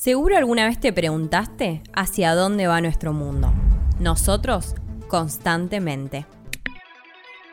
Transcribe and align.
Seguro 0.00 0.38
alguna 0.38 0.64
vez 0.64 0.80
te 0.80 0.94
preguntaste 0.94 1.82
hacia 1.92 2.34
dónde 2.34 2.66
va 2.66 2.80
nuestro 2.80 3.12
mundo. 3.12 3.52
Nosotros, 3.98 4.74
constantemente. 5.08 6.24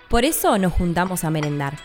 Por 0.09 0.23
eso 0.23 0.57
nos 0.57 0.71
juntamos 0.71 1.25
a 1.25 1.29
merendar. 1.29 1.77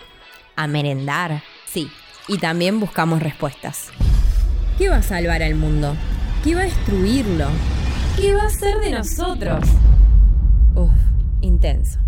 A 0.55 0.69
merendar, 0.69 1.43
sí. 1.67 1.91
Y 2.29 2.39
también 2.39 2.79
buscamos 2.79 3.21
respuestas. 3.21 3.89
¿Qué 4.79 4.89
va 4.89 4.99
a 4.99 5.03
salvar 5.03 5.43
al 5.43 5.57
mundo? 5.57 5.97
¿Qué 6.45 6.55
va 6.55 6.61
a 6.61 6.65
destruirlo? 6.67 7.49
¿Qué 8.21 8.33
va 8.33 8.45
a 8.45 8.47
hacer 8.47 8.79
de 8.79 8.93
nosotros? 8.93 9.69
Uf, 10.77 10.93
intenso. 11.41 11.99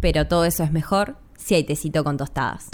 Pero 0.00 0.26
todo 0.26 0.44
eso 0.44 0.64
es 0.64 0.72
mejor 0.72 1.18
si 1.36 1.54
hay 1.54 1.62
tecito 1.62 2.02
con 2.02 2.16
tostadas. 2.16 2.68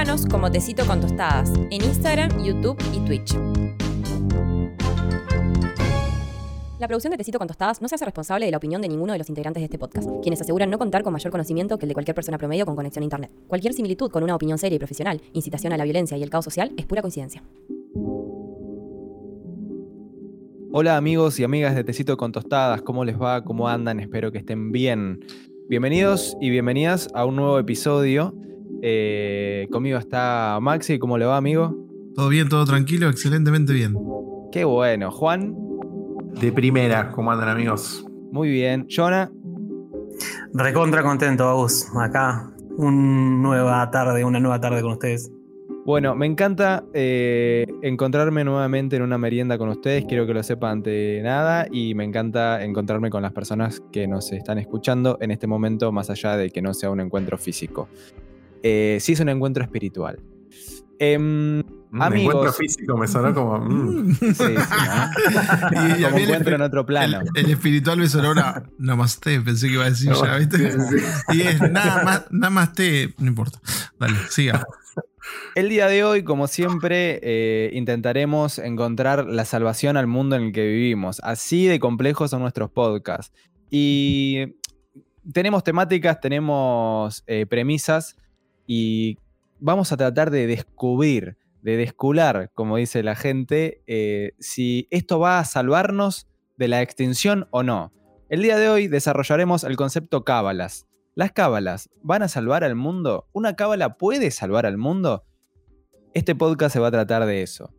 Búscanos 0.00 0.24
como 0.24 0.50
Tecito 0.50 0.86
con 0.86 0.98
Tostadas 0.98 1.52
en 1.70 1.84
Instagram, 1.84 2.42
YouTube 2.42 2.78
y 2.96 3.00
Twitch. 3.00 3.34
La 6.78 6.88
producción 6.88 7.10
de 7.10 7.18
Tecito 7.18 7.38
con 7.38 7.46
Tostadas 7.46 7.82
no 7.82 7.88
se 7.88 7.96
hace 7.96 8.06
responsable 8.06 8.46
de 8.46 8.50
la 8.50 8.56
opinión 8.56 8.80
de 8.80 8.88
ninguno 8.88 9.12
de 9.12 9.18
los 9.18 9.28
integrantes 9.28 9.60
de 9.60 9.66
este 9.66 9.78
podcast, 9.78 10.08
quienes 10.22 10.40
aseguran 10.40 10.70
no 10.70 10.78
contar 10.78 11.02
con 11.02 11.12
mayor 11.12 11.30
conocimiento 11.30 11.76
que 11.76 11.84
el 11.84 11.88
de 11.88 11.92
cualquier 11.92 12.14
persona 12.14 12.38
promedio 12.38 12.64
con 12.64 12.76
conexión 12.76 13.02
a 13.02 13.04
Internet. 13.04 13.30
Cualquier 13.46 13.74
similitud 13.74 14.10
con 14.10 14.22
una 14.22 14.34
opinión 14.34 14.56
seria 14.56 14.76
y 14.76 14.78
profesional, 14.78 15.20
incitación 15.34 15.74
a 15.74 15.76
la 15.76 15.84
violencia 15.84 16.16
y 16.16 16.22
el 16.22 16.30
caos 16.30 16.46
social 16.46 16.72
es 16.78 16.86
pura 16.86 17.02
coincidencia. 17.02 17.42
Hola 20.72 20.96
amigos 20.96 21.38
y 21.40 21.44
amigas 21.44 21.74
de 21.74 21.84
Tecito 21.84 22.16
con 22.16 22.32
Tostadas, 22.32 22.80
¿cómo 22.80 23.04
les 23.04 23.20
va? 23.20 23.44
¿Cómo 23.44 23.68
andan? 23.68 24.00
Espero 24.00 24.32
que 24.32 24.38
estén 24.38 24.72
bien. 24.72 25.20
Bienvenidos 25.68 26.38
y 26.40 26.48
bienvenidas 26.48 27.10
a 27.12 27.26
un 27.26 27.36
nuevo 27.36 27.58
episodio. 27.58 28.34
Eh, 28.82 29.66
conmigo 29.70 29.98
está 29.98 30.58
Maxi, 30.60 30.98
¿cómo 30.98 31.18
le 31.18 31.26
va 31.26 31.36
amigo? 31.36 31.76
Todo 32.14 32.28
bien, 32.28 32.48
todo 32.48 32.64
tranquilo, 32.64 33.08
excelentemente 33.08 33.72
bien. 33.72 33.94
Qué 34.52 34.64
bueno. 34.64 35.10
Juan, 35.10 35.54
De 36.40 36.52
primera, 36.52 37.10
¿cómo 37.12 37.30
andan 37.32 37.48
amigos? 37.48 38.04
muy 38.32 38.48
bien. 38.48 38.86
Jonah, 38.88 39.30
Recontra 40.52 41.02
contento, 41.02 41.48
Agus. 41.48 41.86
Acá, 41.96 42.50
una 42.76 43.40
nueva 43.40 43.90
tarde, 43.90 44.24
una 44.24 44.40
nueva 44.40 44.60
tarde 44.60 44.82
con 44.82 44.92
ustedes. 44.92 45.30
Bueno, 45.86 46.14
me 46.14 46.26
encanta 46.26 46.84
eh, 46.92 47.66
encontrarme 47.82 48.44
nuevamente 48.44 48.96
en 48.96 49.02
una 49.02 49.16
merienda 49.16 49.56
con 49.58 49.68
ustedes, 49.70 50.04
quiero 50.06 50.26
que 50.26 50.34
lo 50.34 50.42
sepan 50.42 50.82
de 50.82 51.20
nada, 51.22 51.66
y 51.70 51.94
me 51.94 52.04
encanta 52.04 52.62
encontrarme 52.62 53.10
con 53.10 53.22
las 53.22 53.32
personas 53.32 53.80
que 53.92 54.06
nos 54.06 54.30
están 54.32 54.58
escuchando 54.58 55.16
en 55.20 55.30
este 55.30 55.46
momento, 55.46 55.90
más 55.90 56.10
allá 56.10 56.36
de 56.36 56.50
que 56.50 56.60
no 56.62 56.74
sea 56.74 56.90
un 56.90 57.00
encuentro 57.00 57.38
físico. 57.38 57.88
Eh, 58.62 58.98
sí 59.00 59.12
es 59.12 59.20
un 59.20 59.28
encuentro 59.28 59.62
espiritual. 59.64 60.18
Un 61.00 61.64
Amigos. 62.02 62.34
encuentro 62.34 62.52
físico 62.52 62.96
me 62.96 63.08
sonó 63.08 63.34
como. 63.34 63.58
mm. 63.58 64.14
sí, 64.20 64.34
sí, 64.34 64.44
¿no? 65.72 65.98
Y 65.98 66.04
a 66.04 66.08
Como 66.10 66.16
mí 66.16 66.22
el, 66.22 66.28
encuentro 66.28 66.54
en 66.56 66.62
otro 66.62 66.86
plano. 66.86 67.20
el- 67.34 67.44
el 67.46 67.50
espiritual 67.50 67.98
me 67.98 68.08
sonó 68.08 68.30
una 68.32 68.62
namaste, 68.78 69.40
pensé 69.40 69.66
que 69.68 69.74
iba 69.74 69.86
a 69.86 69.90
decir 69.90 70.12
ya, 70.12 70.36
¿viste? 70.36 70.72
Y 71.32 71.40
es 71.42 71.60
nada 71.60 72.04
más, 72.04 72.24
namaste, 72.30 73.14
no 73.18 73.26
importa. 73.28 73.58
Dale, 73.98 74.14
siga. 74.28 74.64
El 75.54 75.68
día 75.68 75.86
de 75.88 76.04
hoy, 76.04 76.22
como 76.22 76.46
siempre, 76.48 77.18
eh, 77.22 77.70
intentaremos 77.72 78.58
encontrar 78.58 79.26
la 79.26 79.44
salvación 79.44 79.96
al 79.96 80.06
mundo 80.06 80.36
en 80.36 80.42
el 80.44 80.52
que 80.52 80.66
vivimos. 80.66 81.20
Así 81.24 81.66
de 81.66 81.78
complejos 81.80 82.30
son 82.30 82.42
nuestros 82.42 82.70
podcasts. 82.70 83.32
Y 83.70 84.54
tenemos 85.32 85.62
temáticas, 85.64 86.20
tenemos 86.20 87.22
eh, 87.26 87.46
premisas 87.46 88.16
y 88.72 89.18
vamos 89.58 89.90
a 89.90 89.96
tratar 89.96 90.30
de 90.30 90.46
descubrir, 90.46 91.36
de 91.60 91.76
descular, 91.76 92.52
como 92.54 92.76
dice 92.76 93.02
la 93.02 93.16
gente, 93.16 93.82
eh, 93.88 94.34
si 94.38 94.86
esto 94.92 95.18
va 95.18 95.40
a 95.40 95.44
salvarnos 95.44 96.28
de 96.56 96.68
la 96.68 96.80
extinción 96.80 97.48
o 97.50 97.64
no. 97.64 97.92
El 98.28 98.42
día 98.42 98.56
de 98.58 98.68
hoy 98.68 98.86
desarrollaremos 98.86 99.64
el 99.64 99.74
concepto 99.74 100.22
cábalas. 100.22 100.86
¿Las 101.16 101.32
cábalas 101.32 101.90
van 102.04 102.22
a 102.22 102.28
salvar 102.28 102.62
al 102.62 102.76
mundo? 102.76 103.26
¿Una 103.32 103.56
cábala 103.56 103.98
puede 103.98 104.30
salvar 104.30 104.66
al 104.66 104.78
mundo? 104.78 105.24
Este 106.14 106.36
podcast 106.36 106.72
se 106.72 106.78
va 106.78 106.86
a 106.86 106.92
tratar 106.92 107.26
de 107.26 107.42
eso. 107.42 107.74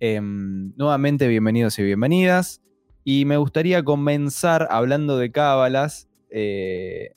Em, 0.00 0.74
nuevamente, 0.76 1.28
bienvenidos 1.28 1.78
y 1.78 1.84
bienvenidas. 1.84 2.60
Y 3.04 3.26
me 3.26 3.36
gustaría 3.36 3.84
comenzar 3.84 4.66
hablando 4.72 5.18
de 5.18 5.30
cábalas, 5.30 6.08
eh, 6.30 7.14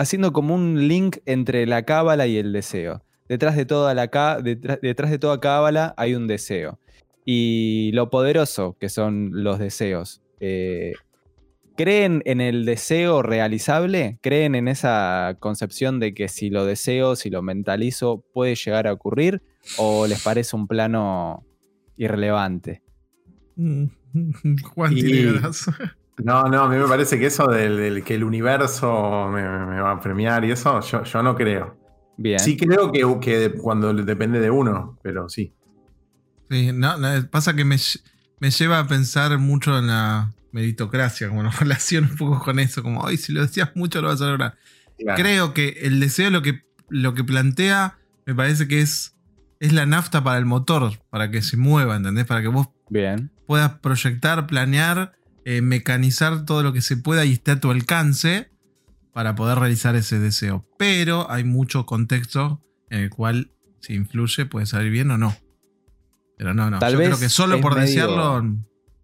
haciendo 0.00 0.32
como 0.32 0.54
un 0.54 0.88
link 0.88 1.18
entre 1.26 1.66
la 1.66 1.82
cábala 1.84 2.26
y 2.26 2.38
el 2.38 2.52
deseo. 2.52 3.02
Detrás 3.28 3.54
de 3.54 3.66
toda, 3.66 3.92
la 3.94 4.06
detrás, 4.42 4.78
detrás 4.80 5.10
de 5.10 5.18
toda 5.18 5.40
cábala 5.40 5.94
hay 5.98 6.14
un 6.14 6.26
deseo. 6.26 6.78
Y 7.26 7.90
lo 7.92 8.08
poderoso 8.08 8.76
que 8.80 8.88
son 8.88 9.30
los 9.44 9.58
deseos. 9.58 10.22
Eh, 10.40 10.94
¿Creen 11.76 12.22
en 12.24 12.40
el 12.40 12.64
deseo 12.64 13.22
realizable? 13.22 14.18
¿Creen 14.22 14.54
en 14.54 14.68
esa 14.68 15.36
concepción 15.38 16.00
de 16.00 16.14
que 16.14 16.28
si 16.28 16.48
lo 16.48 16.64
deseo, 16.64 17.14
si 17.14 17.28
lo 17.28 17.42
mentalizo, 17.42 18.24
puede 18.32 18.54
llegar 18.54 18.86
a 18.86 18.92
ocurrir? 18.94 19.42
¿O 19.76 20.06
les 20.06 20.22
parece 20.22 20.56
un 20.56 20.66
plano 20.66 21.44
irrelevante? 21.98 22.82
Juan 23.56 24.96
Y- 24.96 25.02
tiene 25.02 25.32
ganas. 25.32 25.66
No, 26.24 26.44
no, 26.44 26.62
a 26.62 26.68
mí 26.68 26.76
me 26.76 26.86
parece 26.86 27.18
que 27.18 27.26
eso 27.26 27.46
del, 27.46 27.76
del 27.76 28.04
que 28.04 28.14
el 28.14 28.24
universo 28.24 29.28
me, 29.28 29.42
me 29.42 29.80
va 29.80 29.92
a 29.92 30.00
premiar 30.00 30.44
y 30.44 30.50
eso, 30.50 30.80
yo, 30.80 31.02
yo 31.04 31.22
no 31.22 31.34
creo. 31.34 31.78
Bien. 32.16 32.38
Sí 32.38 32.56
creo 32.56 32.92
que, 32.92 33.52
cuando 33.52 33.94
depende 33.94 34.40
de 34.40 34.50
uno, 34.50 34.98
pero 35.02 35.28
sí. 35.28 35.54
Sí, 36.50 36.70
no, 36.72 36.98
no, 36.98 37.08
pasa 37.30 37.54
que 37.54 37.64
me, 37.64 37.76
me 38.40 38.50
lleva 38.50 38.78
a 38.78 38.86
pensar 38.86 39.38
mucho 39.38 39.78
en 39.78 39.86
la 39.86 40.30
meritocracia, 40.52 41.28
como 41.28 41.42
lo 41.42 41.50
relaciono 41.58 42.08
un 42.10 42.16
poco 42.16 42.40
con 42.40 42.58
eso, 42.58 42.82
como, 42.82 43.06
ay, 43.06 43.16
si 43.16 43.32
lo 43.32 43.40
decías 43.40 43.70
mucho 43.74 44.02
lo 44.02 44.08
vas 44.08 44.20
a 44.20 44.26
lograr. 44.26 44.58
Claro. 44.98 45.22
Creo 45.22 45.54
que 45.54 45.78
el 45.82 45.98
deseo 45.98 46.28
lo 46.28 46.42
que, 46.42 46.62
lo 46.90 47.14
que 47.14 47.24
plantea 47.24 47.96
me 48.26 48.34
parece 48.34 48.68
que 48.68 48.82
es, 48.82 49.16
es 49.58 49.72
la 49.72 49.86
nafta 49.86 50.22
para 50.22 50.38
el 50.38 50.44
motor, 50.44 50.92
para 51.08 51.30
que 51.30 51.40
se 51.40 51.56
mueva, 51.56 51.96
¿entendés? 51.96 52.26
Para 52.26 52.42
que 52.42 52.48
vos 52.48 52.68
Bien. 52.90 53.32
puedas 53.46 53.78
proyectar, 53.78 54.46
planear, 54.46 55.14
eh, 55.44 55.62
mecanizar 55.62 56.44
todo 56.44 56.62
lo 56.62 56.72
que 56.72 56.80
se 56.82 56.96
pueda 56.96 57.24
y 57.24 57.32
esté 57.32 57.52
a 57.52 57.60
tu 57.60 57.70
alcance 57.70 58.50
para 59.12 59.34
poder 59.34 59.58
realizar 59.58 59.96
ese 59.96 60.18
deseo. 60.18 60.66
Pero 60.78 61.30
hay 61.30 61.44
mucho 61.44 61.86
contexto 61.86 62.60
en 62.90 63.00
el 63.00 63.10
cual 63.10 63.50
si 63.80 63.94
influye 63.94 64.46
puede 64.46 64.66
salir 64.66 64.90
bien 64.92 65.10
o 65.10 65.18
no. 65.18 65.34
Pero 66.36 66.54
no, 66.54 66.70
no. 66.70 66.78
Tal 66.78 66.92
Yo 66.92 66.98
vez 66.98 67.08
creo 67.08 67.20
que 67.20 67.28
solo 67.28 67.60
por 67.60 67.74
medio- 67.74 67.86
desearlo 67.86 68.42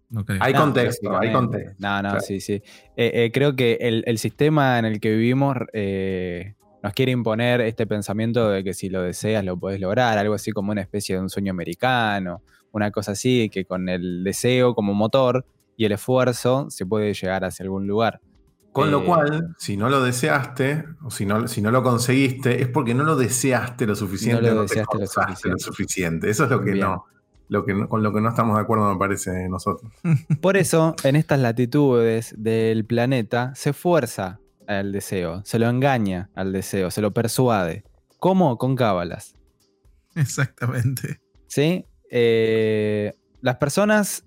no 0.09 0.25
creo. 0.25 0.41
Hay 0.41 0.53
No, 0.53 0.61
contexto, 0.61 1.17
hay 1.19 1.31
contexto. 1.33 1.75
No, 1.79 1.95
no, 2.01 2.09
Claro. 2.09 2.21
sí, 2.21 2.39
sí. 2.39 2.53
Eh, 2.53 3.11
eh, 3.25 3.31
creo 3.33 3.55
que 3.55 3.77
el, 3.81 4.03
el 4.07 4.17
sistema 4.17 4.79
en 4.79 4.85
el 4.85 4.99
que 4.99 5.11
vivimos 5.11 5.57
eh, 5.73 6.53
nos 6.81 6.93
quiere 6.93 7.11
imponer 7.11 7.59
este 7.61 7.85
pensamiento 7.85 8.49
de 8.49 8.63
que 8.63 8.73
si 8.73 8.89
lo 8.89 9.01
deseas 9.01 9.43
lo 9.43 9.57
puedes 9.57 9.81
lograr, 9.81 10.17
algo 10.17 10.33
así 10.33 10.51
como 10.51 10.71
una 10.71 10.81
especie 10.81 11.15
de 11.15 11.21
un 11.21 11.29
sueño 11.29 11.51
americano, 11.51 12.41
una 12.71 12.91
cosa 12.91 13.11
así, 13.11 13.49
que 13.49 13.65
con 13.65 13.89
el 13.89 14.23
deseo 14.23 14.73
como 14.73 14.93
motor 14.93 15.45
y 15.77 15.85
el 15.85 15.93
esfuerzo 15.93 16.69
se 16.69 16.85
puede 16.85 17.13
llegar 17.13 17.45
hacia 17.45 17.63
algún 17.63 17.87
lugar. 17.87 18.19
Con 18.73 18.89
Eh, 18.89 18.91
lo 18.91 19.05
cual, 19.05 19.55
si 19.57 19.77
no 19.77 19.89
lo 19.89 20.03
deseaste, 20.03 20.83
o 21.03 21.09
si 21.09 21.25
no, 21.25 21.47
si 21.47 21.61
no 21.61 21.71
lo 21.71 21.81
conseguiste, 21.83 22.61
es 22.61 22.67
porque 22.67 22.93
no 22.93 23.03
lo 23.03 23.15
deseaste 23.15 23.87
lo 23.87 23.95
suficiente. 23.95 24.41
No 24.49 24.55
lo 24.55 24.61
deseaste 24.63 24.97
lo 24.99 25.07
suficiente. 25.07 25.63
suficiente. 25.63 26.29
Eso 26.29 26.43
es 26.43 26.49
lo 26.49 26.59
que 26.63 26.71
Bien. 26.73 26.85
no. 26.85 27.05
Lo 27.49 27.63
que 27.63 27.73
no- 27.73 27.87
con 27.87 28.03
lo 28.03 28.11
que 28.11 28.19
no 28.19 28.27
estamos 28.29 28.57
de 28.57 28.61
acuerdo, 28.63 28.91
me 28.91 28.99
parece 28.99 29.47
nosotros. 29.47 29.89
Por 30.41 30.57
eso, 30.57 30.95
en 31.03 31.15
estas 31.15 31.39
latitudes 31.39 32.35
del 32.37 32.85
planeta, 32.85 33.53
se 33.55 33.71
fuerza 33.71 34.39
al 34.67 34.91
deseo, 34.91 35.41
se 35.45 35.57
lo 35.59 35.69
engaña 35.69 36.29
al 36.35 36.51
deseo, 36.51 36.91
se 36.91 37.01
lo 37.01 37.11
persuade. 37.11 37.85
¿Cómo? 38.19 38.57
Con 38.57 38.75
cábalas. 38.75 39.33
Exactamente. 40.15 41.21
¿sí? 41.47 41.85
Eh, 42.11 43.13
las 43.41 43.55
personas, 43.57 44.25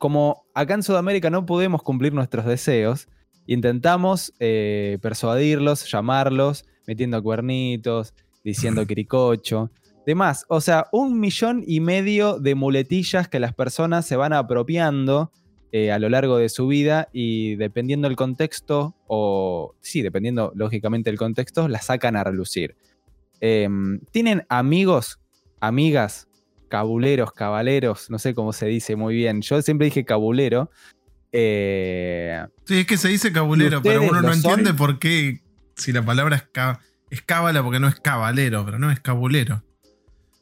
como 0.00 0.46
acá 0.54 0.72
en 0.72 0.82
Sudamérica 0.82 1.28
no 1.28 1.44
podemos 1.44 1.82
cumplir 1.82 2.14
nuestros 2.14 2.46
deseos, 2.46 3.06
intentamos 3.46 4.32
eh, 4.40 4.96
persuadirlos, 5.02 5.92
llamarlos, 5.92 6.64
metiendo 6.86 7.22
cuernitos, 7.22 8.14
diciendo 8.42 8.86
quiricocho, 8.88 9.70
demás. 10.06 10.46
O 10.48 10.62
sea, 10.62 10.86
un 10.90 11.20
millón 11.20 11.62
y 11.66 11.80
medio 11.80 12.38
de 12.38 12.54
muletillas 12.54 13.28
que 13.28 13.40
las 13.40 13.52
personas 13.52 14.06
se 14.06 14.16
van 14.16 14.32
apropiando 14.32 15.32
eh, 15.70 15.92
a 15.92 15.98
lo 15.98 16.08
largo 16.08 16.38
de 16.38 16.48
su 16.48 16.66
vida 16.66 17.10
y 17.12 17.56
dependiendo 17.56 18.08
el 18.08 18.16
contexto, 18.16 18.96
o 19.06 19.74
sí, 19.82 20.00
dependiendo 20.00 20.50
lógicamente 20.54 21.10
el 21.10 21.18
contexto, 21.18 21.68
las 21.68 21.84
sacan 21.84 22.16
a 22.16 22.24
relucir. 22.24 22.74
Em, 23.42 24.00
¿Tienen 24.12 24.46
amigos, 24.48 25.20
amigas, 25.60 26.29
cabuleros, 26.70 27.32
cabaleros? 27.32 28.08
No 28.08 28.18
sé 28.18 28.34
cómo 28.34 28.54
se 28.54 28.64
dice 28.66 28.96
muy 28.96 29.14
bien. 29.14 29.42
Yo 29.42 29.60
siempre 29.60 29.84
dije 29.86 30.06
cabulero. 30.06 30.70
Eh, 31.32 32.42
Sí, 32.64 32.78
es 32.80 32.86
que 32.86 32.96
se 32.96 33.08
dice 33.08 33.32
cabulero, 33.32 33.78
¿Y 33.78 33.82
pero 33.82 34.02
uno 34.02 34.22
no 34.22 34.32
son? 34.34 34.50
entiende 34.52 34.72
por 34.74 34.98
qué, 34.98 35.42
si 35.76 35.92
la 35.92 36.04
palabra 36.04 36.36
es 36.36 36.42
ca- 36.50 36.80
es 37.10 37.22
cábala 37.22 37.62
porque 37.62 37.80
no 37.80 37.88
es 37.88 37.96
cabalero, 38.00 38.64
pero 38.64 38.78
no 38.78 38.90
es 38.90 39.00
cabulero. 39.00 39.62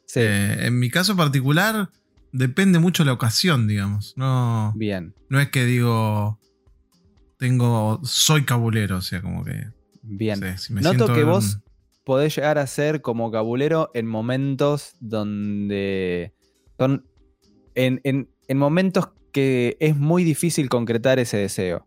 Sí, 0.05 0.21
Eh, 0.21 0.67
en 0.67 0.79
mi 0.79 0.89
caso 0.89 1.15
particular, 1.15 1.89
depende 2.31 2.79
mucho 2.79 3.03
la 3.03 3.13
ocasión, 3.13 3.67
digamos. 3.67 4.13
No, 4.17 4.71
bien, 4.75 5.13
no 5.29 5.39
es 5.39 5.49
que 5.49 5.65
digo, 5.65 6.39
tengo, 7.37 7.99
soy 8.03 8.43
cabulero, 8.43 8.97
o 8.97 9.01
sea, 9.01 9.21
como 9.21 9.43
que... 9.43 9.67
bien. 10.03 10.39
no 10.39 10.47
sé, 10.47 10.57
si 10.57 10.73
me 10.73 10.81
Noto 10.81 11.13
que 11.13 11.21
en- 11.21 11.25
vos 11.27 11.59
podés 12.09 12.35
llegar 12.35 12.57
a 12.57 12.65
ser 12.65 13.01
como 13.03 13.29
cabulero 13.29 13.91
en 13.93 14.07
momentos 14.07 14.95
donde. 14.99 16.33
Son, 16.79 17.05
en, 17.75 18.01
en- 18.03 18.27
en 18.47 18.57
momentos 18.57 19.09
que 19.31 19.77
es 19.79 19.95
muy 19.95 20.23
difícil 20.23 20.69
concretar 20.69 21.19
ese 21.19 21.37
deseo. 21.37 21.85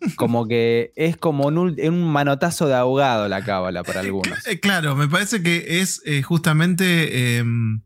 Como 0.16 0.46
que 0.46 0.92
es 0.94 1.16
como 1.16 1.48
un, 1.48 1.58
un 1.58 2.04
manotazo 2.12 2.68
de 2.68 2.74
ahogado 2.76 3.26
la 3.26 3.42
cábala 3.44 3.82
para 3.82 3.98
algunos. 4.00 4.46
Eh, 4.46 4.60
claro, 4.60 4.94
me 4.94 5.08
parece 5.08 5.42
que 5.42 5.80
es 5.80 6.00
eh, 6.06 6.22
justamente 6.22 7.36
em, 7.38 7.80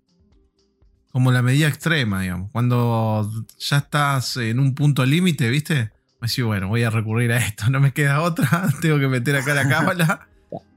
como 1.10 1.32
la 1.32 1.40
medida 1.40 1.66
extrema, 1.68 2.20
digamos. 2.20 2.50
Cuando 2.52 3.28
ya 3.58 3.78
estás 3.78 4.36
en 4.36 4.60
un 4.60 4.74
punto 4.74 5.06
límite, 5.06 5.48
¿viste? 5.48 5.90
Así, 6.20 6.42
bueno, 6.42 6.68
voy 6.68 6.82
a 6.82 6.90
recurrir 6.90 7.32
a 7.32 7.38
esto, 7.38 7.70
no 7.70 7.80
me 7.80 7.92
queda 7.92 8.20
otra, 8.20 8.68
tengo 8.82 8.98
que 8.98 9.08
meter 9.08 9.36
acá 9.36 9.54
la 9.54 9.66
cábala. 9.66 10.28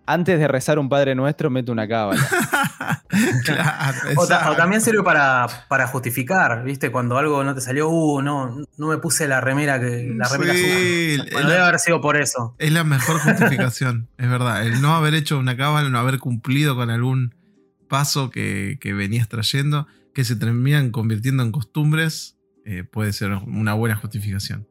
Antes 0.09 0.39
de 0.39 0.47
rezar 0.47 0.79
un 0.79 0.87
Padre 0.87 1.15
Nuestro, 1.15 1.49
mete 1.49 1.69
una 1.69 1.85
cábala. 1.87 2.25
claro, 3.43 3.97
O, 4.15 4.25
ta- 4.25 4.35
exacto. 4.35 4.51
o 4.51 4.55
también 4.55 4.81
sirve 4.81 5.03
para, 5.03 5.47
para 5.67 5.85
justificar, 5.87 6.63
¿viste? 6.63 6.91
Cuando 6.91 7.17
algo 7.17 7.43
no 7.43 7.53
te 7.53 7.61
salió, 7.61 7.89
uh, 7.89 8.21
no, 8.21 8.55
no 8.77 8.87
me 8.87 8.97
puse 8.97 9.27
la 9.27 9.41
remera 9.41 9.79
que 9.79 10.13
la 10.15 10.27
remera 10.29 10.53
Sí, 10.53 11.15
azul. 11.19 11.29
Bueno, 11.33 11.47
la- 11.49 11.53
debe 11.55 11.65
haber 11.67 11.79
sido 11.79 11.99
por 12.01 12.15
eso. 12.17 12.55
Es 12.57 12.71
la 12.71 12.83
mejor 12.83 13.19
justificación, 13.19 14.07
es 14.17 14.29
verdad. 14.29 14.65
El 14.65 14.81
no 14.81 14.95
haber 14.95 15.13
hecho 15.13 15.37
una 15.37 15.57
cábala, 15.57 15.89
no 15.89 15.99
haber 15.99 16.19
cumplido 16.19 16.75
con 16.75 16.89
algún 16.89 17.35
paso 17.89 18.29
que, 18.29 18.77
que 18.79 18.93
venías 18.93 19.27
trayendo, 19.27 19.87
que 20.13 20.23
se 20.23 20.35
terminan 20.35 20.91
convirtiendo 20.91 21.43
en 21.43 21.51
costumbres, 21.51 22.37
eh, 22.65 22.83
puede 22.83 23.13
ser 23.13 23.31
una 23.31 23.73
buena 23.73 23.95
justificación. 23.95 24.67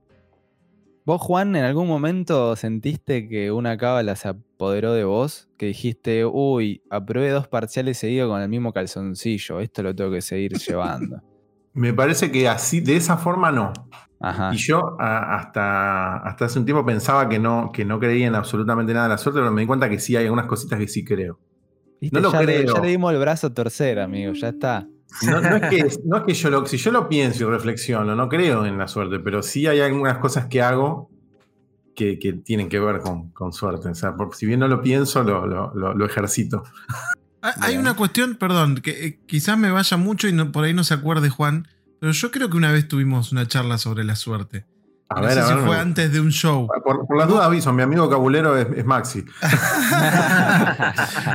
¿Vos, 1.05 1.21
Juan, 1.21 1.55
en 1.55 1.65
algún 1.65 1.87
momento 1.87 2.57
sentiste 2.57 3.29
que 3.29 3.53
una 3.53 3.77
cábala 3.79 4.17
se 4.17 4.29
apoderó 4.57 4.95
de 4.95 5.05
vos? 5.05 5.49
Que 5.59 5.67
dijiste, 5.67 6.25
uy, 6.25 6.83
aprobé 6.91 7.31
dos 7.31 7.47
parciales 7.47 7.99
seguidos 7.99 8.31
con 8.31 8.41
el 8.41 8.49
mismo 8.49 8.73
calzoncillo, 8.73 9.61
esto 9.61 9.83
lo 9.83 9.95
tengo 9.95 10.11
que 10.11 10.23
seguir 10.23 10.53
llevando. 10.67 11.23
Me 11.75 11.93
parece 11.93 12.31
que 12.33 12.49
así, 12.49 12.81
de 12.81 12.97
esa 12.97 13.19
forma 13.19 13.53
no. 13.53 13.73
Ajá. 14.19 14.51
Y 14.55 14.57
yo 14.57 14.97
a- 14.99 15.37
hasta, 15.37 16.17
hasta 16.27 16.47
hace 16.47 16.59
un 16.59 16.65
tiempo 16.65 16.87
pensaba 16.87 17.29
que 17.29 17.39
no, 17.39 17.71
que 17.71 17.85
no 17.85 18.01
creía 18.01 18.27
en 18.27 18.35
absolutamente 18.35 18.95
nada 18.95 19.07
de 19.09 19.11
la 19.11 19.19
suerte, 19.19 19.41
pero 19.41 19.53
me 19.53 19.61
di 19.61 19.67
cuenta 19.67 19.91
que 19.91 19.99
sí 19.99 20.17
hay 20.17 20.25
algunas 20.25 20.47
cositas 20.47 20.79
que 20.79 20.89
sí 20.89 21.05
creo. 21.05 21.39
¿Viste? 22.01 22.17
no 22.19 22.23
lo 22.29 22.33
ya, 22.33 22.43
le, 22.43 22.63
creo. 22.63 22.75
ya 22.75 22.81
le 22.81 22.89
dimos 22.89 23.13
el 23.13 23.19
brazo 23.21 23.49
a 23.49 23.55
torcer, 23.55 23.99
amigo, 24.01 24.33
ya 24.33 24.49
está. 24.49 24.87
No, 25.23 25.41
no 25.41 25.57
es 25.57 25.63
que, 25.71 25.87
no 26.05 26.17
es 26.19 26.23
que 26.25 26.35
yo 26.35 26.51
lo, 26.51 26.67
si 26.67 26.77
yo 26.79 26.91
lo 26.93 27.09
pienso 27.09 27.45
y 27.45 27.47
reflexiono, 27.51 28.15
no 28.17 28.29
creo 28.29 28.65
en 28.67 28.77
la 28.79 28.89
suerte, 28.89 29.19
pero 29.19 29.43
sí 29.43 29.67
hay 29.67 29.81
algunas 29.81 30.19
cosas 30.19 30.47
que 30.47 30.61
hago 30.63 31.11
que, 31.97 32.19
que 32.21 32.35
tienen 32.35 32.69
que 32.69 32.79
ver 32.79 33.01
con, 33.01 33.31
con 33.31 33.53
suerte. 33.53 33.89
O 33.89 33.95
sea, 33.95 34.15
por- 34.15 34.35
si 34.37 34.47
bien 34.47 34.61
no 34.61 34.69
lo 34.69 34.83
pienso, 34.83 35.25
lo, 35.25 35.47
lo- 35.47 35.73
lo- 35.75 35.95
lo 35.95 36.07
ejercito. 36.07 36.63
Hay 37.43 37.71
Bien. 37.73 37.81
una 37.81 37.95
cuestión, 37.95 38.37
perdón, 38.37 38.77
que 38.77 39.07
eh, 39.07 39.21
quizás 39.27 39.57
me 39.59 39.71
vaya 39.71 39.97
mucho 39.97 40.29
y 40.29 40.33
no- 40.33 40.53
por 40.53 40.65
ahí 40.65 40.75
no 40.75 40.85
se 40.85 40.95
acuerde 40.95 41.31
Juan, 41.31 41.67
pero 42.01 42.13
yo 42.13 42.31
creo 42.31 42.51
que 42.51 42.57
una 42.57 42.71
vez 42.73 42.87
tuvimos 42.89 43.33
una 43.33 43.47
charla 43.49 43.79
sobre 43.79 44.05
la 44.05 44.15
suerte. 44.17 44.67
A 45.09 45.21
no 45.21 45.27
ver, 45.29 45.35
sé 45.35 45.41
a 45.41 45.47
si 45.47 45.55
ver. 45.55 45.65
fue 45.65 45.77
me- 45.77 45.83
antes 45.83 46.13
de 46.13 46.21
un 46.21 46.31
show. 46.33 46.67
Por, 46.85 47.07
por 47.07 47.17
las 47.17 47.29
dudas 47.29 47.45
aviso, 47.47 47.73
mi 47.73 47.83
amigo 47.83 48.11
cabulero 48.11 48.57
es, 48.57 48.67
es 48.77 48.85
Maxi. 48.85 49.25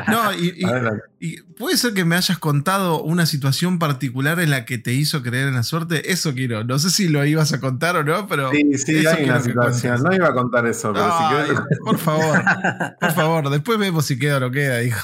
No, 0.08 0.34
y, 0.34 0.54
y- 0.58 0.66
Adelante. 0.66 1.04
y 1.20 1.42
puede 1.42 1.78
ser 1.78 1.94
que 1.94 2.06
me 2.06 2.16
hayas 2.16 2.38
contado 2.38 3.02
una 3.02 3.26
situación 3.26 3.80
particular 3.80 4.40
en 4.40 4.50
la 4.50 4.66
que 4.66 4.78
te 4.78 4.94
hizo 4.94 5.22
creer 5.24 5.48
en 5.48 5.56
la 5.56 5.64
suerte. 5.64 6.12
Eso 6.12 6.34
quiero. 6.34 6.64
No 6.64 6.80
sé 6.80 6.90
si 6.90 7.08
lo 7.08 7.26
ibas 7.26 7.54
a 7.54 7.60
contar 7.60 7.96
o 7.96 8.04
no, 8.04 8.28
pero. 8.28 8.52
Sí, 8.52 8.78
sí, 8.78 9.06
hay 9.08 9.26
una 9.26 9.40
situación. 9.40 10.02
No 10.04 10.14
iba 10.14 10.28
a 10.28 10.34
contar 10.34 10.66
eso, 10.68 10.92
pero 10.94 11.12
si 11.18 11.36
querés, 11.36 11.60
por 11.84 11.98
favor, 11.98 12.42
por 13.00 13.12
favor, 13.14 13.50
después 13.50 13.80
vemos 13.80 14.06
si 14.06 14.18
queda 14.20 14.38
o 14.38 14.40
no 14.42 14.52
queda, 14.52 14.78
dijo. 14.80 15.00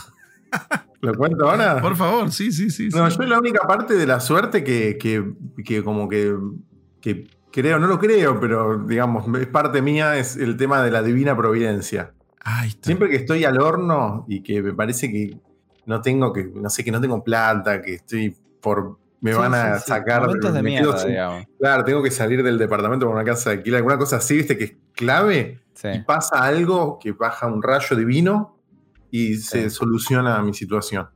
¿lo 1.01 1.13
cuento 1.13 1.49
ahora? 1.49 1.81
Por 1.81 1.95
favor, 1.95 2.31
sí, 2.31 2.51
sí, 2.51 2.69
sí. 2.69 2.89
No, 2.89 3.09
sí. 3.11 3.17
yo 3.17 3.23
la 3.25 3.39
única 3.39 3.65
parte 3.67 3.93
de 3.93 4.07
la 4.07 4.19
suerte 4.19 4.63
que, 4.63 4.97
que, 4.99 5.23
que 5.63 5.83
como 5.83 6.09
que, 6.09 6.33
que 7.01 7.27
creo, 7.51 7.79
no 7.79 7.87
lo 7.87 7.99
creo, 7.99 8.39
pero 8.39 8.77
digamos, 8.77 9.25
es 9.39 9.47
parte 9.47 9.81
mía, 9.81 10.17
es 10.17 10.35
el 10.37 10.57
tema 10.57 10.81
de 10.83 10.91
la 10.91 11.01
divina 11.01 11.35
providencia. 11.35 12.13
Está. 12.65 12.85
Siempre 12.85 13.09
que 13.09 13.17
estoy 13.17 13.43
al 13.43 13.59
horno 13.59 14.25
y 14.27 14.41
que 14.41 14.61
me 14.61 14.73
parece 14.73 15.11
que 15.11 15.37
no 15.85 16.01
tengo 16.01 16.31
que, 16.31 16.45
no 16.45 16.69
sé, 16.69 16.83
que 16.83 16.91
no 16.91 17.01
tengo 17.01 17.23
plata, 17.23 17.81
que 17.81 17.95
estoy 17.95 18.35
por. 18.61 18.97
Me 19.19 19.31
Sí, 19.31 19.37
van 19.39 19.53
a 19.55 19.75
sí, 19.77 19.83
sí, 19.85 19.87
sacar. 19.89 20.21
Momentos 20.27 20.53
de 20.53 20.63
quedo 20.63 20.93
digamos. 21.05 21.45
claro, 21.59 21.83
tengo 21.83 22.03
que 22.03 22.11
salir 22.11 22.43
del 22.43 22.57
departamento 22.59 23.07
por 23.07 23.15
una 23.15 23.25
casa 23.25 23.49
de 23.49 23.57
alquiler, 23.57 23.77
alguna 23.77 23.97
cosa 23.97 24.17
así, 24.17 24.35
viste, 24.37 24.57
que 24.57 24.63
es 24.63 24.73
clave. 24.93 25.59
Y 25.93 25.99
pasa 25.99 26.43
algo 26.43 26.99
que 26.99 27.11
baja 27.13 27.47
un 27.47 27.61
rayo 27.63 27.95
divino 27.95 28.57
y 29.11 29.35
se 29.35 29.69
soluciona 29.69 30.41
mi 30.41 30.53
situación. 30.53 31.07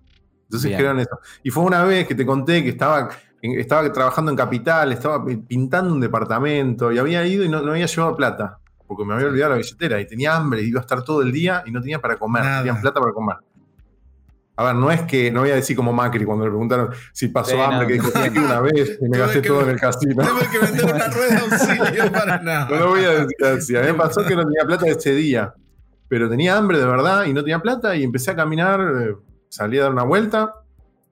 Entonces 0.43 0.69
Bien. 0.69 0.79
creo 0.79 0.91
en 0.91 0.99
eso. 0.99 1.19
Y 1.43 1.49
fue 1.51 1.63
una 1.63 1.83
vez 1.83 2.07
que 2.07 2.15
te 2.15 2.25
conté 2.25 2.63
que 2.63 2.69
estaba, 2.69 3.09
estaba 3.41 3.91
trabajando 3.91 4.31
en 4.31 4.37
Capital, 4.37 4.91
estaba 4.91 5.25
pintando 5.25 5.93
un 5.93 5.99
departamento 5.99 6.91
y 6.91 6.97
había 6.97 7.25
ido 7.25 7.43
y 7.43 7.49
no, 7.49 7.61
no 7.61 7.71
había 7.71 7.85
llevado 7.87 8.15
plata, 8.15 8.59
porque 8.87 9.03
me 9.05 9.13
había 9.15 9.27
olvidado 9.27 9.51
la 9.51 9.57
billetera 9.57 9.99
y 9.99 10.05
tenía 10.07 10.35
hambre, 10.35 10.61
iba 10.61 10.79
a 10.79 10.81
estar 10.81 11.03
todo 11.03 11.21
el 11.21 11.31
día 11.31 11.63
y 11.65 11.71
no 11.71 11.81
tenía 11.81 11.99
para 11.99 12.17
comer, 12.17 12.43
no 12.43 12.57
tenía 12.63 12.79
plata 12.81 12.99
para 12.99 13.11
comer. 13.13 13.37
A 14.57 14.65
ver, 14.65 14.75
no 14.75 14.91
es 14.91 15.01
que, 15.03 15.31
no 15.31 15.39
voy 15.39 15.49
a 15.49 15.55
decir 15.55 15.75
como 15.75 15.91
Macri 15.91 16.23
cuando 16.23 16.43
le 16.45 16.51
preguntaron 16.51 16.89
si 17.13 17.29
pasó 17.29 17.51
Sí, 17.51 17.57
no, 17.57 17.63
hambre, 17.63 17.87
que 17.87 17.93
dijo, 17.93 18.07
entiendo. 18.13 18.39
"Sí, 18.41 18.45
una 18.45 18.59
vez 18.61 18.99
y 19.01 19.09
me 19.09 19.17
gasté 19.17 19.41
que- 19.41 19.47
todo 19.47 19.61
en 19.63 19.69
el 19.69 19.79
casino. 19.79 20.23
Tuve 20.23 20.47
que 20.51 20.59
vender 20.59 20.85
una 20.93 21.07
rueda 21.07 21.27
de 21.29 21.37
auxilio 21.39 22.11
para 22.11 22.39
nada. 22.41 22.67
No 22.69 22.75
lo 22.75 22.87
voy 22.89 23.03
a 23.05 23.09
decir 23.11 23.45
así. 23.45 23.75
A 23.75 23.81
mí 23.81 23.87
me 23.87 23.93
pasó 23.95 24.23
que 24.23 24.35
no 24.35 24.43
tenía 24.43 24.63
plata 24.65 24.85
ese 24.87 25.15
día. 25.15 25.53
Pero 26.07 26.29
tenía 26.29 26.57
hambre 26.57 26.77
de 26.77 26.85
verdad 26.85 27.23
y 27.23 27.33
no 27.33 27.41
tenía 27.41 27.59
plata 27.59 27.95
y 27.95 28.03
empecé 28.03 28.31
a 28.31 28.35
caminar, 28.35 28.81
eh, 28.81 29.15
salí 29.49 29.79
a 29.79 29.83
dar 29.83 29.93
una 29.93 30.03
vuelta. 30.03 30.53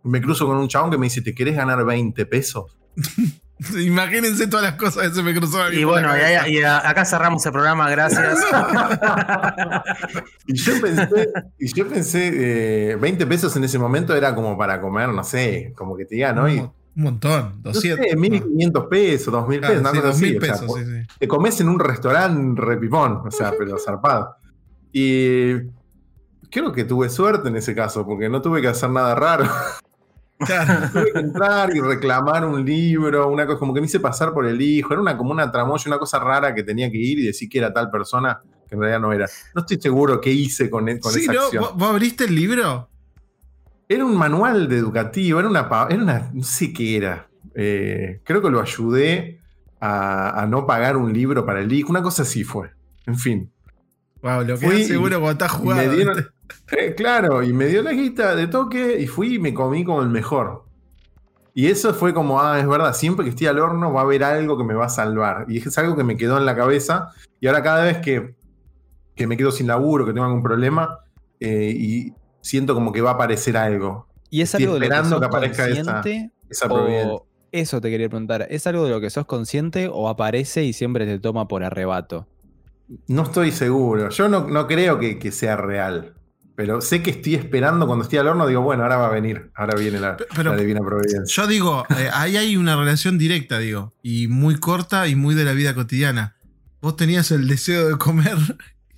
Me 0.04 0.22
cruzo 0.22 0.46
con 0.48 0.58
un 0.58 0.68
chabón 0.68 0.92
que 0.92 0.98
me 0.98 1.06
dice, 1.08 1.22
¿te 1.22 1.34
querés 1.34 1.56
ganar 1.56 1.84
20 1.86 2.26
pesos? 2.26 2.78
Imagínense 3.78 4.48
todas 4.48 4.64
las 4.64 4.76
cosas 4.76 5.10
que 5.10 5.16
se 5.16 5.22
me 5.22 5.32
a 5.32 5.34
mí 5.70 5.78
Y 5.78 5.84
bueno, 5.84 6.10
y, 6.48 6.62
a- 6.62 6.88
acá 6.90 7.04
cerramos 7.04 7.46
el 7.46 7.52
programa, 7.52 7.90
gracias. 7.90 8.40
Y 10.48 10.56
yo 10.56 10.82
pensé, 10.82 11.10
y 11.60 11.74
yo 11.74 11.88
pensé 11.88 12.92
eh, 12.92 12.96
20 12.96 13.28
pesos 13.28 13.56
en 13.58 13.64
ese 13.66 13.78
momento 13.78 14.16
era 14.16 14.34
como 14.34 14.58
para 14.58 14.80
comer, 14.82 15.10
no 15.10 15.24
sé, 15.24 15.74
como 15.76 15.96
que 15.98 16.06
te 16.06 16.16
diga, 16.16 16.34
¿no? 16.34 16.50
Y, 16.50 16.60
Un 16.60 16.72
montón, 16.96 17.62
no 17.64 17.72
200. 17.74 18.08
sé, 18.10 18.16
1500 18.16 18.86
pesos, 18.88 19.32
2000 19.34 19.60
pesos, 19.60 19.76
Claro, 19.82 19.82
una 19.82 19.92
sí, 19.92 19.98
cosa 20.02 20.10
así. 20.10 20.34
2000 20.34 20.38
o 20.38 20.46
sea, 20.46 20.54
pesos, 20.54 20.80
sí, 20.80 20.86
sí. 20.86 21.08
te 21.20 21.28
comes 21.28 21.62
en 21.62 21.70
un 21.70 21.80
restaurante 21.80 22.62
repipón, 22.62 23.22
o 23.28 23.32
sea, 23.32 23.54
pero 23.58 23.78
zarpado. 23.78 24.36
Y 24.92 25.54
creo 26.50 26.72
que 26.72 26.84
tuve 26.86 27.10
suerte 27.10 27.50
en 27.50 27.58
ese 27.58 27.76
caso, 27.76 28.06
porque 28.06 28.30
no 28.30 28.42
tuve 28.42 28.62
que 28.62 28.70
hacer 28.70 28.90
nada 28.90 29.14
raro. 29.16 29.46
Claro. 30.40 30.90
tuve 30.94 31.12
que 31.14 31.20
entrar 31.20 31.76
y 31.76 31.80
reclamar 31.82 32.46
un 32.46 32.66
libro, 32.66 33.28
una 33.28 33.46
cosa, 33.46 33.60
como 33.60 33.74
que 33.74 33.82
me 33.82 33.88
hice 33.88 34.00
pasar 34.00 34.34
por 34.34 34.46
el 34.46 34.62
hijo, 34.62 34.94
era 34.94 35.02
una, 35.02 35.18
como 35.18 35.32
una 35.32 35.52
tramoya, 35.52 35.84
una 35.88 36.00
cosa 36.00 36.20
rara 36.20 36.56
que 36.56 36.64
tenía 36.64 36.90
que 36.90 36.98
ir 36.98 37.20
y 37.20 37.26
decir 37.28 37.50
que 37.50 37.58
era 37.60 37.74
tal 37.74 37.90
persona, 37.92 38.40
que 38.68 38.76
en 38.76 38.82
realidad 38.82 39.00
no 39.02 39.12
era. 39.14 39.26
No 39.54 39.62
estoy 39.62 39.80
seguro 39.82 40.20
qué 40.22 40.32
hice 40.32 40.70
con, 40.70 40.88
e- 40.90 41.00
con 41.00 41.12
Sí, 41.12 41.22
esa 41.24 41.34
¿no? 41.34 41.42
acción. 41.44 41.66
¿Vos, 41.76 41.90
abriste 41.90 42.24
el 42.26 42.36
libro? 42.36 42.90
Era 43.88 44.06
un 44.06 44.16
manual 44.16 44.70
de 44.70 44.78
educativo, 44.78 45.40
era 45.40 45.50
una, 45.50 45.68
era 45.90 46.04
una 46.04 46.30
no 46.34 46.44
sé 46.44 46.72
qué 46.72 46.98
era. 46.98 47.28
Eh, 47.56 48.22
creo 48.24 48.42
que 48.42 48.50
lo 48.50 48.62
ayudé 48.62 49.42
a, 49.82 50.42
a 50.42 50.46
no 50.46 50.66
pagar 50.68 50.96
un 50.96 51.12
libro 51.12 51.46
para 51.46 51.60
el 51.62 51.74
hijo, 51.74 51.90
una 51.90 52.02
cosa 52.04 52.22
así 52.22 52.44
fue. 52.44 52.70
En 53.08 53.18
fin. 53.18 53.52
Wow, 54.22 54.44
lo 54.46 54.58
que 54.60 54.84
seguro 54.84 55.20
cuando 55.20 55.32
estás 55.32 55.52
jugando. 55.52 55.84
me 55.92 55.96
dieron- 55.98 56.16
¿viste? 56.18 56.32
Eh, 56.72 56.94
claro, 56.96 57.44
y 57.44 57.54
me 57.54 57.66
dio 57.68 57.82
la 57.82 57.94
guita 57.94 58.36
de 58.36 58.48
toque 58.48 59.00
y 59.00 59.08
fui 59.08 59.36
y 59.36 59.40
me 59.40 59.54
comí 59.54 59.84
como 59.84 60.02
el 60.02 60.10
mejor. 60.10 60.66
Y 61.54 61.68
eso 61.68 61.94
fue 61.94 62.14
como, 62.14 62.40
ah, 62.40 62.60
es 62.60 62.68
verdad, 62.68 62.94
siempre 62.94 63.24
que 63.26 63.32
estoy 63.32 63.48
al 63.48 63.60
horno 63.60 63.92
va 63.92 64.02
a 64.02 64.04
haber 64.04 64.24
algo 64.24 64.58
que 64.58 64.64
me 64.64 64.74
va 64.74 64.86
a 64.86 64.90
salvar. 64.90 65.46
Y 65.50 65.58
es 65.58 65.78
algo 65.78 65.96
que 65.96 66.04
me 66.04 66.16
quedó 66.16 66.38
en 66.38 66.46
la 66.46 66.56
cabeza. 66.56 67.10
Y 67.42 67.48
ahora 67.48 67.64
cada 67.64 67.84
vez 67.84 67.98
que, 67.98 68.36
que 69.16 69.28
me 69.28 69.36
quedo 69.36 69.52
sin 69.52 69.68
laburo, 69.68 70.06
que 70.06 70.14
tengo 70.14 70.26
algún 70.26 70.44
problema, 70.44 71.00
eh, 71.40 71.74
y 71.76 72.14
siento 72.42 72.74
como 72.76 72.92
que 72.92 73.02
va 73.02 73.12
a 73.12 73.14
aparecer 73.16 73.58
algo. 73.58 74.08
¿Y 74.30 74.42
es 74.42 74.54
Estoy 74.54 74.66
algo 74.66 74.80
de 74.80 74.88
lo 74.88 74.96
que 74.96 75.10
sos 75.10 75.20
que 75.20 75.26
aparezca 75.26 75.68
esa- 75.68 75.94
consciente? 75.94 76.32
Esa 76.50 76.68
o 76.68 77.26
eso 77.52 77.82
te 77.82 77.90
quería 77.90 78.08
preguntar. 78.10 78.46
¿Es 78.50 78.68
algo 78.68 78.86
de 78.86 78.92
lo 78.92 79.02
que 79.02 79.10
sos 79.10 79.26
consciente 79.26 79.90
o 79.92 80.08
aparece 80.08 80.64
y 80.64 80.74
siempre 80.74 81.06
te 81.06 81.20
toma 81.20 81.48
por 81.48 81.64
arrebato? 81.64 82.28
No 83.08 83.24
estoy 83.24 83.52
seguro. 83.52 84.10
Yo 84.10 84.30
no, 84.30 84.48
no 84.48 84.68
creo 84.68 85.00
que, 85.00 85.18
que 85.20 85.32
sea 85.32 85.56
real. 85.58 86.14
Pero 86.60 86.82
sé 86.82 87.02
que 87.02 87.12
estoy 87.12 87.36
esperando 87.36 87.88
cuando 87.88 88.04
estoy 88.04 88.20
al 88.20 88.28
horno, 88.28 88.46
digo, 88.46 88.60
bueno, 88.60 88.84
ahora 88.84 88.98
va 88.98 89.08
a 89.08 89.12
venir. 89.12 89.50
Ahora 89.56 89.78
viene 89.80 89.98
la, 89.98 90.18
Pero- 90.36 90.54
la 90.54 90.60
divina 90.60 90.82
providencia. 90.82 91.24
Yo 91.26 91.48
digo, 91.48 91.86
eh, 91.98 92.10
ahí 92.12 92.36
hay 92.36 92.58
una 92.58 92.76
relación 92.76 93.18
directa, 93.18 93.60
digo, 93.60 93.94
y 94.04 94.28
muy 94.28 94.60
corta 94.60 95.08
y 95.08 95.16
muy 95.16 95.36
de 95.36 95.46
la 95.46 95.54
vida 95.54 95.74
cotidiana. 95.74 96.36
Vos 96.82 96.98
tenías 96.98 97.32
el 97.32 97.48
deseo 97.48 97.88
de 97.88 97.98
comer 97.98 98.36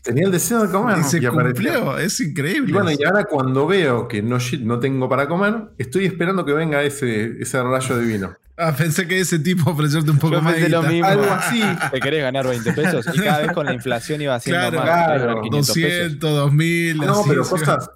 Tenía 0.01 0.25
el 0.25 0.32
deseo 0.32 0.65
de 0.65 0.72
comer 0.72 0.98
y 1.01 1.03
se 1.03 1.20
y 1.20 1.27
cumplió, 1.27 2.00
es 2.00 2.20
increíble. 2.20 2.72
Y 2.72 2.74
bueno, 2.74 2.89
y 2.89 3.03
ahora 3.03 3.25
cuando 3.25 3.68
veo 3.68 4.08
que 4.08 4.24
no, 4.24 4.39
no 4.62 4.80
tengo 4.80 5.08
para 5.08 5.27
comer, 5.27 5.65
estoy 5.77 6.06
esperando 6.06 6.44
que 6.44 6.53
venga 6.53 6.82
ese, 6.82 7.39
ese 7.39 7.62
rayo 7.62 8.00
divino. 8.00 8.34
Ah, 8.58 8.74
pensé 8.77 9.08
que 9.08 9.20
ese 9.20 9.39
tipo 9.39 9.72
ofrecerte 9.72 10.12
un 10.12 10.17
poco 10.20 10.36
Yo 10.36 10.41
más 10.41 10.53
de 10.53 10.62
pensé 10.62 10.75
lo 10.75 10.84
mismo. 10.84 11.08
Algo 11.08 11.25
así. 11.31 11.63
Te 11.91 12.00
querés 12.00 12.22
ganar 12.22 12.48
20 12.48 12.74
pesos 12.74 13.05
y 13.13 13.20
cada 13.20 13.39
vez 13.39 13.51
con 13.53 13.65
la 13.65 13.74
inflación 13.74 14.22
iba 14.22 14.36
haciendo 14.36 14.60
Claro, 14.70 14.77
más. 14.77 14.86
claro, 14.86 15.08
querés 15.08 15.25
ganar 15.27 15.41
500 15.43 15.75
pesos. 15.75 16.20
200, 16.20 16.31
2000. 16.36 16.98
No, 16.98 17.12
así, 17.12 17.29
pero 17.29 17.43
cosas. 17.46 17.89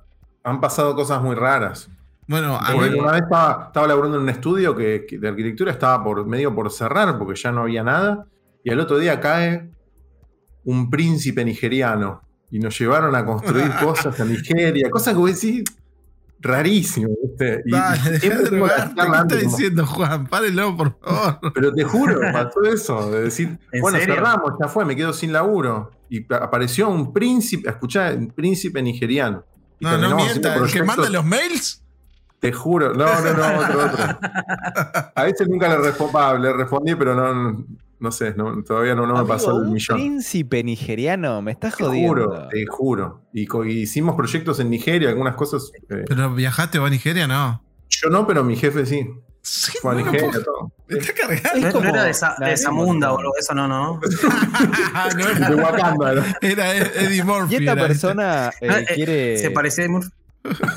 Han 0.43 0.61
pasado 0.61 0.95
cosas 0.95 1.21
muy 1.21 1.35
raras. 1.35 1.89
Bueno, 2.27 2.55
a 2.55 2.71
Porque 2.73 2.89
mí, 2.89 2.99
una 2.99 3.11
vez 3.11 3.21
estaba, 3.23 3.65
estaba 3.67 3.87
laburando 3.87 4.17
en 4.17 4.23
un 4.23 4.29
estudio 4.29 4.75
que, 4.75 5.05
que 5.07 5.19
de 5.19 5.27
arquitectura 5.27 5.71
estaba 5.71 6.03
por 6.03 6.25
medio 6.25 6.55
por 6.55 6.71
cerrar 6.71 7.17
porque 7.19 7.39
ya 7.39 7.51
no 7.51 7.61
había 7.61 7.83
nada. 7.83 8.25
Y 8.63 8.71
al 8.71 8.79
otro 8.79 8.97
día 8.97 9.19
cae 9.19 9.69
un 10.63 10.89
príncipe 10.89 11.45
nigeriano. 11.45 12.21
Y 12.49 12.59
nos 12.59 12.77
llevaron 12.79 13.15
a 13.15 13.25
construir 13.25 13.69
cosas 13.83 14.19
en 14.19 14.31
Nigeria. 14.31 14.89
Cosas 14.89 15.13
que 15.13 15.19
vos 15.19 15.39
decís 15.39 15.63
rarísimo. 16.39 17.09
¿viste? 17.23 17.63
Y- 17.65 17.71
¿Qué 18.19 18.27
está 18.27 19.05
como- 19.05 19.23
diciendo 19.25 19.85
Juan? 19.85 20.27
Párelo, 20.27 20.75
por 20.77 20.97
favor. 20.99 21.39
Pero 21.53 21.73
te 21.73 21.83
juro, 21.83 22.19
pasó 22.31 22.63
eso. 22.63 23.11
De 23.11 23.23
decir, 23.23 23.57
¿En 23.71 23.81
bueno, 23.81 23.97
serio? 23.99 24.15
cerramos, 24.15 24.53
ya 24.59 24.67
fue, 24.67 24.85
me 24.85 24.95
quedo 24.95 25.13
sin 25.13 25.33
laburo. 25.33 25.91
Y 26.09 26.21
pa- 26.21 26.37
apareció 26.37 26.89
un 26.89 27.11
príncipe, 27.13 27.69
escuchá, 27.69 28.13
un 28.15 28.27
príncipe 28.29 28.81
nigeriano. 28.81 29.43
Y 29.79 29.85
No, 29.85 29.91
no 29.91 29.97
terminamos 29.97 30.27
haciendo 30.27 30.49
mienta. 30.49 30.65
¿El 30.65 30.71
que 30.71 30.83
manda 30.83 31.09
los 31.09 31.25
mails? 31.25 31.81
Te 32.39 32.51
juro, 32.51 32.93
no, 32.93 33.05
no, 33.05 33.33
no, 33.33 33.59
otro, 33.59 33.85
otro. 33.85 34.19
A 35.15 35.27
ese 35.27 35.45
nunca 35.47 35.67
le 35.69 35.77
respondí, 35.77 36.41
le 36.43 36.53
respondí, 36.53 36.93
pero 36.95 37.15
no, 37.15 37.65
no 37.99 38.11
sé, 38.11 38.33
no, 38.35 38.63
todavía 38.63 38.93
no, 38.95 39.03
no 39.07 39.13
me 39.13 39.19
Amigo, 39.19 39.27
pasó 39.33 39.51
el 39.57 39.67
un 39.67 39.73
millón. 39.73 39.97
príncipe 39.97 40.63
nigeriano, 40.63 41.41
me 41.41 41.51
estás 41.53 41.75
Te 41.77 41.83
jodiendo. 41.83 42.09
juro, 42.09 42.47
te 42.49 42.65
juro. 42.65 43.21
Y, 43.33 43.47
hicimos 43.71 44.15
proyectos 44.15 44.59
en 44.59 44.69
Nigeria, 44.69 45.09
algunas 45.09 45.35
cosas. 45.35 45.71
eh, 45.89 46.03
¿Pero 46.07 46.33
viajaste 46.33 46.77
a 46.77 46.89
Nigeria? 46.89 47.27
No. 47.27 47.61
yo 47.89 48.09
no, 48.09 48.25
pero 48.27 48.43
mi 48.43 48.55
jefe 48.55 48.85
sí. 48.85 49.07
Sí, 49.41 49.73
Fue 49.79 49.91
a 49.91 49.95
no 49.95 49.99
Nigeria, 50.05 50.27
puedo- 50.31 50.43
todo. 50.43 50.71
Me 50.87 50.97
está 50.97 51.13
cargando. 51.13 51.67
Es 51.67 51.73
No, 51.75 51.81
no 51.81 51.89
era 51.89 52.03
de, 52.03 52.09
esa, 52.09 52.35
de 52.39 52.57
Zamunda 52.57 53.07
como- 53.09 53.17
o 53.17 53.19
algo 53.21 53.31
de 53.35 53.39
eso, 53.41 53.53
no, 53.53 53.67
no. 53.67 53.99
no 55.17 55.29
era, 55.29 55.49
De 55.49 55.55
Wakanda, 55.55 56.13
¿no? 56.15 56.23
era 56.41 56.75
Eddie 56.75 57.23
Murphy. 57.23 57.53
Y 57.53 57.57
esta 57.57 57.71
era 57.73 57.87
persona 57.87 58.51
eh, 58.59 58.67
Ah, 58.69 58.79
eh, 58.79 58.85
quiere, 58.95 59.37
Se 59.37 59.51
parecía 59.51 59.87
muy- 59.87 60.01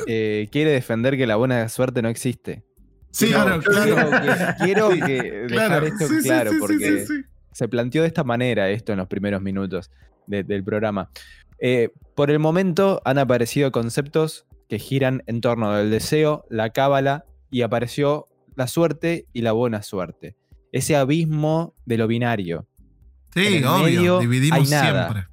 eh, 0.07 0.49
quiere 0.53 0.71
defender 0.71 1.17
que 1.17 1.27
la 1.27 1.37
buena 1.37 1.69
suerte 1.71 2.03
no 2.03 2.09
existe. 2.09 2.65
Sí, 3.11 3.29
Claro, 3.29 3.61
claro. 3.61 3.95
Quiero, 3.95 4.11
que, 4.21 4.55
quiero 4.65 4.91
Sí, 4.93 5.01
que 5.01 5.23
dejar 5.49 5.85
esto 5.85 6.07
sí, 6.09 6.19
claro, 6.23 6.51
porque 6.61 7.05
se 7.53 7.69
planteó 7.69 8.03
de 8.03 8.09
esta 8.09 8.23
manera 8.25 8.69
esto 8.71 8.93
en 8.93 8.99
los 8.99 9.09
primeros 9.09 9.41
minutos 9.43 9.91
de- 10.27 10.45
del 10.45 10.63
programa. 10.63 11.11
Eh, 11.59 11.91
por 12.15 12.31
el 12.31 12.39
momento 12.39 13.01
han 13.05 13.19
aparecido 13.19 13.73
conceptos 13.73 14.47
que 14.69 14.79
giran 14.79 15.23
en 15.27 15.41
torno 15.41 15.73
del 15.75 15.91
deseo, 15.91 16.45
la 16.51 16.71
cábala 16.71 17.25
y 17.51 17.63
apareció 17.63 18.27
la 18.55 18.67
suerte 18.69 19.27
y 19.33 19.41
la 19.43 19.53
buena 19.53 19.83
suerte. 19.83 20.37
Ese 20.71 20.95
abismo 20.95 21.75
de 21.87 21.97
lo 21.97 22.07
binario. 22.07 22.67
En 23.35 23.43
Sí, 23.45 23.57
el 23.57 23.65
obvio. 23.67 23.83
medio 23.85 24.19
Dividimos 24.21 24.59
hay 24.59 24.67
nada. 24.69 25.09
siempre. 25.11 25.29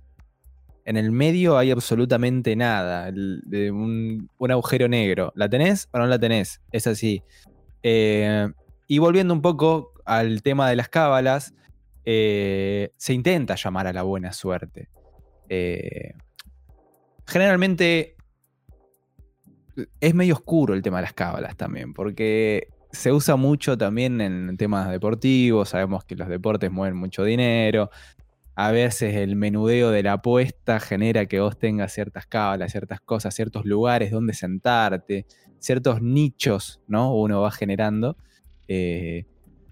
En 0.85 0.97
el 0.97 1.11
medio 1.11 1.57
hay 1.57 1.71
absolutamente 1.71 2.55
nada. 2.55 3.09
el- 3.09 3.41
de 3.45 3.71
un, 3.71 4.29
un 4.37 4.51
agujero 4.51 4.87
negro. 4.87 5.33
¿La 5.35 5.49
tenés 5.49 5.89
o 5.91 5.97
no 5.97 6.05
la 6.07 6.17
tenés? 6.19 6.61
Es 6.71 6.85
así. 6.87 7.23
Eh, 7.87 8.51
y 8.87 8.97
volviendo 8.97 9.31
un 9.31 9.43
poco 9.43 9.91
al 10.05 10.41
tema 10.41 10.67
de 10.67 10.75
las 10.75 10.89
cábalas, 10.89 11.53
eh, 12.03 12.89
se 12.97 13.13
intenta 13.13 13.53
llamar 13.53 13.85
a 13.85 13.93
la 13.93 14.01
buena 14.01 14.33
suerte. 14.33 14.89
Eh, 15.49 16.13
generalmente 17.27 18.15
es 19.99 20.15
medio 20.15 20.33
oscuro 20.33 20.73
el 20.73 20.81
tema 20.81 20.97
de 20.97 21.03
las 21.03 21.13
cábalas 21.13 21.55
también, 21.57 21.93
porque 21.93 22.69
se 22.91 23.11
usa 23.11 23.35
mucho 23.35 23.77
también 23.77 24.19
en 24.19 24.57
temas 24.57 24.89
deportivos, 24.89 25.69
sabemos 25.69 26.05
que 26.05 26.15
los 26.15 26.27
deportes 26.27 26.71
mueven 26.71 26.97
mucho 26.97 27.23
dinero, 27.23 27.91
a 28.55 28.71
veces 28.71 29.15
el 29.15 29.35
menudeo 29.35 29.91
de 29.91 30.01
la 30.01 30.13
apuesta 30.13 30.79
genera 30.79 31.27
que 31.27 31.39
vos 31.39 31.59
tengas 31.59 31.93
ciertas 31.93 32.25
cábalas, 32.25 32.71
ciertas 32.71 33.01
cosas, 33.01 33.35
ciertos 33.35 33.65
lugares 33.65 34.09
donde 34.09 34.33
sentarte, 34.33 35.27
ciertos 35.59 36.01
nichos, 36.01 36.79
¿no? 36.87 37.15
Uno 37.15 37.41
va 37.41 37.51
generando, 37.51 38.17
eh, 38.67 39.25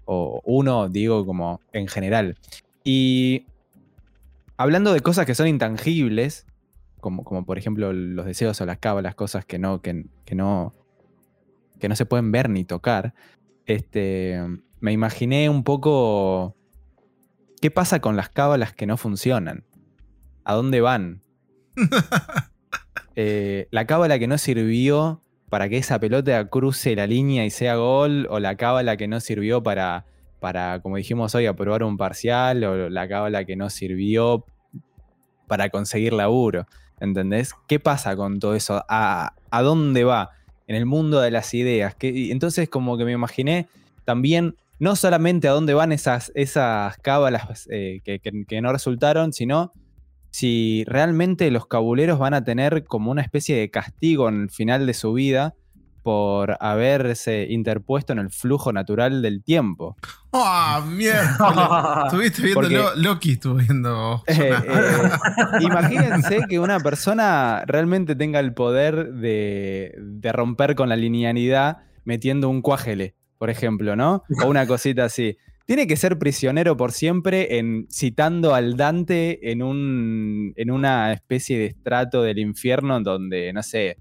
o 0.04 0.40
uno, 0.44 0.88
digo, 0.88 1.24
como 1.24 1.60
en 1.72 1.88
general. 1.88 2.36
Y 2.82 3.46
hablando 4.56 4.92
de 4.92 5.00
cosas 5.00 5.26
que 5.26 5.34
son 5.34 5.48
intangibles, 5.48 6.46
como, 7.00 7.24
como 7.24 7.44
por 7.44 7.58
ejemplo 7.58 7.92
los 7.92 8.26
deseos 8.26 8.60
o 8.60 8.66
las 8.66 8.78
cábalas, 8.78 9.14
cosas 9.14 9.44
que 9.44 9.58
no, 9.58 9.82
que, 9.82 10.06
que 10.24 10.34
no, 10.34 10.74
que 11.78 11.88
no 11.88 11.96
se 11.96 12.06
pueden 12.06 12.32
ver 12.32 12.48
ni 12.48 12.64
tocar, 12.64 13.14
este, 13.66 14.40
me 14.80 14.92
imaginé 14.92 15.48
un 15.48 15.64
poco 15.64 16.54
qué 17.60 17.70
pasa 17.70 18.00
con 18.00 18.16
las 18.16 18.28
cábalas 18.28 18.72
que 18.72 18.86
no 18.86 18.96
funcionan. 18.96 19.64
¿A 20.44 20.54
dónde 20.54 20.80
van? 20.80 21.22
Eh, 23.16 23.68
la 23.70 23.86
cábala 23.86 24.18
que 24.18 24.26
no 24.26 24.38
sirvió 24.38 25.22
para 25.50 25.68
que 25.68 25.76
esa 25.78 25.98
pelota 26.00 26.48
cruce 26.48 26.96
la 26.96 27.06
línea 27.06 27.44
y 27.44 27.50
sea 27.50 27.76
gol, 27.76 28.26
o 28.30 28.40
la 28.40 28.56
cábala 28.56 28.96
que 28.96 29.06
no 29.08 29.20
sirvió 29.20 29.62
para, 29.62 30.04
para, 30.40 30.80
como 30.80 30.96
dijimos 30.96 31.34
hoy, 31.34 31.46
aprobar 31.46 31.82
un 31.82 31.96
parcial, 31.96 32.64
o 32.64 32.88
la 32.90 33.06
cábala 33.08 33.44
que 33.44 33.56
no 33.56 33.70
sirvió 33.70 34.44
para 35.46 35.68
conseguir 35.68 36.12
laburo. 36.12 36.66
¿Entendés? 37.00 37.52
¿Qué 37.66 37.80
pasa 37.80 38.16
con 38.16 38.38
todo 38.38 38.54
eso? 38.54 38.82
¿A, 38.88 39.32
dónde 39.62 40.04
va? 40.04 40.30
En 40.66 40.76
el 40.76 40.86
mundo 40.86 41.20
de 41.20 41.30
las 41.30 41.52
ideas. 41.52 41.94
¿Qué- 41.94 42.30
entonces, 42.32 42.68
como 42.68 42.96
que 42.96 43.04
me 43.04 43.12
imaginé 43.12 43.66
también, 44.04 44.56
no 44.78 44.96
solamente 44.96 45.46
a 45.48 45.52
dónde 45.52 45.74
van 45.74 45.92
esas, 45.92 46.32
esas 46.34 46.96
cábalas 46.98 47.68
eh, 47.70 48.00
que- 48.04 48.20
que 48.46 48.60
no 48.62 48.72
resultaron, 48.72 49.32
sino 49.32 49.72
si 50.34 50.82
realmente 50.88 51.48
los 51.52 51.68
cabuleros 51.68 52.18
van 52.18 52.34
a 52.34 52.42
tener 52.42 52.82
como 52.82 53.12
una 53.12 53.22
especie 53.22 53.56
de 53.56 53.70
castigo 53.70 54.28
en 54.28 54.42
el 54.42 54.50
final 54.50 54.84
de 54.84 54.92
su 54.92 55.12
vida 55.12 55.54
por 56.02 56.56
haberse 56.58 57.46
interpuesto 57.48 58.12
en 58.12 58.18
el 58.18 58.30
flujo 58.30 58.72
natural 58.72 59.22
del 59.22 59.44
tiempo. 59.44 59.96
¡Ah, 60.32 60.84
mierda! 60.90 62.02
Estuviste 62.06 62.42
viendo 62.42 62.60
Porque- 62.62 62.74
Lo- 62.74 62.96
Loki, 62.96 63.30
estuvo 63.34 63.54
viendo. 63.54 64.24
Eh, 64.26 64.50
eh, 64.66 65.10
imagínense 65.60 66.40
que 66.48 66.58
una 66.58 66.80
persona 66.80 67.62
realmente 67.68 68.16
tenga 68.16 68.40
el 68.40 68.54
poder 68.54 69.12
de, 69.12 69.94
de 69.98 70.32
romper 70.32 70.74
con 70.74 70.88
la 70.88 70.96
linealidad 70.96 71.76
metiendo 72.04 72.48
un 72.48 72.60
cuájele, 72.60 73.14
por 73.38 73.50
ejemplo, 73.50 73.94
¿no? 73.94 74.24
O 74.42 74.48
una 74.48 74.66
cosita 74.66 75.04
así. 75.04 75.36
Tiene 75.66 75.86
que 75.86 75.96
ser 75.96 76.18
prisionero 76.18 76.76
por 76.76 76.92
siempre 76.92 77.58
en 77.58 77.86
citando 77.90 78.54
al 78.54 78.76
Dante 78.76 79.50
en, 79.50 79.62
un, 79.62 80.52
en 80.56 80.70
una 80.70 81.12
especie 81.12 81.58
de 81.58 81.66
estrato 81.66 82.22
del 82.22 82.38
infierno 82.38 83.00
donde, 83.00 83.50
no 83.54 83.62
sé, 83.62 83.96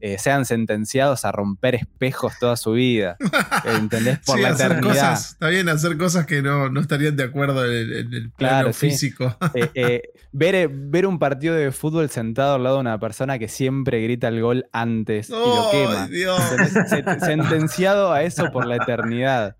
eh, 0.00 0.16
sean 0.18 0.46
sentenciados 0.46 1.24
a 1.26 1.30
romper 1.30 1.74
espejos 1.76 2.32
toda 2.40 2.56
su 2.56 2.72
vida. 2.72 3.16
¿Entendés? 3.78 4.20
Por 4.26 4.36
Sí, 4.36 4.42
la 4.42 4.48
hacer 4.48 4.72
eternidad. 4.72 4.94
cosas, 4.94 5.30
está 5.32 5.48
bien 5.48 5.68
hacer 5.68 5.96
cosas 5.98 6.26
que 6.26 6.40
no, 6.42 6.70
no 6.70 6.80
estarían 6.80 7.14
de 7.14 7.24
acuerdo 7.24 7.64
en, 7.66 7.70
el- 7.72 7.92
en 7.92 8.14
el 8.14 8.30
plano 8.30 8.32
Claro, 8.36 8.72
sí. 8.72 8.88
físico. 8.90 9.36
Eh, 9.54 9.68
eh, 9.74 10.02
ver, 10.32 10.68
ver 10.72 11.06
un 11.06 11.18
partido 11.18 11.54
de 11.54 11.70
fútbol 11.72 12.08
sentado 12.08 12.54
al 12.54 12.64
lado 12.64 12.76
de 12.76 12.80
una 12.80 12.98
persona 12.98 13.38
que 13.38 13.48
siempre 13.48 14.02
grita 14.02 14.28
el 14.28 14.40
gol 14.40 14.64
antes 14.72 15.28
y 15.28 15.32
lo 15.32 15.70
¡Ay, 15.70 15.78
quema. 15.78 16.08
Dios! 16.08 16.40
Sentenciado 17.20 18.12
a 18.12 18.22
eso 18.22 18.50
por 18.50 18.66
la 18.66 18.76
eternidad. 18.76 19.56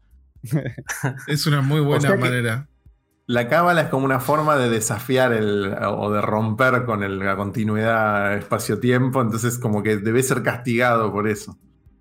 Es 1.27 1.47
una 1.47 1.63
muy 1.63 1.81
buena 1.85 1.99
O 1.99 2.01
sea 2.01 2.13
que- 2.17 2.23
manera. 2.23 2.69
La 3.27 3.49
cábala 3.49 3.83
es 3.83 3.89
como 3.89 4.05
una 4.05 4.19
forma 4.19 4.57
de 4.57 4.69
desafiar 4.69 5.33
el, 5.33 5.73
o 5.87 6.11
de 6.11 6.21
romper 6.21 6.85
con 6.85 7.03
el- 7.05 7.21
la 7.21 7.37
continuidad 7.37 8.35
espacio-tiempo, 8.37 9.23
entonces 9.23 9.59
como 9.59 9.83
que 9.83 9.97
debe 9.97 10.23
ser 10.25 10.43
castigado 10.43 11.13
por 11.13 11.29
eso. 11.29 11.57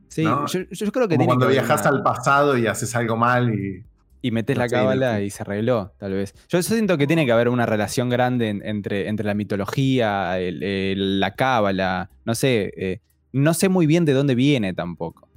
Sí, 0.10 0.24
¿No? 0.26 0.48
yo, 0.48 0.62
yo 0.70 0.92
creo 0.92 1.08
que 1.08 1.16
Como 1.16 1.20
tiene 1.20 1.26
cuando 1.28 1.46
que 1.48 1.54
viajas 1.54 1.82
una- 1.82 1.90
al 1.92 2.04
pasado 2.04 2.58
y 2.58 2.66
haces 2.68 2.96
algo 2.96 3.16
mal 3.18 3.54
y... 3.54 3.86
y 4.24 4.32
metes 4.32 4.58
la 4.58 4.66
no 4.66 4.72
cábala 4.72 5.22
y 5.22 5.30
se 5.30 5.44
arregló, 5.44 5.94
tal 6.00 6.14
vez. 6.14 6.34
Yo 6.50 6.62
siento 6.64 6.98
que 6.98 7.06
tiene 7.08 7.26
que 7.28 7.32
haber 7.32 7.50
una 7.50 7.68
relación 7.68 8.10
grande 8.10 8.50
en- 8.50 8.66
entre, 8.66 9.08
entre 9.08 9.26
la 9.26 9.36
mitología, 9.36 10.38
el- 10.40 10.64
el- 10.64 11.20
la 11.20 11.36
cábala, 11.36 12.10
no 12.26 12.34
sé, 12.36 12.74
eh, 12.76 13.00
no 13.32 13.54
sé 13.54 13.70
muy 13.70 13.86
bien 13.86 14.06
de 14.06 14.14
dónde 14.14 14.34
viene 14.36 14.74
tampoco. 14.74 15.30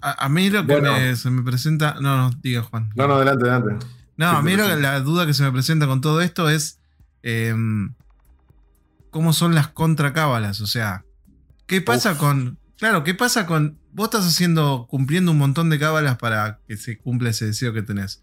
A, 0.00 0.24
a 0.24 0.28
mí 0.28 0.50
lo 0.50 0.66
que 0.66 0.72
Bueno. 0.74 0.92
me- 0.92 1.16
se 1.16 1.30
me 1.30 1.42
presenta. 1.42 1.94
No, 2.00 2.16
no, 2.16 2.30
diga 2.42 2.62
Juan. 2.62 2.90
No, 2.96 3.06
no, 3.08 3.14
adelante, 3.14 3.48
adelante. 3.48 3.86
No, 4.16 4.30
¿Qué 4.30 4.36
a 4.36 4.42
mí 4.42 4.56
lo 4.56 4.76
la 4.76 5.00
duda 5.00 5.26
que 5.26 5.34
se 5.34 5.42
me 5.42 5.52
presenta 5.52 5.86
con 5.86 6.00
todo 6.00 6.20
esto 6.22 6.48
es 6.48 6.78
em, 7.22 7.92
cómo 9.10 9.32
son 9.32 9.54
las 9.54 9.68
contracábalas. 9.68 10.60
O 10.60 10.66
sea, 10.66 11.04
¿qué 11.66 11.80
pasa 11.80 12.12
Uf. 12.12 12.18
con. 12.18 12.58
Claro, 12.78 13.04
¿qué 13.04 13.14
pasa 13.14 13.46
con. 13.46 13.78
Vos 13.92 14.06
estás 14.06 14.26
haciendo, 14.26 14.86
cumpliendo 14.90 15.32
un 15.32 15.38
montón 15.38 15.70
de 15.70 15.78
cábalas 15.78 16.16
para 16.18 16.60
que 16.68 16.76
se 16.76 16.98
cumpla 16.98 17.30
ese 17.30 17.46
deseo 17.46 17.72
que 17.72 17.82
tenés. 17.82 18.22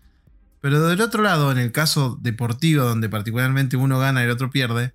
Pero 0.61 0.87
del 0.87 1.01
otro 1.01 1.23
lado, 1.23 1.51
en 1.51 1.57
el 1.57 1.71
caso 1.71 2.17
deportivo, 2.21 2.83
donde 2.85 3.09
particularmente 3.09 3.75
uno 3.75 3.99
gana 3.99 4.21
y 4.21 4.25
el 4.25 4.31
otro 4.31 4.49
pierde, 4.49 4.93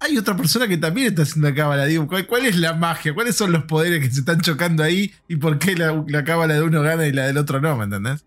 hay 0.00 0.16
otra 0.16 0.36
persona 0.36 0.68
que 0.68 0.76
también 0.76 1.08
está 1.08 1.22
haciendo 1.22 1.48
la 1.48 1.54
cábala. 1.54 1.84
Digo, 1.86 2.06
¿cuál, 2.06 2.26
cuál 2.26 2.46
es 2.46 2.56
la 2.56 2.74
magia? 2.74 3.14
¿Cuáles 3.14 3.36
son 3.36 3.52
los 3.52 3.64
poderes 3.64 4.00
que 4.00 4.10
se 4.10 4.20
están 4.20 4.40
chocando 4.40 4.82
ahí? 4.82 5.12
¿Y 5.28 5.36
por 5.36 5.58
qué 5.58 5.76
la, 5.76 6.04
la 6.06 6.24
cábala 6.24 6.54
de 6.54 6.62
uno 6.62 6.82
gana 6.82 7.06
y 7.06 7.12
la 7.12 7.26
del 7.26 7.38
otro 7.38 7.60
no? 7.60 7.76
¿Me 7.76 7.84
entendés? 7.84 8.24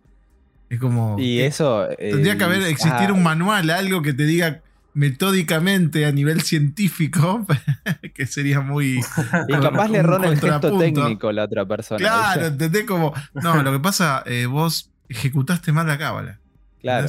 Es 0.70 0.80
como. 0.80 1.18
Y 1.20 1.42
eso. 1.42 1.88
Tendría 1.98 2.38
que 2.38 2.44
haber 2.46 2.62
eh, 2.62 2.70
existir 2.70 3.10
ah, 3.10 3.14
un 3.14 3.24
manual, 3.24 3.70
algo 3.70 4.02
que 4.02 4.14
te 4.14 4.24
diga 4.24 4.62
metódicamente 4.94 6.06
a 6.06 6.12
nivel 6.12 6.42
científico, 6.42 7.46
que 8.14 8.26
sería 8.26 8.62
muy. 8.62 9.02
Y 9.50 9.52
capaz 9.62 9.90
le 9.90 9.98
erró 10.00 10.24
el 10.24 10.40
gesto 10.40 10.78
técnico 10.78 11.32
la 11.34 11.44
otra 11.44 11.66
persona. 11.66 12.00
Claro. 12.00 12.48
¿entendés? 12.48 12.86
Como. 12.86 13.14
No, 13.34 13.62
lo 13.64 13.72
que 13.72 13.80
pasa, 13.80 14.24
eh, 14.26 14.46
vos 14.46 14.92
ejecutaste 15.10 15.74
mal 15.74 15.88
la 15.88 15.98
cábala. 15.98 16.40
Claro. 16.82 17.08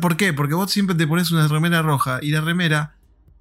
¿Por 0.00 0.16
qué? 0.18 0.34
Porque 0.34 0.52
vos 0.52 0.70
siempre 0.70 0.94
te 0.94 1.06
pones 1.06 1.30
una 1.30 1.48
remera 1.48 1.80
roja 1.80 2.18
y 2.20 2.30
la 2.30 2.42
remera 2.42 2.94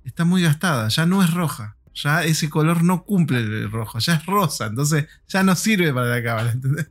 está 0.05 0.25
muy 0.25 0.41
gastada, 0.43 0.87
ya 0.89 1.05
no 1.05 1.23
es 1.23 1.33
roja. 1.33 1.75
Ya 1.95 2.23
ese 2.23 2.49
color 2.49 2.83
no 2.83 3.03
cumple 3.03 3.37
el 3.37 3.69
rojo, 3.71 3.99
ya 3.99 4.15
es 4.15 4.25
rosa, 4.25 4.65
entonces 4.65 5.05
ya 5.27 5.43
no 5.43 5.55
sirve 5.55 5.93
para 5.93 6.07
la 6.07 6.23
cábala, 6.23 6.51
¿entendés? 6.51 6.89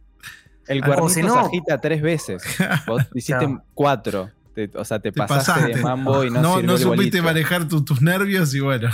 El 0.68 0.80
O 0.82 0.86
cuernito 0.86 1.08
si 1.08 1.22
no- 1.22 1.34
se 1.34 1.40
agita 1.40 1.80
tres 1.80 2.00
veces. 2.02 2.42
Vos 2.86 3.02
hiciste 3.14 3.58
cuatro. 3.74 4.30
Te- 4.54 4.70
o 4.74 4.84
sea, 4.84 5.00
te, 5.00 5.10
Te 5.10 5.18
pasaste, 5.18 5.50
pasaste. 5.52 5.74
de 5.76 5.82
mambo 5.82 6.22
y 6.24 6.30
no, 6.30 6.40
No, 6.40 6.62
no 6.62 6.78
supiste 6.78 7.20
manejar 7.22 7.66
tu- 7.66 7.84
tus 7.84 8.00
nervios 8.02 8.54
y 8.54 8.60
bueno. 8.60 8.90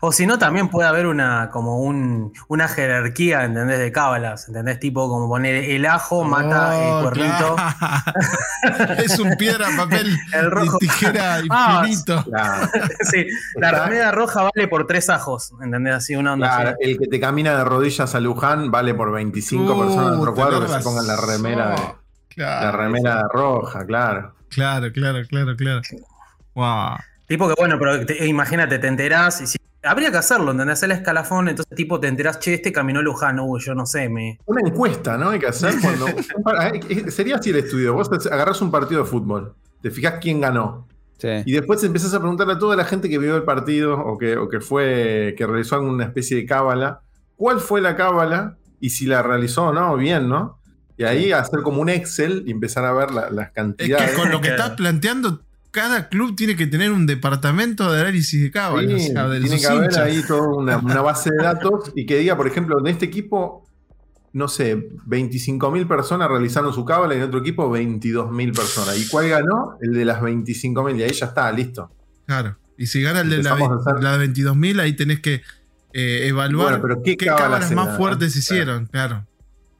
O 0.00 0.10
si 0.12 0.26
no, 0.26 0.38
también 0.38 0.68
puede 0.68 0.88
haber 0.88 1.06
una 1.06 1.50
como 1.50 1.78
un, 1.80 2.32
una 2.48 2.66
jerarquía, 2.68 3.44
¿entendés? 3.44 3.78
De 3.78 3.92
cábalas, 3.92 4.48
¿entendés? 4.48 4.80
Tipo 4.80 5.08
como 5.08 5.28
poner 5.28 5.54
el 5.70 5.86
ajo 5.86 6.24
mata 6.24 6.70
Oh, 6.76 6.96
el 6.98 7.02
cuernito. 7.04 7.56
claro. 7.56 8.94
es 9.04 9.18
un 9.18 9.36
piedra, 9.36 9.66
papel 9.76 10.16
El 10.32 10.50
rojo. 10.50 10.78
y 10.80 10.86
tijera 10.86 11.40
Ah, 11.50 11.82
infinito. 11.84 12.24
Claro, 12.24 12.68
sí, 13.10 13.26
la 13.56 13.70
remera 13.84 14.10
roja 14.12 14.42
vale 14.54 14.66
por 14.68 14.86
tres 14.86 15.08
ajos, 15.10 15.52
¿entendés? 15.62 15.94
Así 15.94 16.16
una 16.16 16.32
onda 16.32 16.48
claro, 16.48 16.70
así. 16.70 16.90
el 16.90 16.98
que 16.98 17.06
te 17.06 17.20
camina 17.20 17.56
de 17.56 17.64
rodillas 17.64 18.14
a 18.14 18.20
Luján 18.20 18.70
vale 18.70 18.94
por 18.94 19.12
25 19.12 19.74
Uh, 19.74 19.78
personas 19.80 20.12
en 20.14 20.18
otro 20.20 20.34
cuadro 20.34 20.60
que 20.62 20.68
se 20.72 20.80
pongan 20.80 21.06
la 21.06 21.16
remera 21.16 21.70
de. 21.70 21.76
Claro, 22.34 22.66
la 22.66 22.72
remera 22.72 23.22
roja, 23.32 23.84
claro. 23.86 24.34
claro, 24.48 24.92
claro, 24.92 25.20
claro, 25.28 25.56
claro. 25.56 25.80
Wow. 26.54 26.96
Tipo 27.26 27.48
que 27.48 27.54
bueno, 27.58 27.78
pero 27.78 28.04
te- 28.06 28.26
imagínate, 28.26 28.78
te 28.78 28.86
enterás 28.86 29.40
y 29.40 29.46
si- 29.46 29.58
habría 29.82 30.10
que 30.10 30.16
hacerlo, 30.18 30.50
¿entendés? 30.52 30.74
Hacer 30.78 30.90
el 30.90 30.96
escalafón, 30.98 31.48
entonces 31.48 31.74
tipo 31.76 31.98
te 32.00 32.08
enterás, 32.08 32.38
che, 32.40 32.54
este 32.54 32.72
caminó 32.72 33.02
Luján, 33.02 33.38
uy, 33.40 33.60
yo 33.60 33.74
no 33.74 33.86
sé, 33.86 34.08
me. 34.08 34.38
Una 34.46 34.60
encuesta, 34.68 35.16
¿no? 35.16 35.30
Hay 35.30 35.38
que 35.38 35.46
hacer 35.48 35.74
cuando. 35.80 36.06
eh, 36.08 37.10
Sería 37.10 37.36
así 37.36 37.50
el 37.50 37.56
estudio. 37.56 37.94
Vos 37.94 38.08
agarrás 38.30 38.60
un 38.62 38.70
partido 38.70 39.02
de 39.02 39.08
fútbol, 39.08 39.54
te 39.82 39.90
fijas 39.90 40.14
quién 40.20 40.40
ganó. 40.40 40.86
Sí. 41.18 41.28
Y 41.46 41.52
después 41.52 41.82
empezás 41.82 42.12
a 42.14 42.18
preguntarle 42.20 42.54
a 42.54 42.58
toda 42.58 42.76
la 42.76 42.84
gente 42.84 43.08
que 43.08 43.18
vio 43.18 43.36
el 43.36 43.42
partido 43.44 43.98
o 43.98 44.18
que, 44.18 44.36
o 44.36 44.48
que 44.50 44.60
fue, 44.60 45.34
que 45.38 45.46
realizó 45.46 45.76
alguna 45.76 46.04
especie 46.04 46.36
de 46.36 46.44
cábala, 46.46 47.00
cuál 47.36 47.58
fue 47.60 47.80
la 47.80 47.96
cábala 47.96 48.56
y 48.80 48.90
si 48.90 49.06
la 49.06 49.22
realizó 49.22 49.68
o 49.68 49.72
no, 49.72 49.96
bien, 49.96 50.28
¿no? 50.28 50.58
Y 50.98 51.04
ahí 51.04 51.32
hacer 51.32 51.60
como 51.62 51.80
un 51.80 51.88
Excel 51.88 52.42
y 52.46 52.50
empezar 52.50 52.84
a 52.84 52.92
ver 52.92 53.10
la- 53.12 53.30
las 53.30 53.46
Es 53.48 53.52
cantidades. 53.54 54.10
que 54.10 54.16
con 54.16 54.30
lo 54.30 54.40
que 54.42 54.48
Claro. 54.48 54.62
estás 54.62 54.76
planteando, 54.76 55.40
cada 55.76 56.08
club 56.08 56.34
tiene 56.34 56.56
que 56.56 56.66
tener 56.66 56.90
un 56.90 57.04
departamento 57.06 57.92
de 57.92 58.00
análisis 58.00 58.40
de 58.42 58.50
cábala. 58.50 58.88
Sí, 58.98 59.10
o 59.10 59.12
sea, 59.12 59.28
de 59.28 59.40
tiene 59.40 59.60
que 59.60 59.66
haber 59.66 59.84
hinchas. 59.84 59.98
ahí 60.04 60.22
toda 60.26 60.48
una, 60.48 60.78
una 60.78 61.02
base 61.02 61.30
de 61.30 61.36
datos 61.42 61.92
y 61.94 62.06
que 62.06 62.16
diga, 62.16 62.34
por 62.34 62.46
ejemplo, 62.46 62.78
en 62.80 62.86
este 62.86 63.04
equipo, 63.04 63.68
no 64.32 64.48
sé, 64.48 64.88
25.000 65.06 65.86
personas 65.86 66.28
realizaron 66.30 66.72
su 66.72 66.84
cábala 66.86 67.14
y 67.14 67.18
en 67.18 67.24
otro 67.24 67.40
equipo 67.40 67.70
22.000 67.70 68.56
personas. 68.56 68.98
¿Y 68.98 69.06
cuál 69.08 69.28
ganó? 69.28 69.76
El 69.82 69.92
de 69.92 70.04
las 70.06 70.20
25.000 70.22 70.98
y 70.98 71.02
ahí 71.02 71.12
ya 71.12 71.26
está, 71.26 71.52
listo. 71.52 71.90
Claro. 72.26 72.56
Y 72.78 72.86
si 72.86 73.02
gana 73.02 73.20
el 73.20 73.28
de 73.30 73.42
la, 73.42 73.50
Empezamos 73.50 73.86
a 73.86 73.90
hacer- 73.90 74.02
la 74.02 74.16
de 74.18 74.26
22.000, 74.32 74.80
ahí 74.80 74.92
tenés 74.94 75.20
que 75.20 75.42
eh, 75.92 76.26
evaluar 76.28 76.68
Bueno, 76.78 76.82
pero 76.82 77.02
¿qué 77.02 77.16
qué 77.16 77.26
cábalas 77.26 77.66
cábalas 77.70 77.72
más 77.72 77.96
fuertes 77.96 78.32
Claro. 78.32 78.38
hicieron. 78.40 78.86
Claro. 78.86 79.26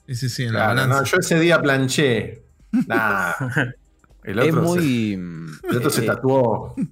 Ese 0.07 0.29
sí, 0.29 0.45
en 0.45 0.53
la 0.53 0.73
Claro, 0.73 0.87
no, 0.89 1.05
yo 1.05 1.17
ese 1.19 1.41
día 1.41 1.61
planché. 1.61 2.43
Nah. 2.87 3.33
El 4.27 4.39
Es 4.41 4.49
otro, 4.49 4.63
muy. 4.63 4.81
se, 4.81 5.69
el 5.71 5.77
otro 5.77 5.91
se 5.91 6.03
eh, 6.03 6.07
tatuó. 6.07 6.75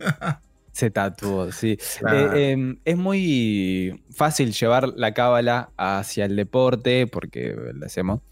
Se 0.73 0.90
tatuó, 0.90 1.53
sí. 1.53 1.79
Claro. 2.01 2.35
Eh, 2.35 2.53
eh, 2.53 2.77
es 2.85 2.97
muy 2.97 4.03
fácil 4.11 4.53
llevar 4.53 4.88
la 4.97 5.14
cábala 5.14 5.70
hacia 5.77 6.25
el 6.25 6.35
deporte, 6.35 7.07
porque 7.07 7.55
lo 7.73 7.87
hacemos. 7.87 8.23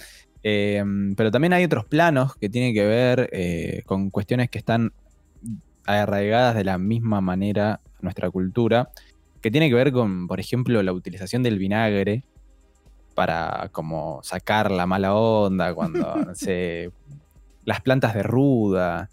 Eh, 0.42 0.82
pero 1.16 1.30
también 1.30 1.52
hay 1.52 1.64
otros 1.64 1.84
planos 1.84 2.34
que 2.36 2.48
tienen 2.48 2.74
que 2.74 2.84
ver 2.84 3.28
eh, 3.32 3.82
con 3.86 4.10
cuestiones 4.10 4.50
que 4.50 4.58
están 4.58 4.92
arraigadas 5.86 6.56
de 6.56 6.64
la 6.64 6.78
misma 6.78 7.20
manera 7.20 7.74
a 7.74 7.80
nuestra 8.00 8.28
cultura, 8.30 8.90
que 9.40 9.50
tiene 9.52 9.68
que 9.68 9.74
ver 9.74 9.92
con, 9.92 10.26
por 10.26 10.40
ejemplo, 10.40 10.82
la 10.82 10.92
utilización 10.92 11.42
del 11.42 11.58
vinagre 11.58 12.24
para 13.14 13.68
como 13.72 14.20
sacar 14.24 14.70
la 14.70 14.86
mala 14.86 15.14
onda, 15.14 15.74
cuando, 15.74 16.16
no 16.16 16.34
sé, 16.34 16.90
las 17.64 17.80
plantas 17.80 18.14
de 18.14 18.22
ruda, 18.22 19.08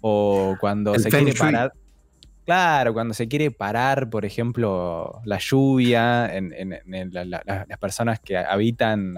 o 0.00 0.56
cuando 0.60 0.94
El 0.94 1.02
se 1.02 1.08
quiere 1.10 1.32
shui. 1.32 1.38
parar. 1.38 1.72
Claro, 2.46 2.92
cuando 2.94 3.14
se 3.14 3.28
quiere 3.28 3.50
parar, 3.50 4.10
por 4.10 4.24
ejemplo, 4.24 5.20
la 5.24 5.38
lluvia 5.38 6.34
en, 6.34 6.52
en- 6.52 6.72
en 6.94 7.12
la- 7.12 7.24
la- 7.24 7.42
la- 7.44 7.66
las 7.68 7.78
personas 7.78 8.18
que 8.18 8.36
habitan 8.36 9.16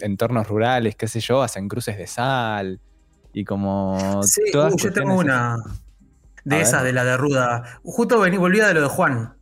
entornos 0.00 0.48
rurales, 0.48 0.96
qué 0.96 1.06
sé 1.06 1.20
yo, 1.20 1.42
hacen 1.42 1.68
cruces 1.68 1.96
de 1.98 2.06
sal 2.06 2.80
y 3.32 3.44
como 3.44 4.22
Sí, 4.24 4.40
todas 4.50 4.72
uy, 4.74 4.80
yo 4.82 4.92
tengo 4.92 5.14
una 5.14 5.56
de 6.44 6.56
A 6.56 6.60
esas, 6.60 6.82
ver. 6.82 6.88
de 6.88 6.92
la 6.94 7.04
de 7.04 7.16
Ruda. 7.18 7.62
Justo 7.84 8.18
vení, 8.18 8.38
volvía 8.38 8.66
de 8.66 8.74
lo 8.74 8.80
de 8.82 8.88
Juan. 8.88 9.34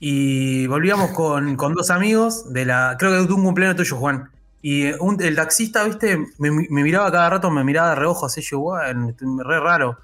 Y 0.00 0.66
volvíamos 0.66 1.10
con, 1.12 1.56
con 1.56 1.74
dos 1.74 1.90
amigos 1.90 2.52
de 2.52 2.64
la. 2.64 2.96
Creo 2.98 3.10
que 3.12 3.28
de 3.28 3.32
un 3.34 3.44
cumpleaños 3.44 3.76
tuyo, 3.76 3.96
Juan. 3.96 4.30
Y 4.62 4.86
eh, 4.86 4.96
un- 5.00 5.20
el 5.22 5.36
taxista, 5.36 5.84
viste, 5.84 6.18
me, 6.38 6.50
me 6.50 6.82
miraba 6.82 7.10
cada 7.10 7.30
rato, 7.30 7.50
me 7.50 7.64
miraba 7.64 7.90
de 7.90 7.94
reojo, 7.96 8.26
así 8.26 8.40
yo, 8.42 8.60
bueno, 8.60 9.14
re 9.44 9.60
raro. 9.60 9.98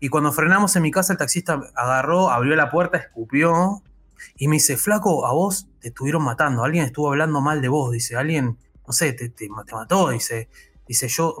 Y 0.00 0.08
cuando 0.08 0.32
frenamos 0.32 0.74
en 0.76 0.82
mi 0.82 0.90
casa, 0.90 1.12
el 1.12 1.18
taxista 1.18 1.60
agarró, 1.74 2.30
abrió 2.30 2.54
la 2.56 2.70
puerta, 2.70 2.98
escupió 2.98 3.82
y 4.36 4.48
me 4.48 4.56
dice: 4.56 4.76
Flaco, 4.76 5.26
a 5.26 5.32
vos 5.32 5.68
te 5.80 5.88
estuvieron 5.88 6.22
matando. 6.24 6.64
Alguien 6.64 6.84
estuvo 6.84 7.08
hablando 7.08 7.40
mal 7.40 7.60
de 7.62 7.68
vos. 7.68 7.92
Dice: 7.92 8.16
Alguien, 8.16 8.58
no 8.86 8.92
sé, 8.92 9.12
te, 9.12 9.28
te- 9.28 9.48
te 9.48 9.72
mató. 9.74 10.10
Dice: 10.10 10.48
Dice, 10.86 11.08
yo. 11.08 11.36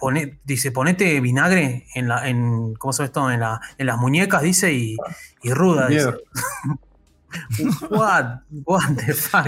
Pone, 0.00 0.38
dice, 0.44 0.70
ponete 0.70 1.20
vinagre 1.20 1.88
en 1.96 2.06
la, 2.06 2.28
en, 2.28 2.74
¿cómo 2.74 2.92
se 2.92 3.02
esto? 3.02 3.28
En, 3.32 3.40
la, 3.40 3.60
en 3.78 3.86
las 3.88 3.98
muñecas, 3.98 4.42
dice, 4.42 4.72
y, 4.72 4.96
y 5.42 5.52
ruda, 5.52 5.88
dice. 5.88 6.04
What, 7.90 8.24
what 8.64 8.80
the 9.04 9.12
fuck, 9.14 9.46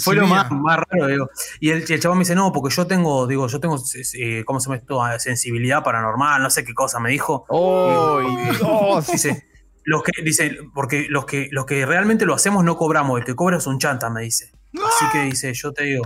Fue 0.00 0.16
lo 0.16 0.26
más, 0.26 0.48
raro, 0.50 1.06
digo. 1.06 1.30
Y 1.60 1.70
el, 1.70 1.84
el 1.90 2.00
chabón 2.00 2.18
me 2.18 2.22
dice, 2.22 2.34
no, 2.34 2.52
porque 2.52 2.74
yo 2.74 2.86
tengo, 2.86 3.26
digo, 3.26 3.46
yo 3.46 3.58
tengo, 3.60 3.82
eh, 4.14 4.44
¿cómo 4.44 4.60
se 4.60 4.66
llama 4.66 4.76
esto? 4.76 5.02
Ah, 5.02 5.18
Sensibilidad 5.18 5.82
paranormal, 5.82 6.42
no 6.42 6.50
sé 6.50 6.64
qué 6.64 6.74
cosa 6.74 7.00
me 7.00 7.10
dijo. 7.10 7.46
¡Oh, 7.48 8.20
Dios! 8.20 9.06
Dice, 9.06 9.46
los 9.84 10.02
que, 10.02 10.22
dice, 10.22 10.58
porque 10.74 11.06
los 11.08 11.24
que, 11.24 11.48
los 11.50 11.64
que 11.64 11.86
realmente 11.86 12.26
lo 12.26 12.34
hacemos 12.34 12.64
no 12.64 12.76
cobramos, 12.76 13.18
el 13.18 13.24
que 13.24 13.34
cobra 13.34 13.56
es 13.56 13.66
un 13.66 13.78
chanta, 13.78 14.10
me 14.10 14.20
dice. 14.22 14.52
Así 14.74 15.06
que 15.12 15.22
dice, 15.24 15.54
yo 15.54 15.72
te 15.72 15.84
digo, 15.84 16.04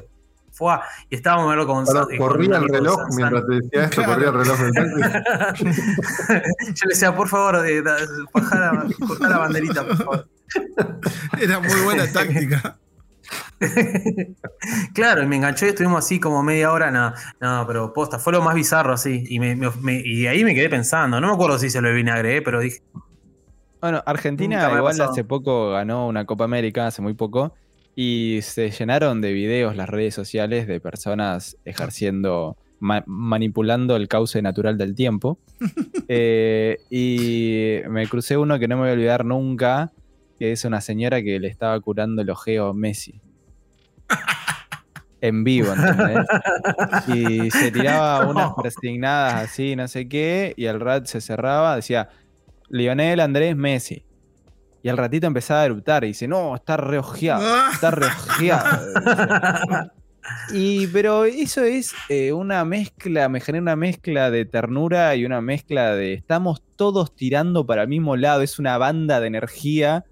fue, 0.53 0.75
y 1.11 1.17
estábamos 1.17 1.49
verlo 1.49 1.67
con, 1.67 1.83
eh, 1.85 2.17
con 2.17 2.29
corría 2.29 2.59
el 2.59 2.67
de 2.69 2.79
reloj 2.79 2.97
San- 2.97 3.11
San- 3.11 3.17
mientras 3.17 3.47
te 3.47 3.55
decía 3.57 3.85
esto, 3.85 3.97
Claro. 3.97 4.13
corría 4.13 4.29
el 4.29 4.35
reloj 4.35 4.59
del. 4.61 4.75
Yo 6.75 6.87
le 6.87 6.95
decía, 6.95 7.15
por 7.17 7.29
favor, 7.29 7.67
eh, 7.67 7.83
da- 7.83 7.97
bajá 8.33 8.59
la, 8.61 8.87
cortá 9.07 9.29
la 9.29 9.39
banderita, 9.39 9.85
por 9.85 9.97
favor. 9.97 10.29
Era 11.41 11.61
muy 11.61 11.81
buena 11.85 12.07
táctica. 12.13 12.79
claro, 14.95 15.23
y 15.23 15.27
me 15.27 15.37
enganchó 15.37 15.67
y 15.67 15.71
estuvimos 15.71 16.05
así 16.05 16.21
como 16.21 16.43
media 16.43 16.73
hora, 16.73 16.91
no, 16.91 17.13
no, 17.41 17.65
pero 17.67 17.93
posta, 17.93 18.19
fue 18.19 18.33
lo 18.33 18.43
más 18.43 18.55
bizarro 18.55 18.93
así. 18.93 19.25
Y, 19.29 19.39
me, 19.41 19.57
me- 19.57 19.71
me- 19.83 20.03
y 20.05 20.27
ahí 20.27 20.45
me 20.45 20.55
quedé 20.55 20.69
pensando, 20.69 21.21
no 21.21 21.29
me 21.29 21.35
acuerdo 21.35 21.59
si 21.59 21.71
se 21.71 21.81
lo 21.81 21.89
de 21.89 21.95
vinagre, 21.95 22.37
eh, 22.39 22.43
pero 22.43 22.61
dije, 22.61 22.79
Bueno, 23.81 24.03
Argentina 24.07 24.69
igual 24.79 25.01
hace 25.01 25.25
poco 25.25 25.71
ganó 25.71 26.07
una 26.09 26.25
Copa 26.27 26.45
América, 26.45 26.87
hace 26.87 27.03
muy 27.03 27.15
poco, 27.15 27.55
y 27.95 28.41
se 28.43 28.71
llenaron 28.71 29.21
de 29.21 29.33
videos 29.33 29.77
las 29.77 29.89
redes 29.89 30.15
sociales 30.15 30.67
de 30.67 30.81
personas 30.81 31.57
ejerciendo, 31.65 32.57
ma- 32.81 33.05
manipulando 33.07 33.97
el 33.97 34.09
cauce 34.09 34.43
natural 34.43 34.77
del 34.79 34.95
tiempo. 34.95 35.39
Eh, 36.07 36.77
y 36.91 37.79
me 37.89 38.07
crucé 38.09 38.37
uno 38.37 38.59
que 38.59 38.69
no 38.69 38.77
me 38.77 38.83
voy 38.83 38.91
a 38.91 38.93
olvidar 38.93 39.25
nunca, 39.25 39.91
que 40.39 40.53
es 40.53 40.65
una 40.65 40.81
señora 40.81 41.23
que 41.23 41.39
le 41.39 41.49
estaba 41.49 41.79
curando 41.81 42.23
el 42.23 42.31
ojeo 42.31 42.69
a 42.69 42.75
Messi. 42.75 43.21
En 45.21 45.43
vivo, 45.45 45.73
¿entendés? 45.73 46.27
Y 47.09 47.51
se 47.51 47.71
tiraba 47.71 48.29
unas 48.29 48.53
persignadas 48.55 49.51
así, 49.51 49.75
no 49.75 49.89
sé 49.89 50.09
qué, 50.09 50.53
y 50.57 50.67
el 50.67 50.81
rat 50.81 51.07
se 51.07 51.21
cerraba, 51.21 51.77
decía, 51.77 52.09
Lionel 52.69 53.21
Andrés 53.21 53.57
Messi. 53.57 54.05
Y 54.83 54.89
al 54.91 54.99
ratito 54.99 55.27
empezaba 55.27 55.63
a 55.63 55.65
eruptar 55.65 56.05
y 56.05 56.09
dice, 56.09 56.29
no, 56.29 56.55
está 56.55 56.77
reojeado, 56.77 57.43
está 57.73 57.91
reojeado. 57.91 58.87
Y, 60.53 60.87
pero 60.89 61.25
eso 61.25 61.63
es 61.65 61.95
eh, 62.09 62.33
una 62.33 62.65
mezcla, 62.65 63.29
me 63.29 63.41
genera 63.41 63.63
una 63.63 63.77
mezcla 63.77 64.31
de 64.31 64.45
ternura 64.45 65.15
y 65.17 65.25
una 65.25 65.41
mezcla 65.41 65.95
de 65.95 66.15
estamos 66.15 66.63
todos 66.77 67.15
tirando 67.15 67.67
para 67.67 67.83
el 67.83 67.89
mismo 67.89 68.17
lado, 68.17 68.43
es 68.43 68.59
una 68.59 68.79
banda 68.79 69.21
de 69.21 69.27
energía, 69.27 70.05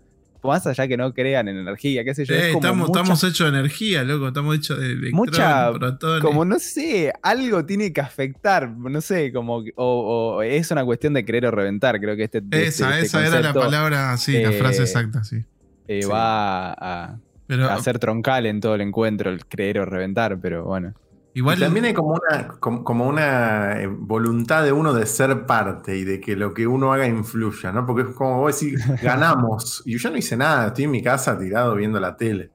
más 0.43 0.67
allá 0.67 0.89
que 0.89 0.97
no 0.97 1.13
crean 1.15 1.49
en 1.49 1.57
energía, 1.59 2.05
qué 2.05 2.15
sé 2.15 2.25
yo. 2.25 2.35
es 2.35 2.43
Eh, 2.45 2.47
como 2.53 2.59
estamos, 2.61 2.89
mucha- 2.89 3.01
estamos 3.01 3.25
hechos 3.25 3.53
de 3.53 3.59
energía, 3.59 4.03
loco. 4.05 4.29
Estamos 4.29 4.57
hechos 4.57 4.79
de 4.81 4.87
electrones, 4.87 5.13
Mucha- 5.15 5.73
protones. 5.73 6.25
como 6.25 6.45
no 6.45 6.59
sé, 6.59 7.13
algo 7.23 7.65
tiene 7.65 7.93
que 7.93 8.01
afectar, 8.01 8.69
no 8.71 9.01
sé, 9.01 9.33
como, 9.33 9.63
o, 9.77 10.35
o 10.37 10.43
es 10.43 10.71
una 10.71 10.85
cuestión 10.85 11.15
de 11.15 11.25
querer 11.25 11.47
o 11.47 11.51
reventar, 11.51 12.01
creo 12.01 12.17
que 12.17 12.25
este, 12.25 12.39
este- 12.39 12.67
esa, 12.67 12.95
este 12.95 13.07
esa 13.07 13.21
era 13.21 13.29
la 13.31 13.53
concepto, 13.53 13.61
palabra, 13.61 14.17
sí, 14.17 14.33
la 14.43 14.51
eh, 14.51 14.59
frase 14.59 14.83
exacta, 14.83 15.23
sí. 15.25 15.45
eh, 15.89 16.03
Sí. 16.03 16.09
va 16.09 16.73
a, 16.73 17.19
Pero 17.47 17.69
a 17.71 17.83
ser 17.83 17.99
troncal 17.99 18.47
en 18.47 18.61
todo 18.61 18.75
el 18.75 18.81
encuentro, 18.81 19.31
el 19.31 19.45
creer 19.47 19.79
o 19.81 19.85
reventar, 19.85 20.39
pero 20.41 20.65
bueno. 20.65 20.95
Igual 21.35 21.59
Y 21.59 21.61
también 21.61 21.85
hay 21.87 21.95
como 21.95 22.11
una, 22.15 22.49
como, 22.61 22.85
como 22.85 23.07
una 23.07 23.81
eh, 23.81 23.87
voluntad 23.87 24.63
de 24.65 24.73
uno 24.73 24.93
de 24.93 25.07
ser 25.07 25.47
parte 25.47 25.97
y 25.97 26.05
de 26.05 26.21
que 26.21 26.37
lo 26.37 26.53
que 26.55 26.67
uno 26.67 26.93
haga 26.93 27.07
influya, 27.07 27.73
¿no? 27.73 27.87
Porque 27.87 28.03
es 28.11 28.15
como 28.17 28.39
vos 28.41 28.61
decís, 28.61 28.81
ganamos. 29.03 29.83
Y 29.87 29.97
yo 29.99 30.11
no 30.11 30.17
hice 30.17 30.37
nada, 30.37 30.69
estoy 30.69 30.85
en 30.85 30.91
mi 30.91 31.03
casa 31.03 31.39
tirado 31.39 31.75
viendo 31.75 31.99
la 32.01 32.17
tele. 32.17 32.51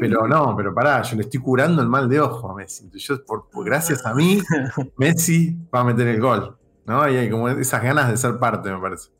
Pero 0.00 0.26
no, 0.28 0.54
pero 0.56 0.74
pará, 0.74 1.02
yo 1.02 1.16
le 1.16 1.22
estoy 1.22 1.40
curando 1.40 1.82
el 1.82 1.88
mal 1.88 2.08
de 2.08 2.20
ojo 2.20 2.50
a 2.50 2.54
Messi. 2.54 2.84
Entonces 2.84 3.06
yo, 3.08 3.24
por, 3.24 3.48
por- 3.50 3.64
gracias 3.64 4.04
a 4.06 4.14
mí, 4.14 4.40
Messi 4.96 5.56
va 5.74 5.80
a 5.80 5.84
meter 5.84 6.06
el 6.08 6.20
gol. 6.20 6.56
¿No? 6.84 7.08
Y 7.08 7.16
hay 7.16 7.30
como 7.30 7.48
esas 7.48 7.80
ganas 7.82 8.10
de 8.10 8.16
ser 8.16 8.38
parte, 8.38 8.68
me 8.72 8.80
parece. 8.80 9.10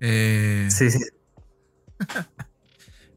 eh, 0.00 0.68
Sí, 0.70 0.90
sí. 0.92 1.00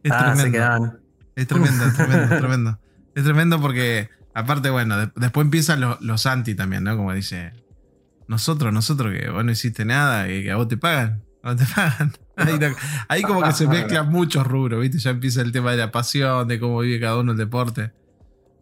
es 0.04 0.12
Ah, 0.12 0.36
se 0.36 0.41
tremendo. 0.43 0.52
quedaban. 0.58 1.00
Es 1.36 1.47
tremendo, 1.47 1.86
es 1.86 1.93
tremendo, 1.93 2.34
es 2.34 2.39
tremendo. 2.39 2.80
Es 3.15 3.24
tremendo 3.24 3.62
porque, 3.62 4.10
aparte, 4.34 4.70
bueno, 4.70 4.98
de- 4.98 5.12
después 5.15 5.46
empiezan 5.46 5.82
lo- 5.82 5.98
los 6.02 6.26
anti 6.26 6.56
también, 6.56 6.84
¿no? 6.84 6.96
Como 6.98 7.13
dice, 7.13 7.54
nosotros, 8.28 8.72
nosotros 8.74 9.13
que 9.17 9.30
vos 9.30 9.44
no 9.44 9.52
hiciste 9.52 9.86
nada 9.86 10.30
y 10.30 10.44
que 10.44 10.52
a 10.52 10.56
vos 10.56 10.67
te 10.67 10.78
pagan, 10.78 11.24
a 11.44 11.54
vos 11.54 11.58
te 11.62 11.65
pagan. 11.74 12.13
Ahí, 12.38 12.58
no- 12.58 12.76
ahí 13.08 13.22
como 13.22 13.44
que 13.44 13.52
se 13.52 13.67
mezclan 13.67 14.10
muchos 14.10 14.48
rubros, 14.48 14.82
¿viste? 14.82 14.98
Ya 14.98 15.12
empieza 15.12 15.41
el 15.41 15.52
tema 15.52 15.72
de 15.72 15.78
la 15.78 15.91
pasión, 15.91 16.48
de 16.48 16.60
cómo 16.60 16.80
vive 16.80 17.00
cada 17.00 17.17
uno 17.20 17.34
el 17.34 17.38
deporte. 17.38 17.91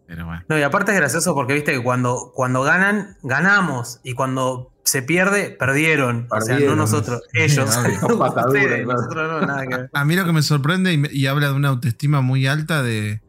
Pero 0.06 0.26
bueno. 0.26 0.42
No, 0.48 0.58
y 0.58 0.62
aparte 0.62 0.92
es 0.92 0.98
gracioso 0.98 1.34
porque 1.34 1.54
viste 1.54 1.72
que 1.72 1.82
cuando, 1.82 2.32
cuando 2.34 2.62
ganan, 2.62 3.16
ganamos. 3.22 4.00
Y 4.02 4.12
cuando 4.14 4.70
se 4.84 5.02
pierde, 5.02 5.50
perdieron. 5.50 6.26
O 6.30 6.40
sea, 6.42 6.58
no 6.58 6.74
nosotros, 6.76 7.22
ellos. 7.32 7.74
obvio. 7.76 8.18
Patadura, 8.18 8.60
Ustedes, 8.60 8.84
claro. 8.84 9.00
nosotros 9.00 9.30
no, 9.40 9.46
nada 9.46 9.66
que 9.66 9.76
ver. 9.76 9.90
A 9.94 10.04
mí 10.04 10.16
lo 10.16 10.24
que 10.26 10.32
me 10.32 10.42
sorprende 10.42 11.08
y 11.12 11.26
habla 11.26 11.46
de 11.48 11.54
una 11.54 11.68
autoestima 11.68 12.20
muy 12.22 12.46
alta 12.48 12.82
de, 12.82 13.22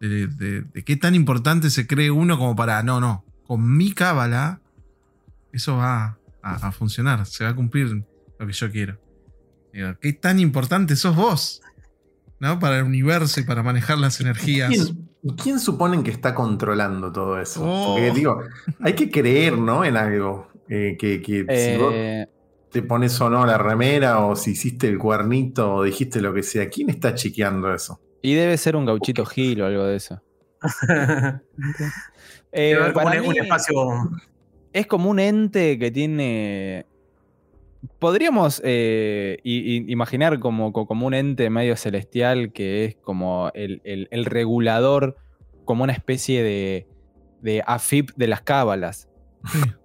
de, 0.00 0.26
de- 0.28 0.62
de 0.62 0.84
qué 0.84 0.96
tan 0.96 1.14
importante 1.14 1.70
se 1.70 1.86
cree 1.86 2.10
uno 2.10 2.38
como 2.38 2.54
para, 2.56 2.82
no, 2.82 3.00
no, 3.00 3.24
con 3.46 3.76
mi 3.76 3.92
cábala, 3.92 4.60
eso 5.52 5.76
va 5.76 6.18
a, 6.42 6.54
a 6.68 6.72
funcionar, 6.72 7.26
se 7.26 7.44
va 7.44 7.50
a 7.50 7.54
cumplir 7.54 8.04
lo 8.38 8.46
que 8.46 8.52
yo 8.52 8.70
quiero. 8.70 9.00
Digo, 9.72 9.94
qué 10.00 10.12
tan 10.12 10.38
importante 10.38 10.96
sos 10.96 11.16
vos, 11.16 11.60
¿no? 12.40 12.58
Para 12.58 12.78
el 12.78 12.84
universo 12.84 13.40
y 13.40 13.44
para 13.44 13.62
manejar 13.62 13.98
las 13.98 14.20
energías. 14.20 14.70
¿Quién, 14.70 15.08
y 15.22 15.34
quién 15.34 15.58
suponen 15.60 16.02
que 16.02 16.10
está 16.10 16.34
controlando 16.34 17.10
todo 17.12 17.40
eso? 17.40 17.60
Oh. 17.64 17.94
Porque 17.94 18.12
digo, 18.12 18.40
hay 18.80 18.94
que 18.94 19.10
creer, 19.10 19.58
¿no? 19.58 19.84
En 19.84 19.96
algo. 19.96 20.48
eh, 20.68 20.96
que 20.98 21.20
que 21.22 21.44
si 21.48 21.78
vos 21.82 21.92
Eh, 21.94 22.26
te 22.70 22.82
pones 22.82 23.18
o 23.22 23.30
no 23.30 23.46
la 23.46 23.56
remera, 23.58 24.20
o 24.20 24.36
si 24.36 24.50
hiciste 24.52 24.86
el 24.88 24.98
cuernito, 24.98 25.74
o 25.74 25.82
dijiste 25.84 26.20
lo 26.20 26.32
que 26.34 26.42
sea. 26.42 26.68
¿Quién 26.68 26.90
está 26.90 27.14
chequeando 27.14 27.72
eso? 27.74 28.00
Y 28.22 28.34
debe 28.34 28.56
ser 28.56 28.76
un 28.76 28.84
gauchito 28.86 29.24
gil 29.26 29.62
o 29.62 29.66
algo 29.66 29.84
de 29.84 29.96
eso. 29.96 30.20
Eh, 32.50 32.74
Debe 32.74 32.92
como 32.94 33.08
un, 33.08 33.36
espacio. 33.36 34.10
es 34.72 34.86
como 34.86 35.10
un 35.10 35.18
ente 35.20 35.78
que 35.78 35.90
tiene. 35.90 36.86
Podríamos 37.98 38.60
eh, 38.64 39.38
imaginar 39.44 40.38
como, 40.40 40.72
co- 40.72 40.86
como 40.86 41.06
un 41.06 41.12
ente 41.14 41.50
medio 41.50 41.76
celestial 41.76 42.52
que 42.52 42.86
es 42.86 42.96
como 42.96 43.50
el, 43.54 43.82
el- 43.84 44.08
el 44.10 44.24
regulador, 44.24 45.16
como 45.66 45.84
una 45.84 45.92
especie 45.92 46.42
de, 46.42 46.86
de 47.42 47.62
AFIP 47.66 48.10
de 48.16 48.26
las 48.28 48.40
cábalas. 48.42 49.08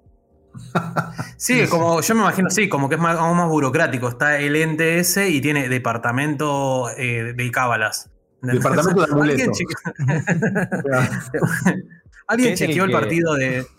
Sí. 1.38 1.66
Como 1.68 2.00
yo 2.02 2.14
me 2.14 2.22
imagino, 2.22 2.50
sí, 2.52 2.70
como 2.70 2.88
que 2.88 2.94
es 2.96 3.02
más, 3.02 3.18
algo 3.18 3.34
más 3.34 3.50
burocrático. 3.50 4.08
Está 4.08 4.40
el 4.40 4.56
ente 4.56 5.00
ese 5.00 5.30
y 5.30 5.42
tiene 5.42 5.68
departamento 5.68 6.90
eh, 6.96 7.34
de 7.34 7.52
cábalas. 7.52 8.12
Departamento 8.44 9.02
de 9.02 9.08
¿Alguien, 9.22 9.50
amuletos. 9.52 9.58
cheque- 9.58 9.74
¿Alguien 12.28 12.56
chequeó 12.56 12.84
el, 12.86 12.90
que- 12.92 12.96
partido 12.98 13.34
de. 13.36 13.66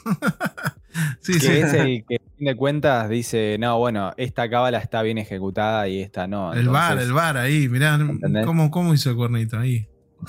Sí, 1.20 1.33
Que 1.33 1.40
sí. 1.40 1.48
es 1.50 1.72
el 1.74 2.05
que, 2.07 2.16
a 2.16 2.37
fin 2.37 2.46
de 2.46 2.55
cuentas, 2.57 3.09
dice: 3.09 3.57
No, 3.59 3.79
bueno, 3.79 4.12
esta 4.16 4.48
cábala 4.48 4.79
está 4.79 5.03
bien 5.03 5.18
ejecutada 5.18 5.88
y 5.88 6.00
esta 6.00 6.29
no. 6.29 6.53
el 6.53 6.68
bar, 6.68 6.98
el 6.98 7.12
bar 7.12 7.37
ahí, 7.37 7.68
mirá. 7.68 7.98
¿cómo, 8.44 8.70
cómo 8.70 8.94
hizo 8.94 9.11
el 9.11 9.16
cuernito 9.16 9.59
ahí. 9.59 9.88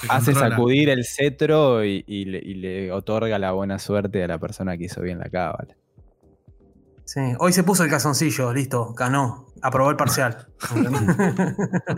Hace 0.09 0.31
controla. 0.31 0.55
sacudir 0.55 0.89
el 0.89 1.05
cetro 1.05 1.85
y, 1.85 2.03
y 2.07 2.25
le, 2.25 2.39
y 2.39 2.55
le 2.55 2.91
otorga 2.91 3.37
la 3.37 3.51
buena 3.51 3.77
suerte 3.77 4.23
a 4.23 4.27
la 4.27 4.39
persona 4.39 4.75
que 4.75 4.85
hizo 4.85 5.01
bien 5.03 5.19
la 5.19 5.29
cábala. 5.29 5.75
Sí, 7.05 7.21
hoy 7.39 7.53
se 7.53 7.63
puso 7.63 7.83
el 7.83 7.89
calzoncillo, 7.89 8.51
listo, 8.51 8.93
ganó, 8.93 9.47
aprobó 9.61 9.91
el 9.91 9.95
parcial. 9.95 10.47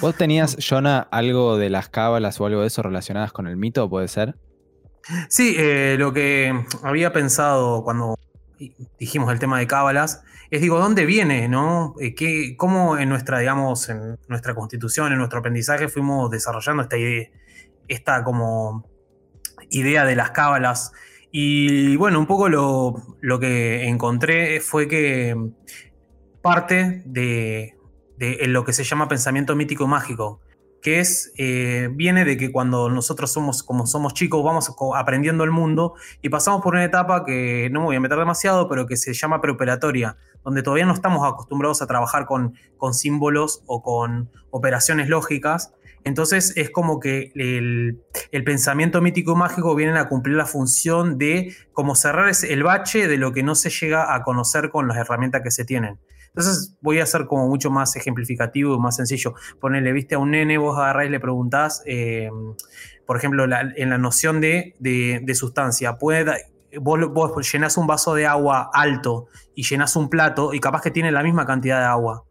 ¿Vos 0.00 0.16
tenías, 0.16 0.56
Jonah, 0.66 1.00
algo 1.10 1.56
de 1.58 1.70
las 1.70 1.88
cábalas 1.88 2.40
o 2.40 2.46
algo 2.46 2.62
de 2.62 2.66
eso 2.68 2.82
relacionadas 2.82 3.32
con 3.32 3.46
el 3.46 3.56
mito, 3.56 3.88
puede 3.90 4.08
ser? 4.08 4.36
Sí, 5.28 5.54
eh, 5.58 5.96
lo 5.98 6.12
que 6.12 6.64
había 6.82 7.12
pensado 7.12 7.82
cuando 7.84 8.16
dijimos 8.98 9.32
el 9.32 9.38
tema 9.38 9.58
de 9.58 9.66
cábalas 9.66 10.22
es, 10.50 10.60
digo, 10.60 10.78
¿dónde 10.78 11.04
viene, 11.06 11.48
no? 11.48 11.94
Eh, 12.00 12.14
¿qué- 12.14 12.54
¿Cómo 12.56 12.96
en 12.98 13.08
nuestra, 13.08 13.38
digamos, 13.40 13.88
en 13.88 14.18
nuestra 14.28 14.54
constitución, 14.54 15.12
en 15.12 15.18
nuestro 15.18 15.40
aprendizaje 15.40 15.88
fuimos 15.88 16.30
desarrollando 16.30 16.82
esta 16.84 16.96
idea, 16.96 17.28
esta 17.88 18.22
como 18.24 18.88
idea 19.70 20.04
de 20.04 20.14
las 20.16 20.30
cábalas? 20.30 20.92
Y 21.34 21.96
bueno, 21.96 22.18
un 22.18 22.26
poco 22.26 22.50
lo, 22.50 23.40
que 23.40 23.88
encontré 23.88 24.60
fue 24.60 24.86
que 24.86 25.34
parte 26.42 27.02
de, 27.06 27.74
lo 28.46 28.64
que 28.66 28.74
se 28.74 28.84
llama 28.84 29.08
pensamiento 29.08 29.56
mítico 29.56 29.86
mágico, 29.86 30.42
que 30.82 31.00
es, 31.00 31.32
eh, 31.38 31.88
viene 31.90 32.26
de 32.26 32.36
que 32.36 32.52
cuando 32.52 32.90
nosotros 32.90 33.32
somos, 33.32 33.62
como 33.62 33.86
somos 33.86 34.12
chicos, 34.12 34.44
vamos 34.44 34.70
aprendiendo 34.94 35.42
el 35.44 35.50
mundo 35.50 35.94
y 36.20 36.28
pasamos 36.28 36.60
por 36.60 36.74
una 36.74 36.84
etapa 36.84 37.24
que 37.24 37.70
no 37.72 37.80
me 37.80 37.86
voy 37.86 37.96
a 37.96 38.00
meter 38.00 38.18
demasiado, 38.18 38.68
pero 38.68 38.86
que 38.86 38.98
se 38.98 39.14
llama 39.14 39.40
preoperatoria, 39.40 40.18
donde 40.44 40.62
todavía 40.62 40.84
no 40.84 40.92
estamos 40.92 41.26
acostumbrados 41.26 41.80
a 41.80 41.86
trabajar 41.86 42.26
con 42.26 42.94
símbolos 42.94 43.62
o 43.64 43.82
con 43.82 44.30
operaciones 44.50 45.08
lógicas. 45.08 45.72
Entonces 46.04 46.52
es 46.56 46.70
como 46.70 46.98
que 46.98 47.32
el, 47.34 48.02
pensamiento 48.44 49.00
mítico 49.00 49.32
y 49.32 49.36
mágico 49.36 49.74
vienen 49.74 49.96
a 49.96 50.08
cumplir 50.08 50.36
la 50.36 50.46
función 50.46 51.18
de 51.18 51.54
como 51.72 51.94
cerrar 51.94 52.32
el 52.48 52.62
bache 52.62 53.06
de 53.06 53.18
lo 53.18 53.32
que 53.32 53.42
no 53.42 53.54
se 53.54 53.70
llega 53.70 54.14
a 54.14 54.22
conocer 54.22 54.70
con 54.70 54.88
las 54.88 54.96
herramientas 54.96 55.42
que 55.42 55.50
se 55.50 55.64
tienen. 55.64 55.98
Entonces 56.28 56.76
voy 56.80 56.98
a 56.98 57.06
ser 57.06 57.26
como 57.26 57.46
mucho 57.46 57.70
más 57.70 57.94
ejemplificativo 57.94 58.74
y 58.74 58.78
más 58.78 58.96
sencillo. 58.96 59.34
Ponele, 59.60 59.92
viste 59.92 60.14
a 60.14 60.18
un 60.18 60.30
nene, 60.30 60.56
vos 60.58 60.78
agarrás 60.78 61.06
y 61.06 61.10
le 61.10 61.20
preguntás, 61.20 61.82
eh, 61.86 62.30
por 63.06 63.18
ejemplo, 63.18 63.44
en 63.44 63.90
la 63.90 63.98
noción 63.98 64.40
de, 64.40 64.74
de- 64.80 65.34
sustancia. 65.34 65.98
Puede, 65.98 66.46
vos, 66.80 66.98
vos 67.12 67.52
llenás 67.52 67.76
un 67.76 67.86
vaso 67.86 68.14
de 68.14 68.26
agua 68.26 68.70
alto 68.72 69.26
y 69.54 69.62
llenás 69.62 69.94
un 69.94 70.08
plato 70.08 70.54
y 70.54 70.60
capaz 70.60 70.80
que 70.80 70.90
tiene 70.90 71.12
la 71.12 71.22
misma 71.22 71.44
cantidad 71.44 71.80
de 71.80 71.86
agua. 71.86 72.24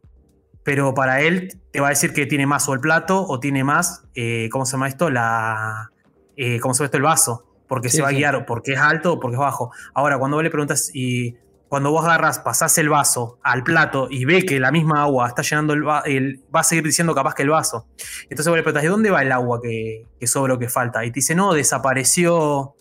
Pero 0.64 0.94
para 0.94 1.22
él 1.22 1.60
te 1.72 1.80
va 1.80 1.88
a 1.88 1.90
decir 1.90 2.14
que 2.14 2.26
tiene 2.26 2.46
más 2.46 2.68
o 2.70 2.74
el 2.74 2.80
plato 2.80 3.26
o 3.28 3.40
tiene 3.40 3.64
más, 3.64 4.04
eh, 4.16 4.48
¿cómo 4.52 4.66
se 4.66 4.74
llama 4.74 4.88
esto? 4.88 5.10
La, 5.10 5.92
eh, 6.38 6.60
¿Cómo 6.60 6.74
se 6.74 6.80
llama 6.80 6.86
esto? 6.86 6.98
El 6.98 7.04
vaso. 7.04 7.46
Porque 7.68 7.90
Sí, 7.90 7.98
se 7.98 8.04
va 8.04 8.10
a 8.10 8.12
guiar 8.12 8.46
porque 8.46 8.74
es 8.74 8.80
alto 8.80 9.14
o 9.14 9.20
porque 9.20 9.36
es 9.36 9.40
bajo. 9.40 9.72
Ahora, 9.94 10.18
cuando 10.20 10.36
vos 10.38 10.44
le 10.44 10.50
preguntas 10.52 10.92
y 10.94 11.36
cuando 11.70 11.90
vos 11.90 12.04
agarras, 12.04 12.40
pasás 12.40 12.78
el 12.80 12.90
vaso 12.90 13.40
al 13.44 13.64
plato 13.64 14.08
y 14.12 14.26
ve 14.26 14.46
que 14.46 14.60
la 14.60 14.72
misma 14.72 15.04
agua 15.04 15.30
está 15.30 15.42
llenando 15.42 15.72
el, 15.74 15.88
va- 15.88 16.02
el- 16.06 16.42
va 16.54 16.60
a 16.60 16.64
seguir 16.64 16.84
diciendo 16.84 17.16
capaz 17.16 17.34
que 17.34 17.44
el 17.44 17.50
vaso. 17.50 17.88
Entonces 18.24 18.48
vos 18.50 18.58
le 18.58 18.64
preguntas, 18.64 18.84
¿de 18.84 18.90
dónde 18.90 19.10
va 19.10 19.22
el 19.22 19.32
agua 19.32 19.62
que, 19.64 20.06
que 20.20 20.28
sobra 20.28 20.56
o 20.56 20.60
que 20.60 20.68
falta? 20.68 21.06
Y 21.06 21.12
te 21.12 21.16
dice, 21.22 21.34
no, 21.34 21.54
desapareció, 21.54 22.76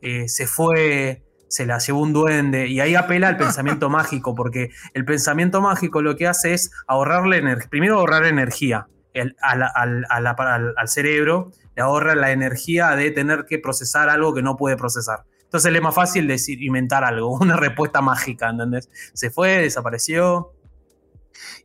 eh, 0.00 0.28
se 0.28 0.46
fue, 0.46 1.22
se 1.52 1.66
la 1.66 1.76
llevó 1.78 2.00
un 2.00 2.14
duende. 2.14 2.66
Y 2.66 2.80
ahí 2.80 2.94
apela 2.94 3.28
al 3.28 3.36
pensamiento 3.36 3.90
mágico, 3.98 4.34
porque 4.34 4.70
el 4.94 5.04
pensamiento 5.04 5.60
mágico 5.60 6.00
lo 6.00 6.16
que 6.16 6.26
hace 6.26 6.54
es 6.54 6.70
ahorrarle 6.86 7.36
energía, 7.36 7.68
primero 7.70 7.98
ahorrar 7.98 8.24
energía 8.24 8.86
el- 9.12 9.36
al, 9.42 9.62
al- 9.74 10.06
a 10.08 10.20
la- 10.20 10.30
al- 10.30 10.74
al 10.76 10.88
cerebro, 10.88 11.52
le 11.76 11.82
ahorra 11.82 12.14
la 12.14 12.32
energía 12.32 12.96
de 12.96 13.10
tener 13.10 13.44
que 13.46 13.58
procesar 13.58 14.08
algo 14.08 14.32
que 14.34 14.42
no 14.42 14.56
puede 14.56 14.76
procesar. 14.78 15.24
Entonces 15.42 15.70
le 15.70 15.78
es 15.78 15.84
más 15.84 15.94
fácil 15.94 16.26
decir, 16.26 16.62
inventar 16.62 17.04
algo, 17.04 17.36
una 17.40 17.56
respuesta 17.56 18.00
mágica, 18.00 18.48
¿entendés? 18.48 18.88
Se 19.12 19.30
fue, 19.30 19.58
desapareció. 19.58 20.52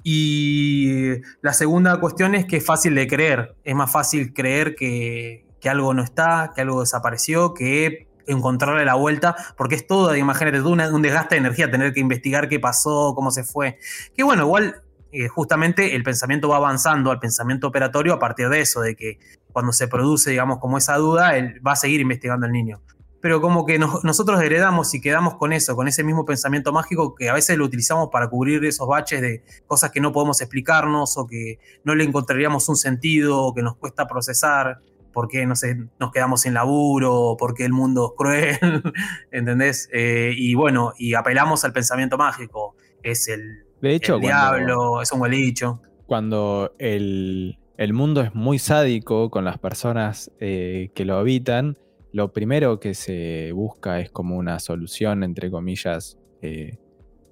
Y 0.03 1.21
la 1.41 1.53
segunda 1.53 1.97
cuestión 1.99 2.35
es 2.35 2.45
que 2.45 2.57
es 2.57 2.65
fácil 2.65 2.95
de 2.95 3.07
creer. 3.07 3.55
Es 3.63 3.75
más 3.75 3.91
fácil 3.91 4.33
creer 4.33 4.75
que, 4.75 5.45
que 5.59 5.69
algo 5.69 5.93
no 5.93 6.03
está, 6.03 6.51
que 6.55 6.61
algo 6.61 6.81
desapareció, 6.81 7.53
que 7.53 8.06
encontrarle 8.27 8.85
la 8.85 8.95
vuelta, 8.95 9.35
porque 9.57 9.75
es 9.75 9.87
todo, 9.87 10.15
imagínate, 10.15 10.61
un 10.61 11.01
desgaste 11.01 11.35
de 11.35 11.39
energía, 11.39 11.71
tener 11.71 11.93
que 11.93 11.99
investigar 11.99 12.47
qué 12.49 12.59
pasó, 12.59 13.13
cómo 13.15 13.31
se 13.31 13.43
fue. 13.43 13.79
Que 14.15 14.23
bueno, 14.23 14.43
igual 14.43 14.83
eh, 15.11 15.27
justamente 15.29 15.95
el 15.95 16.03
pensamiento 16.03 16.49
va 16.49 16.57
avanzando 16.57 17.11
al 17.11 17.19
pensamiento 17.19 17.67
operatorio 17.67 18.13
a 18.13 18.19
partir 18.19 18.49
de 18.49 18.61
eso, 18.61 18.81
de 18.81 18.95
que 18.95 19.19
cuando 19.51 19.71
se 19.71 19.87
produce, 19.87 20.31
digamos, 20.31 20.59
como 20.59 20.77
esa 20.77 20.95
duda, 20.97 21.37
él 21.37 21.61
va 21.65 21.71
a 21.71 21.75
seguir 21.75 22.01
investigando 22.01 22.45
al 22.45 22.51
niño. 22.51 22.81
Pero 23.19 23.41
como 23.41 23.65
que 23.65 23.79
nosotros 23.79 24.39
heredamos 24.41 24.93
y 24.93 25.01
quedamos 25.01 25.35
con 25.35 25.51
eso, 25.51 25.75
con 25.75 25.87
ese 25.87 26.03
mismo 26.03 26.23
pensamiento 26.23 26.71
mágico 26.71 27.15
que 27.15 27.29
a 27.29 27.33
veces 27.33 27.57
lo 27.57 27.65
utilizamos 27.65 28.09
para 28.11 28.29
cubrir 28.29 28.63
esos 28.65 28.87
baches 28.87 29.21
de 29.21 29.43
cosas 29.65 29.89
que 29.89 29.99
no 29.99 30.11
podemos 30.11 30.39
explicarnos 30.39 31.17
o 31.17 31.25
que 31.25 31.59
no 31.83 31.95
le 31.95 32.03
encontraríamos 32.03 32.69
un 32.69 32.75
sentido 32.75 33.41
o 33.41 33.55
que 33.55 33.63
nos 33.63 33.75
cuesta 33.75 34.07
procesar 34.07 34.81
porque 35.17 35.47
no 35.47 35.55
sé, 35.55 35.75
nos 35.99 36.11
quedamos 36.11 36.41
sin 36.41 36.53
laburo, 36.53 37.37
porque 37.39 37.65
el 37.65 37.73
mundo 37.73 38.11
es 38.11 38.15
cruel, 38.15 38.83
¿entendés? 39.31 39.89
Eh, 39.91 40.35
y 40.37 40.53
bueno, 40.53 40.93
y 40.95 41.15
apelamos 41.15 41.65
al 41.65 41.73
pensamiento 41.73 42.19
mágico. 42.19 42.75
Es 43.01 43.27
el, 43.27 43.63
de 43.81 43.95
hecho, 43.95 44.19
diablo, 44.19 45.01
es 45.01 45.11
un 45.11 45.21
huelicho. 45.21 45.81
Cuando 46.05 46.75
el, 46.77 47.57
mundo 47.93 48.21
es 48.21 48.35
muy 48.35 48.59
sádico 48.59 49.31
con 49.31 49.43
las 49.43 49.57
personas 49.57 50.31
eh, 50.39 50.91
que 50.93 51.03
lo 51.03 51.17
habitan, 51.17 51.79
lo 52.11 52.31
primero 52.31 52.79
que 52.79 52.93
se 52.93 53.51
busca 53.53 53.99
es 53.99 54.11
como 54.11 54.37
una 54.37 54.59
solución, 54.59 55.23
entre 55.23 55.49
comillas, 55.49 56.19
eh, 56.43 56.77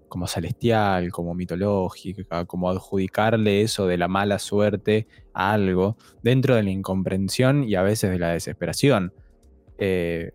como 0.08 0.28
celestial, 0.28 1.12
como 1.12 1.34
mitológica, 1.34 2.46
como 2.46 2.70
adjudicarle 2.70 3.62
eso 3.62 3.88
de 3.88 3.98
la 3.98 4.08
mala 4.08 4.40
suerte 4.40 5.08
a 5.34 5.54
algo 5.54 5.98
dentro 6.24 6.56
de 6.56 6.64
la 6.64 6.70
incomprensión 6.70 7.64
y 7.64 7.76
a 7.76 7.82
veces 7.82 8.12
de 8.12 8.20
la 8.20 8.32
desesperación. 8.32 9.14
Eh, 9.78 10.32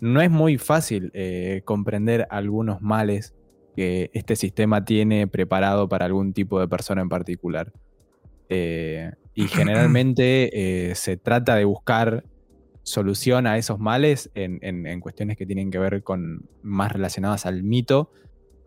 no 0.00 0.20
es 0.20 0.30
muy 0.30 0.58
fácil 0.58 1.10
eh, 1.14 1.62
comprender 1.64 2.26
algunos 2.30 2.80
males 2.82 3.34
que 3.76 4.10
este 4.12 4.36
sistema 4.36 4.84
tiene 4.84 5.26
preparado 5.28 5.88
para 5.88 6.06
algún 6.06 6.32
tipo 6.32 6.60
de 6.60 6.68
persona 6.68 7.02
en 7.02 7.08
particular. 7.08 7.72
Eh, 8.48 9.12
y 9.34 9.46
generalmente 9.48 10.92
se 10.94 11.16
trata 11.16 11.54
de 11.56 11.64
buscar 11.64 12.24
solución 12.82 13.46
a 13.46 13.58
esos 13.58 13.78
males 13.78 14.30
en, 14.34 15.00
cuestiones 15.00 15.36
que 15.36 15.46
tienen 15.46 15.70
que 15.70 15.78
ver 15.78 16.02
con 16.02 16.48
más 16.62 16.92
relacionadas 16.92 17.46
al 17.46 17.62
mito 17.62 18.10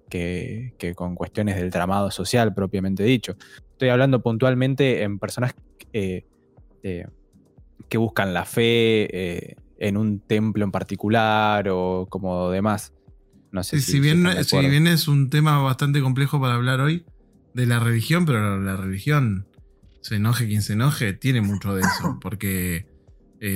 que, 0.09 0.93
con 0.95 1.15
cuestiones 1.15 1.55
del 1.55 1.71
tramado 1.71 2.11
social 2.11 2.53
propiamente 2.53 3.03
dicho. 3.03 3.35
Estoy 3.71 3.89
hablando 3.89 4.21
puntualmente 4.21 5.03
en 5.03 5.19
personas 5.19 5.53
eh, 5.93 6.25
eh, 6.83 7.05
que 7.89 7.97
buscan 7.97 8.33
la 8.33 8.45
fe 8.45 9.07
eh, 9.11 9.55
en 9.79 9.97
un 9.97 10.19
templo 10.19 10.63
en 10.63 10.71
particular 10.71 11.67
o 11.69 12.07
como 12.09 12.49
demás. 12.49 12.93
No 13.51 13.63
sé 13.63 13.79
si, 13.79 13.99
bien, 13.99 14.27
si 14.43 14.57
bien 14.59 14.87
es 14.87 15.07
un 15.07 15.29
tema 15.29 15.59
bastante 15.59 16.01
complejo 16.01 16.41
para 16.41 16.55
hablar 16.55 16.81
hoy 16.81 17.05
de 17.53 17.65
la 17.65 17.79
religión, 17.79 18.25
pero 18.25 18.59
la 18.59 18.75
religión, 18.75 19.47
se 20.01 20.15
enoje 20.15 20.47
quien 20.47 20.61
se 20.61 20.73
enoje, 20.73 21.13
tiene 21.13 21.41
mucho 21.41 21.73
de 21.73 21.81
eso, 21.81 22.19
porque, 22.21 22.85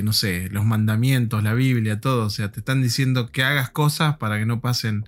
no 0.02 0.14
sé, 0.14 0.48
los 0.50 0.64
mandamientos, 0.64 1.42
la 1.42 1.52
Biblia, 1.52 2.00
todo, 2.00 2.26
o 2.26 2.30
sea, 2.30 2.50
te 2.50 2.60
están 2.60 2.80
diciendo 2.80 3.30
que 3.30 3.42
hagas 3.42 3.68
cosas 3.68 4.16
para 4.16 4.38
que 4.38 4.46
no 4.46 4.62
pasen 4.62 5.04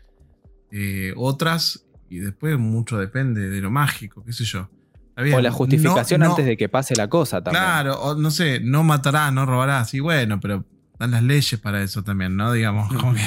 eh, 0.73 1.13
otras, 1.17 1.85
y 2.09 2.19
después 2.19 2.59
mucho 2.59 2.99
depende 2.99 3.51
de 3.51 3.61
lo 3.61 3.71
mágico, 3.71 4.25
qué 4.25 4.33
sé 4.33 4.45
yo. 4.45 4.71
o 5.17 5.41
la 5.41 5.53
justificación 5.53 6.23
antes 6.23 6.47
de 6.47 6.57
que 6.57 6.69
pase 6.71 6.97
la 6.97 7.09
cosa 7.09 7.43
también. 7.43 7.63
Claro, 7.63 8.01
o 8.01 8.15
no 8.15 8.31
sé, 8.31 8.61
no 8.61 8.83
matarás, 8.83 9.33
no 9.35 9.45
robarás, 9.45 9.93
y 9.93 10.01
bueno, 10.01 10.41
pero 10.41 10.65
dan 10.99 11.11
las 11.11 11.23
leyes 11.23 11.61
para 11.61 11.83
eso 11.83 12.03
también, 12.03 12.37
¿no? 12.37 12.53
Digamos, 12.53 12.93
como 12.95 13.15
que 13.15 13.21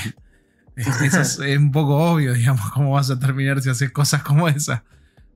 eso 0.75 1.21
es, 1.21 1.57
un 1.57 1.71
poco 1.71 1.95
obvio, 1.97 2.33
digamos, 2.33 2.71
cómo 2.71 2.93
vas 2.93 3.11
a 3.11 3.19
terminar 3.19 3.61
si 3.61 3.69
haces 3.69 3.91
cosas 3.91 4.23
como 4.23 4.47
esa. 4.47 4.83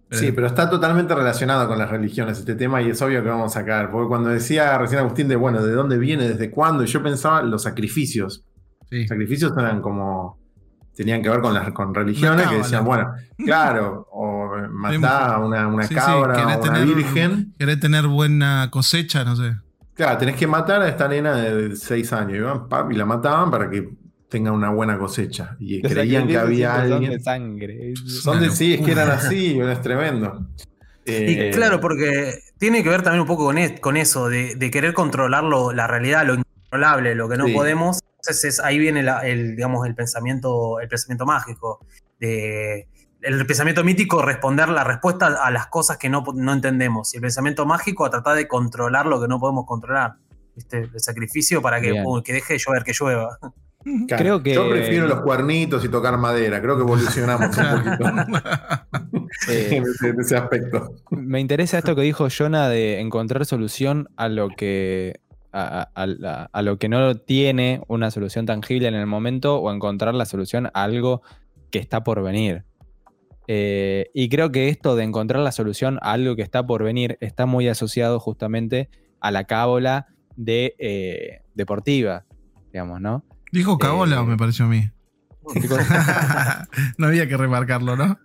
sí, 0.10 0.32
pero 0.32 0.48
está 0.48 0.68
totalmente 0.68 1.14
relacionado 1.14 1.68
con 1.68 1.78
las 1.78 1.92
religiones 1.92 2.40
este 2.40 2.56
tema 2.56 2.82
y 2.82 2.90
es 2.90 3.02
obvio 3.04 3.22
que 3.22 3.30
vamos 3.30 3.56
a 3.56 3.60
sacar. 3.60 3.92
Porque 3.92 4.08
cuando 4.08 4.30
decía 4.30 4.76
recién 4.80 5.02
Agustín 5.02 5.28
de, 5.28 5.36
bueno, 5.36 5.64
¿de 5.64 5.74
dónde 5.74 6.00
viene? 6.00 6.28
¿Desde 6.28 6.50
cuándo? 6.50 6.84
Y 6.84 6.88
yo 6.88 7.04
pensaba 7.04 7.44
los 7.44 7.62
sacrificios. 7.62 8.44
Los 8.90 9.08
sacrificios 9.08 9.54
eran 9.56 9.82
como 9.82 10.39
tenían 11.00 11.24
que 11.24 11.30
ver 11.30 11.40
con 11.40 11.54
las 11.54 11.72
con 11.72 11.96
religiones 11.96 12.46
que 12.50 12.56
decían, 12.56 12.84
bueno, 12.84 13.14
claro, 13.38 14.06
o 14.12 14.52
matar 14.70 15.32
a 15.32 15.40
una, 15.40 15.66
una 15.66 15.88
cabra 15.88 16.58
o 16.58 16.62
una 16.62 16.80
virgen. 16.82 17.54
Querés 17.58 17.80
tener 17.80 18.06
buena 18.06 18.68
cosecha, 18.70 19.24
no 19.24 19.38
sé. 19.38 19.56
Claro, 19.94 20.18
tenés 20.18 20.36
que 20.36 20.46
matar 20.46 20.82
a 20.82 20.90
esta 20.90 21.08
nena 21.08 21.38
de 21.38 21.74
6 21.74 22.12
años. 22.12 22.64
Y, 22.92 22.96
la 22.96 23.06
mataban 23.06 23.50
para 23.50 23.70
que 23.70 23.92
tenga 24.28 24.52
una 24.52 24.72
buena 24.72 24.98
cosecha. 24.98 25.56
Y 25.58 25.82
creían 25.82 26.28
que 26.28 26.38
había 26.38 26.76
alguien. 26.76 27.12
Son 27.12 27.12
de 27.12 27.20
sangre. 27.22 27.94
Son 27.96 28.40
de 28.42 28.50
sí, 28.50 28.74
es 28.74 28.82
que 28.82 28.92
eran 28.92 29.10
así, 29.10 29.58
es 29.58 29.82
tremendo. 29.82 30.50
y 31.06 31.12
eh, 31.14 31.52
claro, 31.54 31.80
porque 31.80 32.34
tiene 32.58 32.84
que 32.84 32.90
ver 32.90 33.04
también 33.04 33.22
un 33.22 33.28
poco 33.28 33.46
con, 33.46 33.56
con 33.80 33.96
eso, 33.96 34.28
de, 34.28 34.56
de, 34.56 34.70
querer 34.70 34.94
controlar 34.94 35.46
la 35.46 35.88
realidad, 35.88 36.28
lo 36.28 36.34
incontrolable, 36.34 37.16
lo 37.16 37.30
que 37.30 37.38
no 37.38 37.46
podemos, 37.54 38.02
entonces 38.22 38.60
ahí 38.60 38.78
viene 38.78 39.06
el, 39.24 39.56
digamos, 39.56 39.88
el 39.88 39.96
pensamiento, 39.96 40.80
el 40.80 40.88
pensamiento 40.88 41.26
mágico. 41.26 41.86
De, 42.20 42.88
el 43.22 43.46
pensamiento 43.46 43.84
mítico, 43.84 44.22
responder 44.22 44.70
la 44.70 44.84
respuesta 44.84 45.28
a 45.28 45.52
las 45.52 45.68
cosas 45.68 45.98
que 45.98 46.10
no, 46.10 46.24
entendemos. 46.54 47.14
Y 47.14 47.18
el 47.18 47.22
pensamiento 47.22 47.66
mágico, 47.66 48.06
a 48.06 48.10
tratar 48.10 48.36
de 48.36 48.48
controlar 48.48 49.06
lo 49.06 49.22
que 49.22 49.28
no 49.28 49.40
podemos 49.40 49.66
controlar. 49.66 50.16
El 50.72 51.00
sacrificio 51.00 51.62
para 51.62 51.80
que, 51.80 52.04
que 52.24 52.34
deje 52.34 52.54
de 52.54 52.60
llover, 52.60 52.84
que 52.84 52.92
llueva. 52.94 53.40
Creo 54.10 54.44
que... 54.44 54.54
Yo 54.54 54.70
prefiero 54.70 55.08
los 55.08 55.22
cuernitos 55.22 55.86
y 55.86 55.90
tocar 55.90 56.18
madera. 56.18 56.62
Creo 56.62 56.76
que 56.76 56.82
evolucionamos 56.82 57.58
un 57.58 57.84
poquito 57.84 58.10
en, 59.48 60.20
ese, 60.20 60.36
aspecto. 60.36 60.96
Me 61.12 61.40
interesa 61.40 61.78
esto 61.78 61.96
que 61.96 62.02
dijo 62.02 62.28
Jonah 62.30 62.68
de 62.68 63.00
encontrar 63.00 63.46
solución 63.46 64.10
a 64.18 64.28
lo 64.28 64.50
que 64.50 65.22
a, 65.52 66.62
lo 66.62 66.78
que 66.78 66.90
no 66.90 67.16
tiene 67.16 67.82
una 67.88 68.12
solución 68.12 68.46
tangible 68.46 68.88
en 68.88 68.96
el 68.96 69.08
momento 69.08 69.58
o 69.58 69.72
encontrar 69.72 70.14
la 70.16 70.26
solución 70.26 70.68
a 70.68 70.84
algo 70.84 71.22
que 71.72 71.80
está 71.80 72.04
por 72.04 72.22
venir. 72.24 72.66
Eh, 73.48 74.12
y 74.14 74.30
creo 74.30 74.52
que 74.52 74.70
esto 74.70 74.96
de 74.96 75.04
encontrar 75.04 75.42
la 75.42 75.52
solución 75.52 75.98
a 76.02 76.12
algo 76.12 76.36
que 76.36 76.44
está 76.44 76.66
por 76.68 76.84
venir 76.84 77.18
está 77.20 77.46
muy 77.46 77.68
asociado 77.68 78.20
justamente 78.20 78.90
a 79.22 79.32
la 79.32 79.46
cábola 79.46 80.08
de 80.36 80.76
eh, 80.78 81.42
deportiva, 81.56 82.26
digamos, 82.72 83.02
¿no? 83.02 83.26
Dijo 83.52 83.78
cábola, 83.80 84.20
eh, 84.20 84.24
me 84.24 84.38
pareció 84.38 84.66
a 84.66 84.68
mí. 84.68 84.92
no 86.98 87.08
había 87.08 87.28
que 87.28 87.38
remarcarlo, 87.38 87.96
¿no? 87.98 88.20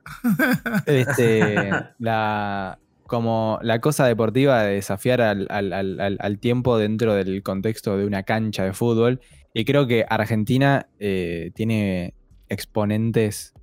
este, 0.84 1.70
la, 1.98 2.78
como 3.07 3.59
la 3.62 3.81
cosa 3.81 4.07
deportiva 4.07 4.62
de 4.62 4.75
desafiar 4.75 5.21
al, 5.21 6.38
tiempo 6.40 6.79
dentro 6.79 7.14
del 7.14 7.43
contexto 7.43 7.97
de 7.97 8.07
una 8.07 8.23
cancha 8.23 8.64
de 8.64 8.73
fútbol. 8.73 9.21
Y 9.53 9.64
creo 9.64 9.87
que 9.87 10.05
Argentina 10.09 10.88
eh, 10.99 11.51
tiene 11.55 12.14
exponentes 12.49 13.55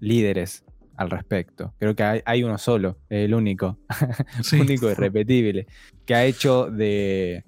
líderes 0.00 0.64
al 0.96 1.10
respecto. 1.10 1.74
Creo 1.78 1.94
que 1.94 2.22
hay, 2.24 2.42
uno 2.42 2.58
solo, 2.58 2.98
el 3.08 3.34
único, 3.34 3.78
único 4.52 4.90
y 4.90 4.94
repetible, 4.94 5.66
que 6.04 6.14
ha 6.14 6.24
hecho 6.24 6.70
de, 6.70 7.44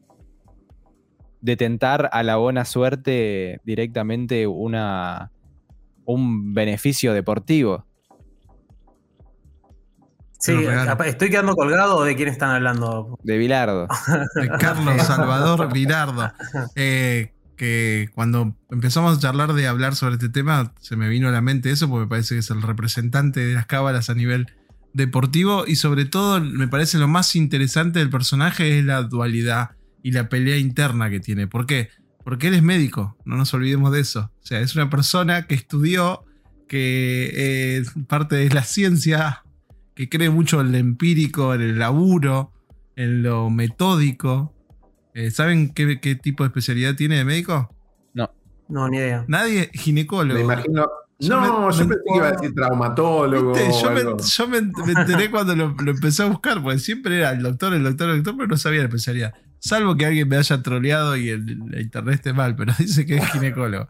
de 1.41 1.57
tentar 1.57 2.11
a 2.13 2.23
la 2.23 2.37
buena 2.37 2.65
suerte 2.65 3.61
directamente 3.65 4.47
una, 4.47 5.33
un 6.05 6.55
beneficio 6.55 7.13
deportivo. 7.13 7.88
Sí, 10.39 10.55
estoy 11.07 11.31
quedando 11.31 11.57
colgado 11.57 12.05
de 12.05 12.15
quién 12.15 12.29
están 12.29 12.51
hablando. 12.51 13.19
De 13.25 13.39
Vilardo. 13.39 13.89
De 14.37 14.49
Carlos 14.61 15.03
Salvador 15.03 15.73
Vilardo. 15.73 16.33
Eh, 16.77 17.33
que 17.57 18.09
cuando 18.15 18.55
empezamos 18.71 19.19
a 19.19 19.21
charlar 19.21 19.53
de 19.53 19.67
hablar 19.67 19.97
sobre 19.97 20.15
este 20.15 20.29
tema, 20.29 20.73
se 20.81 20.95
me 20.95 21.09
vino 21.09 21.29
a 21.29 21.33
la 21.33 21.41
mente 21.41 21.73
eso, 21.73 21.89
porque 21.89 22.05
me 22.05 22.09
parece 22.09 22.37
que 22.37 22.39
es 22.39 22.51
el 22.51 22.63
representante 22.63 23.45
de 23.45 23.55
las 23.55 23.67
cábalas 23.67 24.11
a 24.11 24.15
nivel 24.15 24.47
deportivo. 24.93 25.65
Y 25.67 25.75
sobre 25.75 26.05
todo, 26.05 26.41
me 26.41 26.69
parece 26.69 26.99
lo 26.99 27.09
más 27.09 27.35
interesante 27.35 27.99
del 27.99 28.11
personaje 28.11 28.79
es 28.79 28.85
la 28.85 29.03
dualidad 29.03 29.73
y 30.05 30.13
la 30.13 30.29
pelea 30.29 30.57
interna 30.57 31.11
que 31.11 31.19
tiene. 31.19 31.49
¿Por 31.49 31.67
qué? 31.67 31.91
Porque 32.25 32.47
él 32.47 32.55
es 32.55 32.63
médico, 32.63 33.17
no 33.25 33.37
nos 33.37 33.53
olvidemos 33.55 33.91
de 33.93 34.01
eso. 34.01 34.31
O 34.41 34.47
sea, 34.47 34.61
es 34.61 34.77
una 34.77 34.89
persona 34.89 35.49
que 35.49 35.57
estudió, 35.57 36.25
que 36.69 37.79
es 37.79 37.93
parte 38.07 38.37
de 38.37 38.51
la 38.51 38.63
ciencia 38.63 39.43
que 39.99 40.09
cree 40.09 40.31
mucho 40.31 40.61
en 40.61 40.71
lo 40.71 40.79
empírico, 40.79 41.55
en 41.55 41.61
el 41.61 41.79
laburo, 41.81 42.53
en 42.95 43.25
lo 43.25 43.51
metódico. 43.51 44.55
Eh, 45.13 45.33
¿Saben 45.33 45.75
qué, 45.75 46.15
tipo 46.15 46.45
de 46.45 46.49
especialidad 46.49 46.95
tiene 46.95 47.17
de 47.17 47.25
médico? 47.25 47.75
No. 48.15 48.31
No, 48.69 48.89
ni 48.89 48.99
idea. 48.99 49.25
Nadie, 49.27 49.73
ginecólogo. 49.75 50.39
Me 50.39 50.45
imagino. 50.45 50.87
no, 51.19 51.71
yo 51.73 51.79
pensé 51.79 51.95
que 52.07 52.17
iba 52.17 52.29
a 52.29 52.31
decir 52.31 52.55
traumatólogo. 52.55 53.55
Yo, 53.57 54.47
me, 54.47 54.59
enteré 54.59 55.31
cuando 55.33 55.57
lo, 55.57 55.75
empecé 55.77 56.23
a 56.23 56.27
buscar, 56.27 56.63
porque 56.63 56.79
siempre 56.79 57.17
era 57.19 57.33
el 57.33 57.43
doctor, 57.43 57.75
el 57.75 57.83
doctor, 57.83 58.11
el 58.11 58.19
doctor, 58.19 58.37
pero 58.37 58.47
no 58.47 58.57
sabía 58.57 58.79
la 58.79 58.87
especialidad. 58.87 59.35
Salvo 59.59 59.97
que 59.97 60.07
alguien 60.07 60.29
me 60.29 60.37
haya 60.37 60.63
troleado 60.63 61.17
y 61.17 61.31
el, 61.31 61.73
el 61.73 61.81
internet 61.81 62.15
esté 62.15 62.33
mal, 62.33 62.55
pero 62.55 62.73
dice 62.79 63.05
que 63.05 63.17
es 63.17 63.33
ginecólogo. 63.33 63.89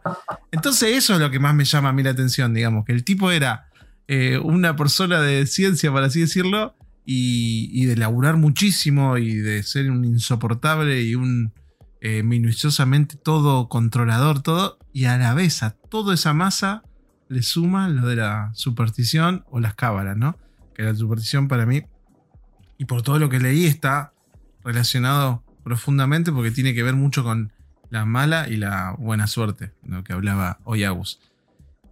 Entonces 0.51 0.97
eso 0.97 1.13
es 1.13 1.19
lo 1.19 1.29
que 1.29 1.37
más 1.37 1.53
me 1.53 1.65
llama 1.65 1.89
a 1.89 1.93
mí 1.93 2.01
la 2.01 2.09
atención, 2.09 2.51
digamos, 2.51 2.83
que 2.83 2.93
el 2.93 3.03
tipo 3.03 3.29
era 3.29 3.68
eh, 4.11 4.39
una 4.39 4.75
persona 4.75 5.21
de 5.21 5.45
ciencia, 5.45 5.91
por 5.91 6.01
así 6.01 6.21
decirlo, 6.21 6.75
y, 7.05 7.85
de 7.85 7.95
laburar 7.95 8.37
muchísimo 8.37 9.19
y 9.19 9.35
de 9.35 9.61
ser 9.61 9.91
un 9.91 10.03
insoportable 10.03 11.03
y 11.03 11.13
un 11.13 11.53
eh, 12.01 12.23
minuciosamente 12.23 13.17
todo 13.17 13.69
controlador, 13.69 14.41
todo, 14.41 14.79
y 14.93 15.05
a 15.05 15.15
la 15.19 15.35
vez 15.35 15.61
a 15.61 15.75
toda 15.75 16.15
esa 16.15 16.33
masa 16.33 16.81
le 17.27 17.43
suma 17.43 17.87
lo 17.87 18.07
de 18.07 18.15
la 18.15 18.49
superstición 18.55 19.45
o 19.51 19.59
las 19.59 19.75
cábalas, 19.75 20.17
¿no? 20.17 20.39
Que 20.73 20.81
la 20.81 20.95
superstición 20.95 21.47
para 21.47 21.67
mí, 21.67 21.83
y 22.79 22.85
por 22.85 23.03
todo 23.03 23.19
lo 23.19 23.29
que 23.29 23.39
leí, 23.39 23.67
está 23.67 24.13
relacionado 24.63 25.43
profundamente 25.63 26.31
porque 26.31 26.49
tiene 26.49 26.73
que 26.73 26.81
ver 26.81 26.95
mucho 26.95 27.23
con 27.23 27.53
la 27.91 28.05
mala 28.05 28.49
y 28.49 28.57
la 28.57 28.95
buena 28.97 29.27
suerte, 29.27 29.71
lo 29.83 30.03
que 30.03 30.13
hablaba 30.13 30.57
hoy 30.63 30.83
Agus. 30.83 31.19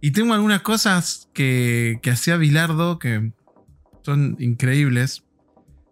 Y 0.00 0.12
tengo 0.12 0.34
algunas 0.34 0.62
cosas 0.62 1.28
que, 1.32 1.98
que 2.02 2.10
hacía 2.10 2.36
Bilardo 2.36 2.98
que 2.98 3.32
son 4.02 4.36
increíbles. 4.38 5.24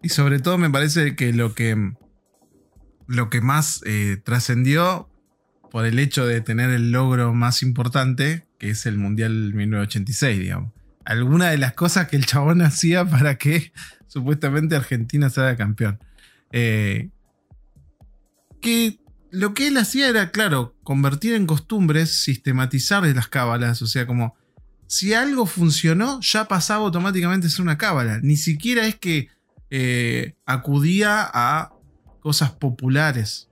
Y 0.02 0.10
sobre 0.10 0.38
todo 0.38 0.58
me 0.58 0.70
parece 0.70 1.16
que 1.16 1.32
lo 1.32 1.54
que, 1.54 1.92
lo 3.06 3.30
que 3.30 3.40
más 3.40 3.82
eh, 3.84 4.20
trascendió 4.24 5.08
por 5.70 5.84
el 5.84 5.98
hecho 5.98 6.26
de 6.26 6.40
tener 6.40 6.70
el 6.70 6.92
logro 6.92 7.34
más 7.34 7.62
importante, 7.62 8.46
que 8.58 8.70
es 8.70 8.86
el 8.86 8.98
Mundial 8.98 9.52
1986, 9.52 10.38
digamos. 10.38 10.72
Alguna 11.04 11.50
de 11.50 11.58
las 11.58 11.74
cosas 11.74 12.08
que 12.08 12.16
el 12.16 12.26
chabón 12.26 12.62
hacía 12.62 13.04
para 13.04 13.36
que 13.36 13.72
supuestamente 14.06 14.76
Argentina 14.76 15.28
sea 15.28 15.56
campeón. 15.56 15.98
Eh, 16.52 17.10
que 18.60 18.98
lo 19.30 19.54
que 19.54 19.68
él 19.68 19.76
hacía 19.76 20.08
era, 20.08 20.30
claro, 20.30 20.74
convertir 20.82 21.34
en 21.34 21.46
costumbres, 21.46 22.22
sistematizar 22.22 23.04
las 23.06 23.28
cábalas, 23.28 23.82
o 23.82 23.86
sea, 23.86 24.06
como 24.06 24.34
si 24.86 25.14
algo 25.14 25.46
funcionó, 25.46 26.20
ya 26.20 26.46
pasaba 26.46 26.84
automáticamente 26.84 27.46
a 27.46 27.50
ser 27.50 27.62
una 27.62 27.78
cábala. 27.78 28.20
Ni 28.22 28.36
siquiera 28.36 28.86
es 28.86 28.94
que 28.94 29.28
eh, 29.70 30.36
acudía 30.46 31.28
a 31.32 31.72
cosas 32.20 32.52
populares 32.52 33.48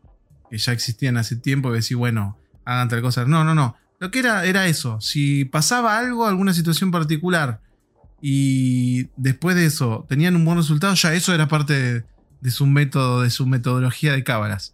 que 0.50 0.58
ya 0.58 0.72
existían 0.72 1.16
hace 1.16 1.36
tiempo 1.36 1.70
y 1.70 1.76
decir, 1.76 1.96
bueno, 1.96 2.38
hagan 2.64 2.88
tal 2.88 3.02
cosa. 3.02 3.24
No, 3.24 3.44
no, 3.44 3.54
no. 3.54 3.76
Lo 3.98 4.10
que 4.10 4.20
era 4.20 4.44
era 4.44 4.66
eso. 4.66 5.00
Si 5.00 5.44
pasaba 5.44 5.98
algo, 5.98 6.26
alguna 6.26 6.54
situación 6.54 6.90
particular, 6.90 7.60
y 8.20 9.08
después 9.16 9.54
de 9.56 9.66
eso 9.66 10.06
tenían 10.08 10.36
un 10.36 10.44
buen 10.44 10.56
resultado, 10.56 10.94
ya 10.94 11.12
eso 11.12 11.34
era 11.34 11.48
parte 11.48 11.74
de, 11.74 12.04
de 12.40 12.50
su 12.50 12.66
método, 12.66 13.22
de 13.22 13.30
su 13.30 13.46
metodología 13.46 14.12
de 14.12 14.24
cábalas. 14.24 14.73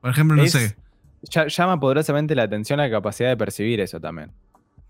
Por 0.00 0.10
ejemplo, 0.10 0.36
no 0.36 0.42
Es- 0.44 0.52
sé. 0.52 0.76
Ya- 1.22 1.46
llama 1.48 1.80
poderosamente 1.80 2.34
la 2.36 2.44
atención 2.44 2.78
la 2.78 2.88
capacidad 2.90 3.28
de 3.28 3.36
percibir 3.36 3.80
eso 3.80 3.98
también. 4.00 4.30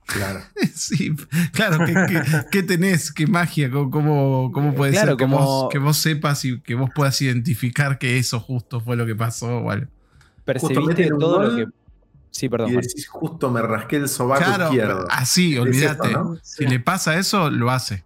Claro. 0.07 0.41
Sí, 0.75 1.11
claro, 1.53 1.85
¿qué, 1.85 1.93
qué, 1.93 2.23
qué 2.53 2.63
tenés? 2.63 3.11
¿Qué 3.13 3.27
magia? 3.27 3.69
¿Cómo, 3.71 3.91
cómo, 3.91 4.51
cómo 4.53 4.75
puede 4.75 4.93
Claro, 4.93 5.09
ser 5.09 5.17
que, 5.17 5.25
como- 5.25 5.39
vos, 5.39 5.69
que 5.73 5.79
vos 5.79 5.97
sepas 5.97 6.45
y 6.45 6.61
que 6.61 6.75
vos 6.77 6.91
puedas 6.95 7.21
identificar 7.21 7.99
que 7.99 8.17
eso 8.19 8.39
justo 8.41 8.81
fue 8.81 8.97
lo 8.97 9.05
que 9.07 9.15
pasó? 9.17 9.59
o 9.59 9.71
algo? 9.71 9.87
Percibiste 10.45 11.09
todo 11.19 11.43
lo 11.43 11.57
que. 11.57 11.67
Sí, 12.31 12.49
perdón. 12.49 12.71
Y 12.73 12.77
decís, 12.77 13.09
justo 13.09 13.51
me 13.51 13.61
rasqué 13.63 13.97
el 13.97 14.09
sobaco 14.09 14.45
Claro, 14.45 14.65
izquierdo. 14.67 15.07
así, 15.11 15.59
olvídate. 15.59 16.15
Si 16.43 16.67
le 16.67 16.79
pasa 16.79 17.19
eso, 17.19 17.51
lo 17.51 17.71
hace. 17.71 18.05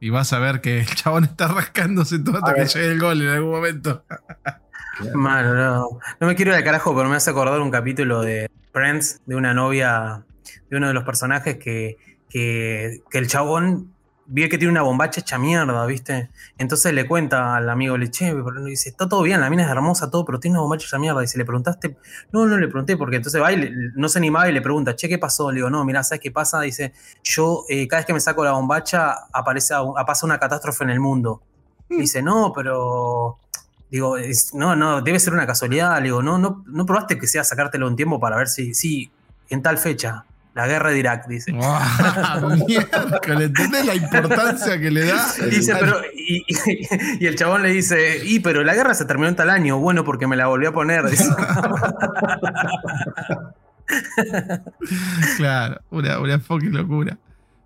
Y 0.00 0.10
vas 0.10 0.32
a 0.32 0.38
ver 0.40 0.60
que 0.60 0.80
el 0.80 0.86
chabón 0.94 1.24
está 1.24 1.48
rascándose 1.48 2.18
todo 2.18 2.36
hasta 2.38 2.54
que 2.54 2.66
llegue 2.66 2.92
el 2.92 3.00
gol 3.00 3.22
en 3.22 3.28
algún 3.28 3.50
momento. 3.52 4.04
Mano, 5.14 5.54
no. 5.54 5.98
No 6.20 6.26
me 6.26 6.34
quiero 6.34 6.50
ir 6.52 6.56
al 6.58 6.64
carajo, 6.64 6.94
pero 6.94 7.08
me 7.08 7.16
hace 7.16 7.30
acordar 7.30 7.60
un 7.60 7.70
capítulo 7.70 8.22
de 8.22 8.50
Friends, 8.72 9.20
de 9.26 9.36
una 9.36 9.54
novia, 9.54 10.24
de 10.68 10.76
uno 10.76 10.88
de 10.88 10.94
los 10.94 11.04
personajes 11.04 11.56
que, 11.58 11.96
que, 12.28 13.00
que 13.10 13.18
el 13.18 13.26
chabón 13.26 13.94
vio 14.32 14.48
que 14.48 14.58
tiene 14.58 14.70
una 14.70 14.82
bombacha 14.82 15.20
hecha 15.22 15.38
mierda, 15.38 15.84
¿viste? 15.86 16.30
Entonces 16.56 16.92
le 16.94 17.08
cuenta 17.08 17.56
al 17.56 17.68
amigo, 17.68 17.96
le 17.98 18.10
che, 18.12 18.30
pero 18.32 18.52
no", 18.52 18.64
dice, 18.64 18.90
está 18.90 19.08
todo 19.08 19.22
bien, 19.22 19.40
la 19.40 19.50
mina 19.50 19.64
es 19.64 19.70
hermosa, 19.70 20.08
todo, 20.08 20.24
pero 20.24 20.38
tiene 20.38 20.54
una 20.56 20.62
bombacha 20.62 20.86
hecha 20.86 20.98
mierda. 21.00 21.24
Y 21.24 21.26
si 21.26 21.36
le 21.36 21.44
preguntaste, 21.44 21.96
no, 22.30 22.46
no 22.46 22.56
le 22.56 22.68
pregunté, 22.68 22.96
porque 22.96 23.16
entonces 23.16 23.42
va 23.42 23.52
y 23.52 23.56
le- 23.56 23.72
no 23.96 24.08
se 24.08 24.18
animaba 24.18 24.48
y 24.48 24.52
le 24.52 24.62
pregunta, 24.62 24.94
che, 24.94 25.08
¿qué 25.08 25.18
pasó? 25.18 25.50
Le 25.50 25.56
digo, 25.56 25.70
no, 25.70 25.84
mira, 25.84 26.04
¿sabes 26.04 26.20
qué 26.20 26.30
pasa? 26.30 26.60
Dice, 26.60 26.92
yo 27.24 27.64
eh, 27.68 27.88
cada 27.88 28.00
vez 28.00 28.06
que 28.06 28.12
me 28.12 28.20
saco 28.20 28.44
la 28.44 28.52
bombacha 28.52 29.14
aparece, 29.32 29.74
pasa 30.06 30.26
una 30.26 30.38
catástrofe 30.38 30.84
en 30.84 30.90
el 30.90 31.00
mundo. 31.00 31.42
Dice, 31.88 32.22
no, 32.22 32.52
pero 32.54 33.38
Digo, 33.90 34.16
es- 34.16 34.54
no, 34.54 34.76
no, 34.76 35.02
debe 35.02 35.18
ser 35.18 35.32
una 35.32 35.46
casualidad. 35.46 35.96
Le 35.98 36.04
digo, 36.04 36.22
no, 36.22 36.38
no, 36.38 36.62
no 36.66 36.86
probaste 36.86 37.18
que 37.18 37.26
sea 37.26 37.42
sacártelo 37.44 37.86
un 37.88 37.96
tiempo 37.96 38.20
para 38.20 38.36
ver 38.36 38.48
si, 38.48 38.72
sí, 38.74 39.10
en 39.48 39.62
tal 39.62 39.78
fecha, 39.78 40.24
la 40.54 40.66
guerra 40.66 40.90
de 40.90 40.98
Irak, 40.98 41.26
dice. 41.28 41.52
¡Guau! 41.52 42.56
Miércoles, 42.68 43.46
¿entendés 43.48 43.84
la 43.86 43.94
importancia 43.94 44.78
que 44.80 44.90
le 44.90 45.06
da? 45.06 45.26
Y 45.40 45.50
dice, 45.50 45.74
pero, 45.78 46.00
y, 46.14 46.44
y- 46.48 47.18
y 47.20 47.26
el 47.26 47.34
chabón 47.36 47.62
le 47.62 47.70
dice, 47.70 48.20
y 48.24 48.40
pero 48.40 48.62
la 48.62 48.74
guerra 48.74 48.94
se 48.94 49.04
terminó 49.06 49.28
en 49.28 49.36
tal 49.36 49.50
año, 49.50 49.78
bueno, 49.78 50.04
porque 50.04 50.26
me 50.26 50.36
la 50.36 50.46
volví 50.46 50.66
a 50.66 50.72
poner. 50.72 51.08
dice. 51.08 51.24
Claro, 55.36 55.80
una, 55.90 56.18
una 56.20 56.38
fucking 56.38 56.72
locura. 56.72 57.18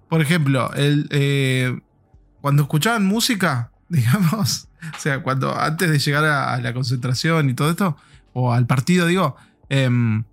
Por 0.09 0.21
ejemplo, 0.21 0.73
el, 0.75 1.07
eh, 1.11 1.79
cuando 2.41 2.63
escuchaban 2.63 3.05
música, 3.05 3.71
digamos, 3.95 4.69
o 4.97 5.01
sea, 5.01 5.23
cuando 5.23 5.59
antes 5.59 5.91
de 5.91 5.99
llegar 5.99 6.25
a, 6.25 6.61
la 6.61 6.75
concentración 6.75 7.51
y 7.51 7.55
todo 7.55 7.71
esto, 7.71 7.97
o 8.33 8.53
al 8.53 8.67
partido, 8.67 9.07
digo, 9.07 9.37
em, 9.69 10.25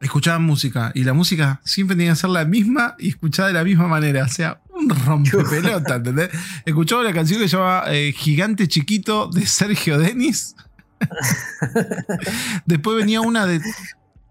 escuchaban 0.00 0.42
música 0.42 0.92
y 0.94 1.04
la 1.04 1.12
música 1.12 1.60
siempre 1.64 1.96
tenía 1.96 2.12
que 2.12 2.16
ser 2.16 2.30
la 2.30 2.44
misma 2.44 2.94
y 2.98 3.08
escuchada 3.08 3.48
de 3.48 3.54
la 3.54 3.64
misma 3.64 3.88
manera, 3.88 4.24
o 4.24 4.28
sea, 4.28 4.60
un 4.70 4.88
rompepelota, 4.88 5.96
¿entendés? 5.96 6.30
Escuchaba 6.64 7.02
la 7.02 7.12
canción 7.12 7.40
que 7.40 7.48
se 7.48 7.56
llama 7.56 7.84
eh, 7.88 8.12
Gigante 8.12 8.68
Chiquito 8.68 9.28
de 9.28 9.46
Sergio 9.46 9.98
Denis. 9.98 10.54
Después 12.66 12.96
venía 12.96 13.20
una 13.20 13.46
de 13.46 13.60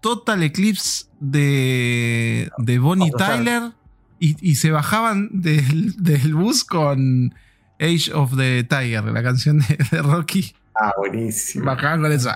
Total 0.00 0.42
Eclipse 0.42 1.06
de, 1.20 2.50
de 2.58 2.78
Bonnie. 2.78 3.10
Tyler 3.16 3.72
y, 4.18 4.36
y 4.40 4.56
se 4.56 4.70
bajaban 4.70 5.28
del, 5.32 5.94
del 5.96 6.34
bus 6.34 6.64
con 6.64 7.34
Age 7.80 8.12
of 8.12 8.36
the 8.36 8.64
Tiger, 8.64 9.04
la 9.04 9.22
canción 9.22 9.58
de, 9.58 9.78
de 9.90 10.02
Rocky. 10.02 10.54
Ah, 10.74 10.92
buenísimo. 10.98 11.64
Bajaban 11.64 12.02
con 12.02 12.12
eso. 12.12 12.30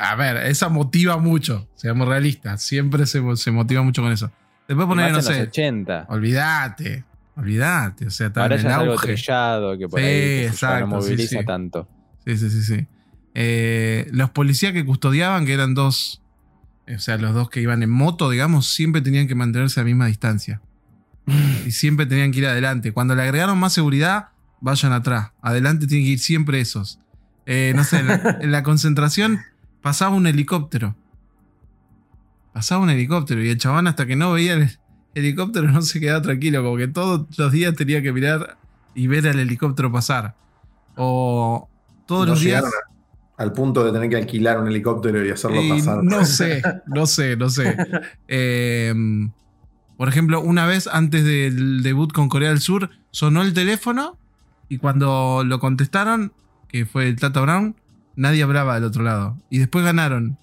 A 0.00 0.16
ver, 0.16 0.36
esa 0.46 0.68
motiva 0.68 1.18
mucho, 1.18 1.68
seamos 1.74 2.08
realistas. 2.08 2.62
Siempre 2.62 3.06
se, 3.06 3.20
se 3.36 3.50
motiva 3.50 3.82
mucho 3.82 4.02
con 4.02 4.12
eso. 4.12 4.30
Después 4.66 4.88
poner, 4.88 5.04
no 5.04 5.08
en 5.10 5.14
los 5.16 5.24
sé, 5.26 5.42
80. 5.42 6.06
olvídate, 6.08 7.04
olvídate. 7.36 8.06
O 8.06 8.10
sea, 8.10 8.28
está 8.28 8.42
Ahora 8.42 8.56
en 8.56 8.62
ya 8.62 8.68
el 8.68 8.74
es 8.74 8.80
algo 8.80 8.96
trillado 8.96 9.78
que 9.78 9.88
por 9.88 10.00
Sí, 10.00 10.06
ahí 10.06 10.42
yo, 10.42 10.48
exacto, 10.48 10.86
no 10.86 11.02
sí, 11.02 11.08
moviliza 11.10 11.38
sí. 11.40 11.44
tanto. 11.44 11.88
Sí, 12.24 12.36
sí, 12.38 12.50
sí, 12.50 12.62
sí. 12.62 12.86
Eh, 13.34 14.08
los 14.12 14.30
policías 14.30 14.72
que 14.72 14.84
custodiaban, 14.84 15.44
que 15.44 15.52
eran 15.52 15.74
dos, 15.74 16.22
o 16.92 16.98
sea, 16.98 17.18
los 17.18 17.34
dos 17.34 17.50
que 17.50 17.60
iban 17.60 17.82
en 17.82 17.90
moto, 17.90 18.30
digamos, 18.30 18.68
siempre 18.68 19.02
tenían 19.02 19.28
que 19.28 19.34
mantenerse 19.34 19.80
a 19.80 19.82
la 19.82 19.86
misma 19.86 20.06
distancia. 20.06 20.62
y 21.66 21.70
siempre 21.72 22.06
tenían 22.06 22.32
que 22.32 22.38
ir 22.38 22.46
adelante. 22.46 22.92
Cuando 22.92 23.14
le 23.14 23.22
agregaron 23.22 23.58
más 23.58 23.72
seguridad, 23.72 24.28
vayan 24.64 24.92
atrás. 24.92 25.30
Adelante 25.42 25.86
tienen 25.86 26.06
que 26.06 26.12
ir 26.12 26.18
siempre 26.18 26.58
esos. 26.58 26.98
Eh, 27.44 27.74
no 27.76 27.84
sé, 27.84 27.98
en 27.98 28.06
la, 28.08 28.38
en 28.40 28.50
la 28.50 28.62
concentración 28.62 29.40
pasaba 29.82 30.16
un 30.16 30.26
helicóptero. 30.26 30.96
Pasaba 32.54 32.82
un 32.82 32.88
helicóptero 32.90 33.42
y 33.42 33.50
el 33.50 33.58
chabón 33.58 33.86
hasta 33.86 34.06
que 34.06 34.16
no 34.16 34.32
veía 34.32 34.54
el 34.54 34.70
helicóptero 35.14 35.70
no 35.70 35.82
se 35.82 36.00
quedaba 36.00 36.22
tranquilo, 36.22 36.62
como 36.64 36.76
que 36.78 36.88
todos 36.88 37.26
los 37.36 37.52
días 37.52 37.74
tenía 37.74 38.00
que 38.02 38.12
mirar 38.12 38.56
y 38.94 39.06
ver 39.06 39.28
al 39.28 39.38
helicóptero 39.38 39.92
pasar. 39.92 40.34
O 40.96 41.68
todos 42.06 42.26
No 42.26 42.32
los 42.32 42.40
días... 42.40 42.64
al 43.36 43.52
punto 43.52 43.84
de 43.84 43.92
tener 43.92 44.08
que 44.08 44.16
alquilar 44.16 44.58
un 44.60 44.68
helicóptero 44.68 45.24
y 45.26 45.30
hacerlo 45.30 45.60
Y 45.62 45.68
pasar. 45.68 46.02
no 46.02 46.24
sé, 46.24 46.62
no 46.86 47.06
sé, 47.06 47.36
no 47.36 47.50
sé. 47.50 47.76
Eh, 48.28 48.94
por 49.98 50.08
ejemplo, 50.08 50.40
una 50.40 50.64
vez 50.66 50.86
antes 50.86 51.22
del 51.24 51.82
debut 51.82 52.12
con 52.12 52.28
Corea 52.30 52.48
del 52.48 52.60
Sur, 52.60 52.88
sonó 53.10 53.42
el 53.42 53.52
teléfono 53.52 54.18
y 54.68 54.78
cuando 54.78 55.42
lo 55.44 55.58
contestaron, 55.60 56.32
que 56.68 56.86
fue 56.86 57.08
el 57.08 57.16
Tata 57.16 57.40
Brown, 57.40 57.76
nadie 58.16 58.42
hablaba 58.42 58.74
del 58.74 58.84
otro 58.84 59.02
lado. 59.02 59.38
Y 59.50 59.58
después 59.58 59.84
ganaron. 59.84 60.38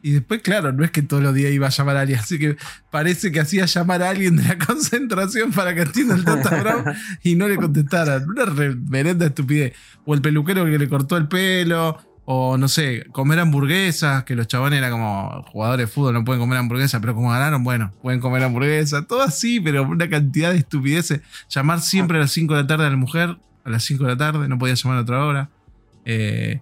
Y 0.00 0.12
después, 0.12 0.42
claro, 0.42 0.72
no 0.72 0.84
es 0.84 0.90
que 0.90 1.02
todos 1.02 1.22
los 1.22 1.34
días 1.34 1.52
iba 1.52 1.66
a 1.66 1.70
llamar 1.70 1.96
a 1.96 2.00
alguien, 2.02 2.18
así 2.20 2.38
que 2.38 2.56
parece 2.90 3.32
que 3.32 3.40
hacía 3.40 3.66
llamar 3.66 4.02
a 4.02 4.10
alguien 4.10 4.36
de 4.36 4.44
la 4.44 4.58
concentración 4.66 5.52
para 5.52 5.74
que 5.74 5.82
atienda 5.82 6.14
el 6.14 6.24
Tata 6.24 6.60
Brown 6.60 6.84
y 7.22 7.34
no 7.34 7.48
le 7.48 7.56
contestaran. 7.56 8.28
Una 8.28 8.44
reverenda 8.44 9.26
estupidez. 9.26 9.74
O 10.04 10.14
el 10.14 10.22
peluquero 10.22 10.64
que 10.64 10.78
le 10.78 10.88
cortó 10.88 11.16
el 11.16 11.28
pelo, 11.28 11.98
o 12.30 12.58
no 12.58 12.68
sé, 12.68 13.06
comer 13.10 13.38
hamburguesas, 13.40 14.24
que 14.24 14.36
los 14.36 14.46
chabones 14.46 14.78
eran 14.78 14.90
como 14.90 15.42
jugadores 15.44 15.86
de 15.86 15.92
fútbol, 15.92 16.12
no 16.12 16.24
pueden 16.24 16.40
comer 16.40 16.58
hamburguesas, 16.58 17.00
pero 17.00 17.14
como 17.14 17.30
ganaron, 17.30 17.64
bueno, 17.64 17.90
pueden 18.02 18.20
comer 18.20 18.42
hamburguesas, 18.44 19.06
todo 19.06 19.22
así, 19.22 19.60
pero 19.60 19.84
una 19.84 20.10
cantidad 20.10 20.52
de 20.52 20.58
estupideces. 20.58 21.22
Llamar 21.48 21.80
siempre 21.80 22.18
a 22.18 22.20
las 22.20 22.32
5 22.32 22.54
de 22.54 22.60
la 22.60 22.66
tarde 22.66 22.84
a 22.84 22.90
la 22.90 22.96
mujer, 22.98 23.38
a 23.68 23.72
las 23.72 23.84
5 23.84 24.04
de 24.04 24.10
la 24.10 24.16
tarde, 24.16 24.48
no 24.48 24.58
podía 24.58 24.74
llamar 24.74 24.98
a 24.98 25.02
otra 25.02 25.24
hora. 25.24 25.50
Eh, 26.04 26.60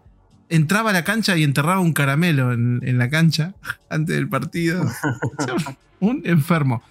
entraba 0.49 0.91
a 0.91 0.93
la 0.93 1.05
cancha 1.05 1.37
y 1.37 1.43
enterraba 1.45 1.81
un 1.81 1.93
caramelo 1.93 2.53
en, 2.53 2.81
en 2.85 2.99
la 2.99 3.09
cancha 3.11 3.55
antes 3.91 4.15
del 4.17 4.29
partido. 4.29 4.85
un 6.01 6.23
enfermo. 6.25 6.83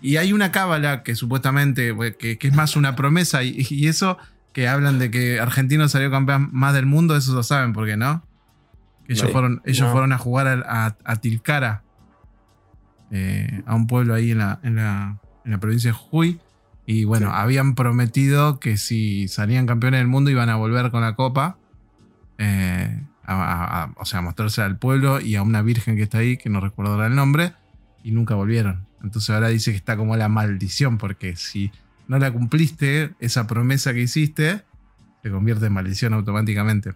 Y 0.00 0.16
hay 0.16 0.32
una 0.32 0.52
cábala 0.52 1.02
que 1.02 1.14
supuestamente, 1.14 1.94
pues, 1.94 2.16
que, 2.16 2.36
que 2.38 2.48
es 2.48 2.54
más 2.54 2.76
una 2.76 2.94
promesa, 2.96 3.42
y, 3.42 3.66
y 3.70 3.86
eso 3.88 4.18
que 4.52 4.68
hablan 4.68 4.98
de 4.98 5.10
que 5.10 5.40
Argentino 5.40 5.88
salió 5.88 6.10
campeón 6.10 6.48
más 6.52 6.74
del 6.74 6.86
mundo, 6.86 7.16
eso 7.16 7.34
lo 7.34 7.42
saben, 7.42 7.72
¿por 7.72 7.86
qué 7.86 7.96
no? 7.96 8.22
Ellos, 9.08 9.24
No. 9.24 9.28
fueron, 9.30 9.62
ellos 9.64 9.86
No. 9.86 9.92
fueron 9.92 10.12
a 10.12 10.18
jugar 10.18 10.46
a, 10.46 10.86
a- 10.86 10.96
a 11.04 11.16
Tilcara, 11.16 11.82
eh, 13.10 13.62
a 13.66 13.74
un 13.74 13.86
pueblo 13.86 14.14
ahí 14.14 14.30
en 14.30 14.38
la, 14.38 14.60
en 14.62 14.76
la, 14.76 15.18
en 15.44 15.50
la 15.52 15.58
provincia 15.58 15.90
de 15.90 15.94
Jujuy. 15.94 16.40
Y 16.86 17.04
bueno, 17.04 17.28
Sí. 17.28 17.32
habían 17.36 17.74
prometido 17.74 18.60
que 18.60 18.76
si 18.76 19.28
salían 19.28 19.66
campeones 19.66 20.00
del 20.00 20.08
mundo 20.08 20.30
iban 20.30 20.50
a 20.50 20.56
volver 20.56 20.90
con 20.90 21.00
la 21.02 21.14
copa. 21.14 21.58
eh, 22.36 23.00
a- 23.24 23.32
a- 23.32 23.82
a- 23.84 23.92
o 23.96 24.04
sea, 24.04 24.18
a 24.18 24.22
mostrarse 24.22 24.60
al 24.60 24.76
pueblo 24.76 25.20
y 25.20 25.36
a 25.36 25.42
una 25.42 25.62
virgen 25.62 25.94
que 25.96 26.02
está 26.02 26.18
ahí, 26.18 26.36
que 26.36 26.50
no 26.50 26.58
recuerdo 26.60 26.94
ahora 26.94 27.06
el 27.06 27.14
nombre, 27.14 27.52
y 28.02 28.10
nunca 28.10 28.34
volvieron. 28.34 28.86
Entonces 29.04 29.30
ahora 29.30 29.48
dice 29.48 29.70
que 29.70 29.76
está 29.76 29.96
como 29.96 30.16
la 30.16 30.28
maldición, 30.28 30.98
porque 30.98 31.36
si 31.36 31.70
no 32.08 32.18
la 32.18 32.32
cumpliste, 32.32 33.14
esa 33.20 33.46
promesa 33.46 33.94
que 33.94 34.00
hiciste, 34.02 34.64
se 35.22 35.30
convierte 35.30 35.66
en 35.66 35.74
maldición 35.74 36.12
automáticamente. 36.12 36.94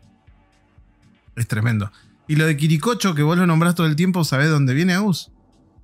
Es 1.36 1.46
tremendo. 1.46 1.92
Y 2.26 2.34
lo 2.34 2.44
de 2.46 2.56
Quiricocho, 2.56 3.14
que 3.14 3.22
vos 3.22 3.38
lo 3.38 3.46
nombrás 3.46 3.76
todo 3.76 3.86
el 3.86 3.94
tiempo, 3.96 4.24
¿sabés 4.24 4.50
dónde 4.50 4.74
viene 4.74 4.94
Agus? 4.94 5.30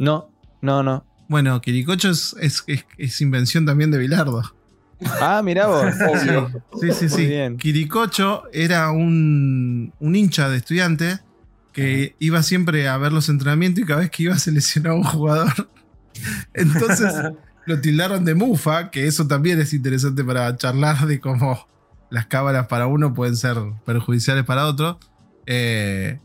No, 0.00 0.28
no, 0.62 0.82
no. 0.82 1.05
Bueno, 1.29 1.61
Quiricocho 1.61 2.11
es, 2.11 2.35
es- 2.41 2.64
es- 2.66 2.85
es 2.99 3.20
invención 3.20 3.64
también 3.66 3.91
de 3.91 3.99
Bilardo. 3.99 4.43
Ah, 5.20 5.43
mirá 5.45 5.66
vos. 5.66 5.87
Sí, 6.81 6.93
sí, 6.93 7.09
sí. 7.09 7.27
bien. 7.27 7.57
Quiricocho 7.57 8.45
era 8.53 8.91
un, 8.91 9.93
un 9.99 10.16
hincha 10.16 10.49
de 10.49 10.59
estudiante 10.59 11.18
que 11.72 12.14
iba 12.20 12.43
siempre 12.43 12.89
a 12.89 12.97
ver 12.99 13.12
los 13.12 13.29
entrenamientos 13.29 13.83
y 13.83 13.87
cada 13.87 14.01
vez 14.01 14.11
que 14.11 14.22
iba 14.25 14.39
se 14.39 14.53
lesionaba 14.53 14.95
un 14.95 15.03
jugador. 15.05 15.53
Entonces 16.55 17.12
lo 17.66 17.81
tildaron 17.81 18.25
de 18.25 18.35
mufa, 18.35 18.91
que 18.91 19.07
eso 19.07 19.27
también 19.27 19.61
es 19.61 19.72
interesante 19.72 20.22
para 20.25 20.57
charlar 20.57 21.07
de 21.07 21.20
cómo 21.20 21.66
las 22.11 22.27
cábalas 22.27 22.66
para 22.68 22.87
uno 22.87 23.12
pueden 23.14 23.37
ser 23.37 23.57
perjudiciales 23.85 24.45
para 24.45 24.66
otro. 24.66 25.01
Eh, 25.47 26.20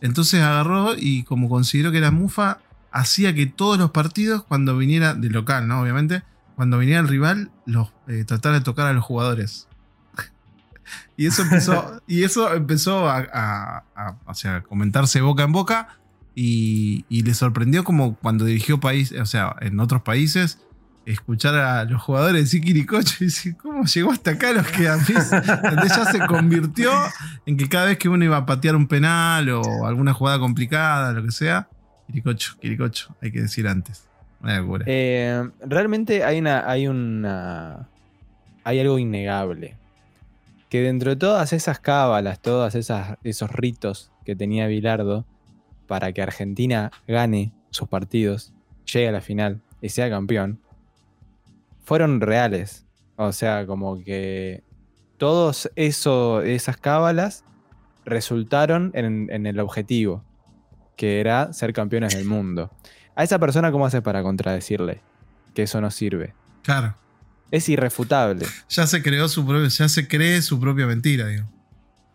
entonces 0.00 0.40
agarró 0.40 0.94
y 0.96 1.24
como 1.24 1.48
consideró 1.48 1.90
que 1.90 1.98
era 1.98 2.10
mufa, 2.10 2.58
hacía 2.92 3.34
que 3.34 3.46
todos 3.46 3.78
los 3.78 3.90
partidos, 3.90 4.44
cuando 4.44 4.76
viniera, 4.76 5.14
de 5.14 5.30
local, 5.30 5.66
¿no? 5.66 5.80
Obviamente, 5.80 6.22
cuando 6.54 6.78
viniera 6.78 7.00
el 7.00 7.08
rival, 7.08 7.50
los 7.66 7.92
eh, 8.08 8.24
tratara 8.24 8.58
de 8.58 8.64
tocar 8.64 8.86
a 8.86 8.92
los 8.92 9.04
jugadores. 9.04 9.68
y 11.16 11.26
eso 11.26 11.42
empezó, 11.42 12.02
y 12.06 12.24
eso 12.24 12.52
empezó 12.54 13.08
a, 13.08 13.84
o 14.26 14.34
sea, 14.34 14.62
comentarse 14.62 15.20
boca 15.20 15.42
en 15.42 15.52
boca. 15.52 15.98
Y, 16.34 17.04
y 17.10 17.24
le 17.24 17.34
sorprendió 17.34 17.84
como 17.84 18.16
cuando 18.16 18.46
dirigió 18.46 18.80
país, 18.80 19.12
o 19.12 19.26
sea, 19.26 19.54
en 19.60 19.78
otros 19.80 20.00
países, 20.00 20.58
escuchar 21.04 21.54
a 21.56 21.84
los 21.84 22.00
jugadores 22.00 22.44
decir 22.44 22.62
Quiricocho 22.62 23.16
y 23.20 23.24
decir, 23.24 23.56
¿cómo 23.56 23.84
llegó 23.84 24.12
hasta 24.12 24.32
acá 24.32 24.52
los 24.52 24.66
que 24.68 24.88
a 24.88 24.96
mí? 24.96 25.04
Entonces 25.08 25.96
ya 25.96 26.04
se 26.10 26.26
convirtió 26.26 26.92
en 27.46 27.56
que 27.56 27.68
cada 27.68 27.86
vez 27.86 27.98
que 27.98 28.08
uno 28.08 28.24
iba 28.24 28.36
a 28.36 28.46
patear 28.46 28.76
un 28.76 28.86
penal 28.86 29.48
o 29.50 29.86
alguna 29.86 30.12
jugada 30.12 30.38
complicada, 30.38 31.12
lo 31.12 31.22
que 31.22 31.32
sea, 31.32 31.68
Quiricocho, 32.06 32.56
Quiricocho, 32.60 33.14
hay 33.20 33.32
que 33.32 33.42
decir 33.42 33.66
antes. 33.66 34.06
Una. 34.42 34.84
Eh, 34.86 35.50
realmente 35.60 36.24
hay 36.24 36.40
una. 36.40 36.68
hay 36.68 36.88
una. 36.88 37.88
hay 38.64 38.80
algo 38.80 38.98
innegable. 38.98 39.76
Que 40.68 40.80
dentro 40.80 41.10
de 41.10 41.16
todas 41.16 41.52
esas 41.52 41.78
cábalas, 41.78 42.40
todos 42.40 42.74
esos 42.74 43.52
ritos 43.52 44.10
que 44.24 44.34
tenía 44.34 44.66
Bilardo 44.66 45.26
para 45.86 46.12
que 46.12 46.22
Argentina 46.22 46.90
gane 47.06 47.52
sus 47.70 47.88
partidos, 47.88 48.52
llegue 48.90 49.08
a 49.08 49.12
la 49.12 49.20
final 49.20 49.60
y 49.80 49.90
sea 49.90 50.08
campeón, 50.08 50.58
fueron 51.84 52.20
reales. 52.20 52.86
O 53.16 53.32
sea, 53.32 53.66
como 53.66 54.02
que 54.02 54.62
todos 55.18 55.70
esas 55.76 56.76
cábalas 56.78 57.44
resultaron 58.04 58.90
en 58.94 59.46
el 59.46 59.60
objetivo, 59.60 60.24
que 60.96 61.20
era 61.20 61.52
ser 61.52 61.72
campeones 61.72 62.14
del 62.14 62.24
mundo. 62.24 62.70
A 63.14 63.24
esa 63.24 63.38
persona, 63.38 63.70
¿cómo 63.72 63.86
haces 63.86 64.00
para 64.02 64.22
contradecirle 64.22 65.00
que 65.54 65.62
eso 65.64 65.80
no 65.80 65.90
sirve? 65.90 66.34
Claro. 66.62 66.94
Es 67.50 67.68
irrefutable. 67.68 68.46
Ya 68.70 68.86
se 68.86 69.02
creó 69.02 69.28
su 69.28 69.44
propio, 69.46 69.68
ya 69.68 69.88
se 69.88 70.08
cree 70.08 70.40
su 70.42 70.58
propia 70.58 70.86
mentira, 70.86 71.26
digo. 71.26 71.44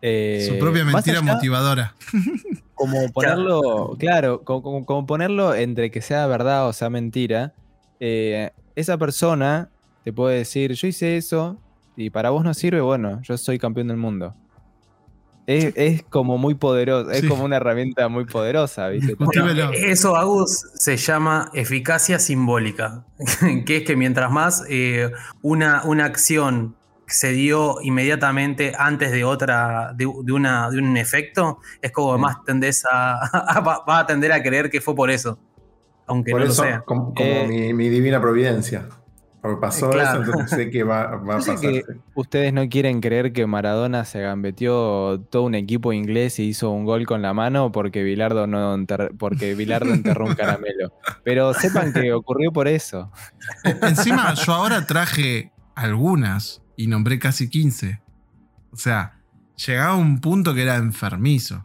Eh, 0.02 0.46
su 0.48 0.58
propia 0.58 0.84
mentira 0.84 1.18
allá, 1.20 1.32
motivadora. 1.34 1.94
Como 2.74 3.08
ponerlo, 3.12 3.96
claro, 3.98 4.42
como, 4.44 4.62
como- 4.62 4.86
como 4.86 5.06
ponerlo 5.06 5.52
entre 5.54 5.90
que 5.90 6.00
sea 6.00 6.26
verdad 6.28 6.68
o 6.68 6.72
sea 6.72 6.88
mentira. 6.90 7.52
eh, 7.98 8.50
esa 8.76 8.96
persona 8.96 9.68
te 10.04 10.12
puede 10.12 10.38
decir, 10.38 10.72
yo 10.74 10.86
hice 10.86 11.16
eso 11.16 11.60
y 11.96 12.10
para 12.10 12.30
vos 12.30 12.44
no 12.44 12.54
sirve, 12.54 12.80
bueno, 12.80 13.20
yo 13.22 13.36
soy 13.36 13.58
campeón 13.58 13.88
del 13.88 13.96
mundo. 13.96 14.36
Es, 15.48 15.72
es 15.76 16.02
como 16.02 16.36
muy 16.36 16.54
poderoso, 16.56 17.10
es 17.10 17.20
Sí. 17.22 17.26
como 17.28 17.42
una 17.44 17.56
herramienta 17.56 18.08
muy 18.08 18.26
poderosa, 18.26 18.88
¿viste? 18.88 19.16
Eso, 19.72 20.14
Agus, 20.14 20.66
se 20.74 20.98
llama 20.98 21.50
eficacia 21.54 22.18
simbólica, 22.18 23.06
que 23.64 23.78
es 23.78 23.82
que 23.84 23.96
mientras 23.96 24.30
más 24.30 24.62
eh, 24.68 25.10
una, 25.40 25.82
una 25.84 26.04
acción 26.04 26.76
se 27.06 27.32
dio 27.32 27.76
inmediatamente 27.80 28.74
antes 28.78 29.10
de 29.10 29.24
otra, 29.24 29.94
de, 29.96 30.04
de 30.24 30.32
una, 30.34 30.68
de 30.70 30.78
un 30.80 30.94
efecto, 30.98 31.60
es 31.80 31.92
como 31.92 32.16
Sí. 32.16 32.20
más 32.20 32.36
tendés 32.44 32.84
a, 32.92 33.18
va, 33.66 33.82
va 33.88 34.00
a 34.00 34.06
tender 34.06 34.30
a 34.32 34.42
creer 34.42 34.68
que 34.68 34.82
fue 34.82 34.94
por 34.94 35.10
eso, 35.10 35.38
aunque 36.06 36.30
Por 36.32 36.40
no 36.42 36.46
eso, 36.48 36.62
lo 36.62 36.68
sea. 36.68 36.80
como, 36.82 37.14
como 37.14 37.26
Eh, 37.26 37.46
mi, 37.48 37.72
mi 37.72 37.88
divina 37.88 38.20
providencia. 38.20 38.86
Porque 39.40 39.60
pasó 39.60 39.88
Eh, 39.90 39.92
claro. 39.92 40.22
eso, 40.22 40.30
entonces 40.32 40.50
sé 40.58 40.70
que 40.70 40.82
va, 40.82 41.06
va 41.16 41.34
a 41.36 41.38
pasar. 41.38 41.56
ustedes 42.14 42.52
no 42.52 42.68
quieren 42.68 43.00
creer 43.00 43.32
que 43.32 43.46
Maradona 43.46 44.04
se 44.04 44.20
gambeteó 44.20 45.20
todo 45.30 45.44
un 45.44 45.54
equipo 45.54 45.92
inglés 45.92 46.38
y 46.40 46.44
hizo 46.48 46.70
un 46.70 46.84
gol 46.84 47.06
con 47.06 47.22
la 47.22 47.32
mano 47.34 47.70
porque 47.70 48.02
Bilardo 48.02 48.46
no 48.48 48.74
enter- 48.76 49.12
porque 49.16 49.54
Bilardo 49.54 49.92
enterró 49.94 50.26
un 50.26 50.34
caramelo. 50.34 50.92
Pero 51.24 51.54
sepan 51.54 51.92
que 51.92 52.12
ocurrió 52.12 52.52
por 52.52 52.66
eso. 52.66 53.12
Encima, 53.82 54.34
yo 54.34 54.52
ahora 54.54 54.86
traje 54.86 55.52
algunas 55.76 56.62
y 56.76 56.88
nombré 56.88 57.18
casi 57.20 57.48
15. 57.48 58.00
O 58.72 58.76
sea, 58.76 59.20
llegaba 59.66 59.92
a 59.92 59.96
un 59.96 60.20
punto 60.20 60.52
que 60.54 60.62
era 60.62 60.76
enfermizo. 60.76 61.64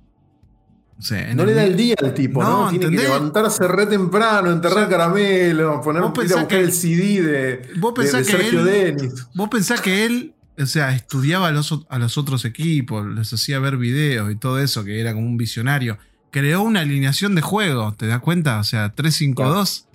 No 1.36 1.46
le 1.46 1.54
da 1.54 1.64
el 1.66 1.76
día 1.76 1.96
al 2.02 2.14
tipo, 2.14 2.42
No, 2.42 2.64
¿no? 2.66 2.70
Tiene 2.70 2.86
¿entendés? 2.86 3.08
que 3.08 3.14
levantarse 3.14 3.68
re 3.68 3.86
temprano, 3.88 4.52
enterrar 4.52 4.88
caramelo, 4.90 5.82
poner 5.82 6.02
ir 6.02 6.08
a 6.34 6.38
buscar 6.42 6.60
el 6.60 6.72
CD 6.72 7.22
de, 7.22 7.70
Vos 7.78 7.94
de- 7.96 8.04
de 8.12 8.24
Sergio 8.24 8.64
Denis. 8.64 9.28
Vos 9.34 9.50
pensás 9.50 9.82
que 9.82 10.06
él, 10.06 10.34
o 10.58 10.66
sea, 10.66 10.96
estudiaba 10.96 11.48
a 11.50 11.52
los, 11.52 11.86
a 11.90 12.00
los 12.00 12.18
otros 12.18 12.46
equipos, 12.46 13.06
les 13.06 13.34
hacía 13.34 13.60
ver 13.60 13.78
videos 13.78 14.32
y 14.32 14.36
todo 14.36 14.60
eso, 14.60 14.84
que 14.84 15.00
era 15.02 15.14
como 15.14 15.26
un 15.28 15.38
visionario. 15.38 15.98
Creó 16.32 16.62
una 16.64 16.80
alineación 16.80 17.36
de 17.36 17.42
juego, 17.42 17.94
¿te 17.94 18.08
das 18.08 18.20
cuenta? 18.22 18.60
O 18.60 18.64
sea, 18.64 18.96
3-5-2. 18.96 19.86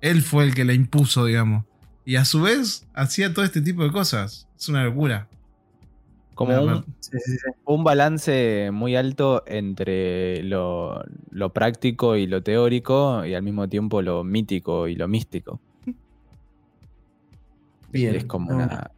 Él 0.00 0.22
fue 0.22 0.44
el 0.44 0.54
que 0.54 0.64
la 0.64 0.72
impuso, 0.74 1.24
digamos. 1.24 1.64
Y 2.04 2.16
a 2.16 2.24
su 2.24 2.42
vez, 2.42 2.86
hacía 2.94 3.32
todo 3.32 3.44
este 3.44 3.60
tipo 3.62 3.84
de 3.84 3.92
cosas. 3.92 4.48
Es 4.58 4.68
una 4.68 4.84
locura. 4.84 5.28
Como 6.34 6.58
un, 6.62 6.84
Sí, 7.00 7.18
sí, 7.24 7.32
sí. 7.32 7.50
un 7.66 7.84
balance 7.84 8.70
muy 8.72 8.96
alto 8.96 9.42
entre 9.46 10.42
lo, 10.44 11.02
lo 11.30 11.52
práctico 11.52 12.16
y 12.16 12.26
lo 12.26 12.42
teórico 12.42 13.24
y 13.26 13.34
al 13.34 13.42
mismo 13.42 13.68
tiempo 13.68 14.00
lo 14.02 14.24
mítico 14.24 14.88
y 14.88 14.94
lo 14.96 15.08
místico. 15.08 15.60
Bien. 17.90 18.14
Es 18.16 18.24
como 18.24 18.50
Ah. 18.52 18.54
una... 18.54 18.90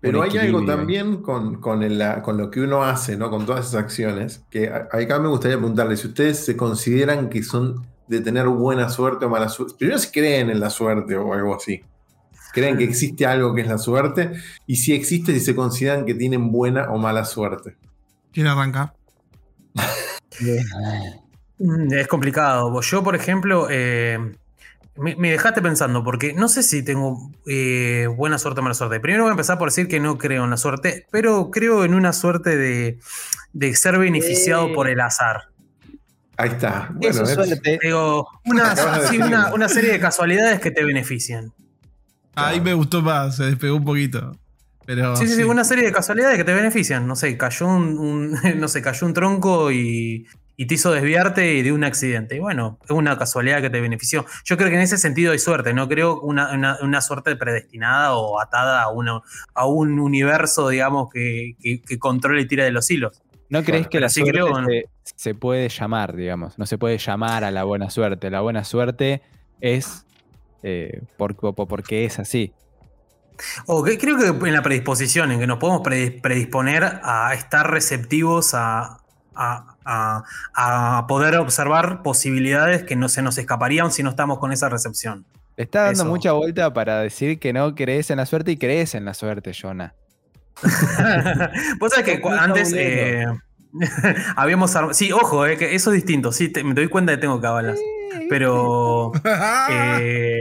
Pero 0.00 0.18
un 0.18 0.24
hay 0.24 0.36
algo 0.38 0.64
también 0.64 1.22
con, 1.22 1.60
con, 1.60 1.84
el- 1.84 2.02
con 2.22 2.36
lo 2.36 2.50
que 2.50 2.60
uno 2.60 2.82
hace, 2.82 3.16
¿no? 3.16 3.30
Con 3.30 3.46
todas 3.46 3.68
esas 3.68 3.84
acciones, 3.84 4.44
que 4.50 4.68
acá 4.68 5.20
me 5.20 5.28
gustaría 5.28 5.56
preguntarle 5.56 5.96
si 5.96 6.08
ustedes 6.08 6.44
se 6.44 6.56
consideran 6.56 7.28
que 7.28 7.44
son 7.44 7.86
de 8.08 8.20
tener 8.20 8.48
buena 8.48 8.88
suerte 8.88 9.26
o 9.26 9.28
mala 9.28 9.48
suerte. 9.48 9.76
Primero 9.78 10.00
si 10.00 10.10
creen 10.10 10.50
en 10.50 10.58
la 10.58 10.70
suerte 10.70 11.16
o 11.16 11.32
algo 11.32 11.54
así. 11.54 11.82
¿Creen 12.52 12.76
que 12.78 12.84
existe 12.84 13.26
algo 13.26 13.54
que 13.54 13.62
es 13.62 13.68
la 13.68 13.78
suerte? 13.78 14.32
Y 14.66 14.76
si 14.76 14.92
existe, 14.92 15.32
si 15.32 15.40
se 15.40 15.54
consideran 15.54 16.04
que 16.04 16.14
tienen 16.14 16.50
buena 16.52 16.90
o 16.90 16.98
mala 16.98 17.24
suerte. 17.24 17.76
¿Quién 18.32 18.46
arranca? 18.46 18.94
Mm, 21.58 21.92
Es 21.92 22.06
complicado. 22.08 22.80
Yo, 22.80 23.02
por 23.02 23.14
ejemplo, 23.14 23.68
eh, 23.70 24.18
me, 24.96 25.16
me 25.16 25.30
dejaste 25.30 25.62
pensando, 25.62 26.02
porque 26.04 26.32
no 26.32 26.48
sé 26.48 26.62
si 26.62 26.82
tengo 26.82 27.30
eh, 27.46 28.08
buena 28.16 28.38
suerte 28.38 28.60
o 28.60 28.62
mala 28.62 28.74
suerte. 28.74 29.00
Primero 29.00 29.24
voy 29.24 29.30
a 29.30 29.32
empezar 29.32 29.58
por 29.58 29.68
decir 29.68 29.88
que 29.88 30.00
no 30.00 30.18
creo 30.18 30.44
en 30.44 30.50
la 30.50 30.56
suerte, 30.56 31.06
pero 31.10 31.50
creo 31.50 31.84
en 31.84 31.94
una 31.94 32.12
suerte 32.12 32.56
de, 32.56 32.98
de 33.52 33.74
ser 33.76 33.98
beneficiado 33.98 34.68
Eh. 34.68 34.74
por 34.74 34.88
el 34.88 35.00
azar. 35.00 35.44
Ahí 36.36 36.48
está. 36.50 36.88
Bueno, 36.94 37.22
Eso 37.22 37.42
es. 37.42 37.60
Digo, 37.82 38.26
sí, 39.08 39.18
una, 39.18 39.52
una 39.54 39.68
serie 39.68 39.92
de 39.92 40.00
casualidades 40.00 40.60
que 40.60 40.70
te 40.70 40.82
benefician. 40.84 41.52
Ahí 42.34 42.60
me 42.60 42.74
gustó 42.74 43.02
más, 43.02 43.36
se 43.36 43.44
despegó 43.44 43.76
un 43.76 43.84
poquito. 43.84 44.36
Pero 44.84 45.14
Sí, 45.16 45.26
sí, 45.28 45.34
sí, 45.36 45.42
una 45.44 45.64
serie 45.64 45.84
de 45.84 45.92
casualidades 45.92 46.36
que 46.36 46.44
te 46.44 46.52
benefician. 46.54 47.06
No 47.06 47.14
sé, 47.14 47.36
cayó 47.36 47.66
un, 47.68 47.98
un- 47.98 48.38
no 48.60 48.68
sé, 48.68 48.82
cayó 48.82 49.06
un 49.06 49.14
tronco 49.14 49.70
y, 49.70 50.26
y 50.56 50.66
te 50.66 50.74
hizo 50.74 50.90
desviarte 50.90 51.62
de 51.62 51.72
un 51.72 51.84
accidente. 51.84 52.36
Y 52.36 52.38
bueno, 52.40 52.78
es 52.84 52.90
una 52.90 53.16
casualidad 53.16 53.60
que 53.60 53.70
te 53.70 53.80
benefició. 53.80 54.26
Yo 54.44 54.56
creo 54.56 54.70
que 54.70 54.74
en 54.76 54.80
ese 54.82 54.98
sentido 54.98 55.32
hay 55.32 55.38
suerte, 55.38 55.72
no 55.72 55.88
creo 55.88 56.20
una, 56.20 56.52
una- 56.52 56.78
una 56.82 57.00
suerte 57.00 57.36
predestinada 57.36 58.14
o 58.14 58.40
atada 58.40 58.82
a, 58.82 58.90
una, 58.90 59.20
a 59.54 59.66
un 59.66 60.00
universo, 60.00 60.68
digamos, 60.68 61.10
que, 61.12 61.54
que, 61.62 61.80
que 61.82 61.98
controla 61.98 62.40
y 62.40 62.46
tira 62.46 62.64
de 62.64 62.72
los 62.72 62.90
hilos. 62.90 63.22
¿No 63.50 63.62
crees 63.62 63.82
Bueno, 63.82 63.90
que 63.90 64.00
la 64.00 64.08
sí 64.08 64.20
suerte 64.20 64.32
creo, 64.32 64.46
se 65.04 65.34
puede 65.34 65.68
llamar, 65.68 66.16
digamos? 66.16 66.58
No 66.58 66.64
se 66.66 66.78
puede 66.78 66.96
llamar 66.98 67.44
a 67.44 67.50
la 67.50 67.64
buena 67.64 67.90
suerte. 67.90 68.30
La 68.30 68.40
buena 68.40 68.64
suerte 68.64 69.20
es 69.60 70.06
eh, 70.62 71.02
por- 71.16 71.34
por- 71.36 71.68
porque 71.68 72.04
es 72.04 72.18
así. 72.18 72.52
O 73.66 73.82
que 73.82 73.98
creo 73.98 74.16
que 74.18 74.26
en 74.48 74.52
la 74.54 74.62
predisposición, 74.62 75.32
en 75.32 75.40
que 75.40 75.46
nos 75.46 75.58
podemos 75.58 75.82
predis- 75.82 76.20
predisponer 76.20 76.84
a 77.02 77.32
estar 77.34 77.70
receptivos 77.70 78.54
a, 78.54 78.98
a- 79.34 79.76
a- 79.84 80.24
a 80.98 81.06
poder 81.08 81.36
observar 81.36 82.02
posibilidades 82.02 82.82
que 82.84 82.94
no 82.94 83.08
se 83.08 83.22
nos 83.22 83.38
escaparían 83.38 83.90
si 83.90 84.02
no 84.02 84.10
estamos 84.10 84.38
con 84.38 84.52
esa 84.52 84.68
recepción. 84.68 85.24
Le 85.56 85.64
está 85.64 85.82
dando 85.84 86.02
Eso. 86.02 86.10
mucha 86.10 86.32
vuelta 86.32 86.72
para 86.72 87.00
decir 87.00 87.38
que 87.38 87.52
no 87.52 87.74
crees 87.74 88.10
en 88.10 88.18
la 88.18 88.26
suerte 88.26 88.52
y 88.52 88.56
crees 88.56 88.94
en 88.94 89.04
la 89.04 89.14
suerte, 89.14 89.52
Jonah. 89.60 89.94
Vos 91.80 91.92
sabés 91.92 92.04
que 92.20 92.22
antes 92.28 92.72
eh, 92.76 93.24
habíamos 94.36 94.74
armado. 94.76 94.94
Sí, 94.94 95.12
ojo, 95.12 95.46
eh, 95.46 95.56
que 95.56 95.74
eso 95.74 95.90
es 95.90 95.94
distinto. 95.96 96.32
Sí, 96.32 96.48
te- 96.48 96.62
me 96.64 96.74
doy 96.74 96.88
cuenta 96.88 97.12
que 97.12 97.18
tengo 97.18 97.40
cábalas. 97.40 97.78
Pero 98.28 99.12
eh, 99.70 100.40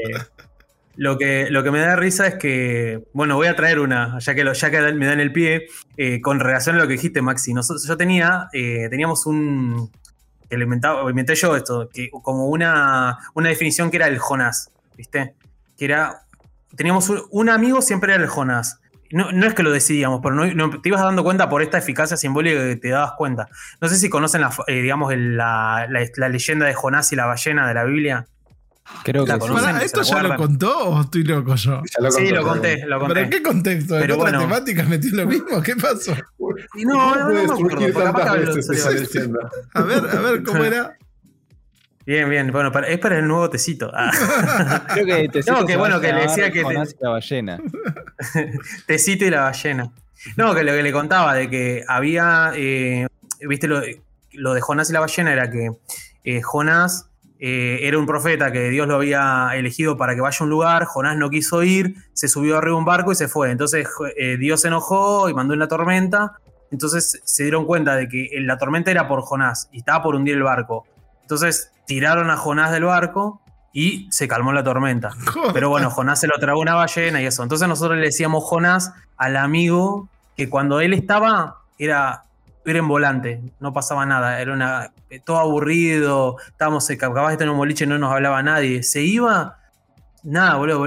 lo, 0.96 1.18
que, 1.18 1.48
lo 1.50 1.64
que 1.64 1.72
me 1.72 1.80
da 1.80 1.96
risa 1.96 2.28
es 2.28 2.36
que. 2.36 3.04
Bueno, 3.14 3.36
voy 3.36 3.48
a 3.48 3.56
traer 3.56 3.80
una, 3.80 4.20
ya 4.20 4.36
que, 4.36 4.44
lo- 4.44 4.54
ya 4.54 4.70
que 4.72 4.80
me 4.94 5.06
dan 5.06 5.20
el 5.20 5.32
pie. 5.32 5.68
eh, 5.98 6.22
con 6.22 6.40
relación 6.40 6.76
a 6.76 6.80
lo 6.80 6.88
que 6.88 6.94
dijiste, 6.94 7.22
Maxi. 7.22 7.54
Nosotros, 7.54 7.86
yo 7.88 7.98
tenía. 7.98 8.48
eh, 8.54 8.88
teníamos 8.90 9.26
un. 9.26 9.90
Que 10.50 10.58
lo 10.58 10.64
inventaba- 10.66 11.10
inventé 11.10 11.36
yo 11.36 11.56
esto. 11.56 11.90
Que, 11.94 12.10
como 12.12 12.48
una, 12.48 13.18
una 13.34 13.50
definición 13.50 13.90
que 13.90 13.98
era 13.98 14.08
el 14.08 14.20
Jonás. 14.20 14.70
¿Viste? 14.98 15.36
Que 15.78 15.86
era. 15.86 16.24
Teníamos 16.76 17.10
un, 17.10 17.22
un 17.32 17.50
amigo, 17.50 17.82
siempre 17.82 18.14
era 18.14 18.22
el 18.24 18.30
Jonás. 18.30 18.80
No, 19.14 19.32
no 19.32 19.46
es 19.46 19.54
que 19.54 19.64
lo 19.64 19.72
decidíamos, 19.72 20.20
pero 20.24 20.36
no, 20.36 20.46
no- 20.54 20.82
te 20.82 20.90
ibas 20.90 21.02
dando 21.02 21.24
cuenta 21.24 21.50
por 21.50 21.62
esta 21.62 21.78
eficacia 21.78 22.18
simbólica 22.18 22.60
que 22.62 22.76
te 22.76 22.90
dabas 22.90 23.14
cuenta. 23.18 23.48
No 23.82 23.88
sé 23.90 23.98
si 23.98 24.10
conocen 24.10 24.42
la, 24.42 24.52
eh, 24.68 24.82
digamos, 24.82 25.12
el- 25.14 25.38
la, 25.38 25.88
la- 25.90 26.08
la 26.16 26.30
leyenda 26.30 26.66
de 26.66 26.74
Jonás 26.74 27.12
y 27.12 27.16
la 27.16 27.26
ballena 27.26 27.68
de 27.68 27.74
la 27.74 27.84
Biblia. 27.84 28.26
Creo 29.04 29.26
La 29.26 29.36
que 29.36 29.42
sí. 29.42 29.48
conocen. 29.48 29.66
Pará, 29.68 29.80
¿Se 29.80 29.86
¿Esto 29.86 30.02
ya 30.02 30.22
lo 30.24 30.36
contó 30.36 30.78
o 30.90 31.02
estoy 31.02 31.24
loco 31.24 31.56
yo? 31.56 31.82
Sí, 31.86 31.94
contó, 32.02 32.36
lo 32.36 32.44
conté, 32.44 32.86
lo 32.86 33.00
conté. 33.00 33.14
¿Pero 33.14 33.26
en 33.26 33.30
qué 33.32 33.42
contexto? 33.44 33.96
¿En 33.96 34.02
Pero 34.02 34.16
otra 34.16 34.24
bueno. 34.32 34.40
temática 34.42 34.84
metí 34.84 35.10
lo 35.12 35.26
mismo? 35.26 35.62
¿Qué 35.62 35.76
pasó? 35.78 36.14
Y 36.76 36.84
no, 36.86 37.16
no, 37.16 37.30
no 37.30 37.34
me 37.34 37.42
acuerdo, 37.44 37.84
veces? 38.34 39.30
A 39.74 39.82
ver, 39.84 39.98
a 40.10 40.22
ver, 40.22 40.44
¿cómo 40.44 40.64
era? 40.64 40.98
Bien, 42.12 42.30
bien. 42.30 42.52
Bueno, 42.52 42.74
para- 42.74 42.88
es 42.90 43.00
para 43.00 43.18
el 43.20 43.26
nuevo 43.26 43.50
tecito. 43.50 43.90
Ah, 43.94 44.12
Creo 44.94 45.06
que 45.06 45.30
te 45.30 45.40
No, 45.50 45.66
que 45.66 45.78
bueno, 45.78 46.02
que 46.02 46.12
le 46.12 46.24
decía 46.24 46.52
que 46.52 46.62
te- 46.62 46.74
la 47.00 47.10
ballena. 47.10 47.58
tecito 48.86 49.24
y 49.24 49.30
la 49.30 49.44
ballena. 49.44 49.92
No, 50.36 50.54
que 50.54 50.64
lo 50.66 50.74
que 50.74 50.84
le 50.84 50.92
contaba 50.92 51.34
de 51.34 51.50
que 51.50 51.84
había. 51.88 52.52
eh, 52.56 53.08
Viste, 53.48 53.70
lo, 53.70 53.82
lo 54.34 54.54
de 54.54 54.60
Jonás 54.60 54.90
y 54.90 54.94
la 54.94 55.00
ballena 55.00 55.32
era 55.32 55.50
que 55.50 55.72
eh, 56.26 56.42
Jonás 56.42 57.10
eh, 57.40 57.80
era 57.84 57.98
un 57.98 58.06
profeta 58.06 58.52
que 58.52 58.70
Dios 58.70 58.90
lo 58.90 58.96
había 58.96 59.50
elegido 59.56 59.96
para 59.96 60.14
que 60.14 60.20
vaya 60.20 60.38
a 60.40 60.44
un 60.44 60.50
lugar. 60.50 60.84
Jonás 60.84 61.16
no 61.16 61.30
quiso 61.30 61.64
ir, 61.64 61.96
se 62.12 62.28
subió 62.28 62.58
arriba 62.58 62.74
de 62.76 62.80
un 62.80 62.86
barco 62.86 63.14
y 63.14 63.16
se 63.16 63.30
fue. 63.30 63.52
Entonces 63.52 63.88
Dios 64.38 64.60
se 64.60 64.68
enojó 64.68 65.30
y 65.30 65.34
mandó 65.34 65.54
una 65.54 65.70
tormenta. 65.70 66.34
Entonces 66.72 67.22
se 67.24 67.44
dieron 67.44 67.66
cuenta 67.66 67.96
de 67.96 68.10
que 68.10 68.30
la 68.42 68.58
tormenta 68.58 68.92
era 68.92 69.08
por 69.08 69.22
Jonás 69.22 69.70
y 69.72 69.78
estaba 69.80 70.04
por 70.04 70.16
hundir 70.16 70.36
el 70.36 70.44
barco. 70.44 70.86
Entonces 71.22 71.71
tiraron 71.86 72.30
a 72.30 72.38
Jonás 72.38 72.72
del 72.72 72.86
barco 72.86 73.42
y 73.74 74.08
se 74.12 74.28
calmó 74.28 74.52
la 74.54 74.64
tormenta. 74.64 75.12
Pero 75.54 75.70
bueno, 75.70 75.90
Jonás 75.90 76.20
se 76.20 76.28
lo 76.28 76.34
tragó 76.40 76.60
una 76.60 76.76
ballena 76.76 77.22
y 77.22 77.26
eso. 77.26 77.42
Entonces 77.44 77.68
nosotros 77.68 77.98
le 77.98 78.06
decíamos 78.06 78.44
Jonás 78.44 78.94
al 79.18 79.38
amigo 79.38 80.10
que 80.36 80.50
cuando 80.50 80.82
él 80.82 80.94
estaba 80.94 81.58
era, 81.78 82.24
era 82.66 82.80
en 82.80 82.88
volante, 82.88 83.42
no 83.60 83.72
pasaba 83.74 84.06
nada, 84.06 84.40
era 84.42 84.54
una, 84.54 84.92
todo 85.26 85.38
aburrido, 85.40 86.36
estábamos 86.48 86.88
capaz 87.00 87.30
de 87.32 87.38
tener 87.38 87.52
un 87.52 87.58
boliche, 87.58 87.86
no 87.88 87.98
nos 87.98 88.12
hablaba 88.12 88.42
nadie. 88.44 88.84
Se 88.84 89.02
iba, 89.02 89.58
nada, 90.24 90.56
boludo, 90.56 90.82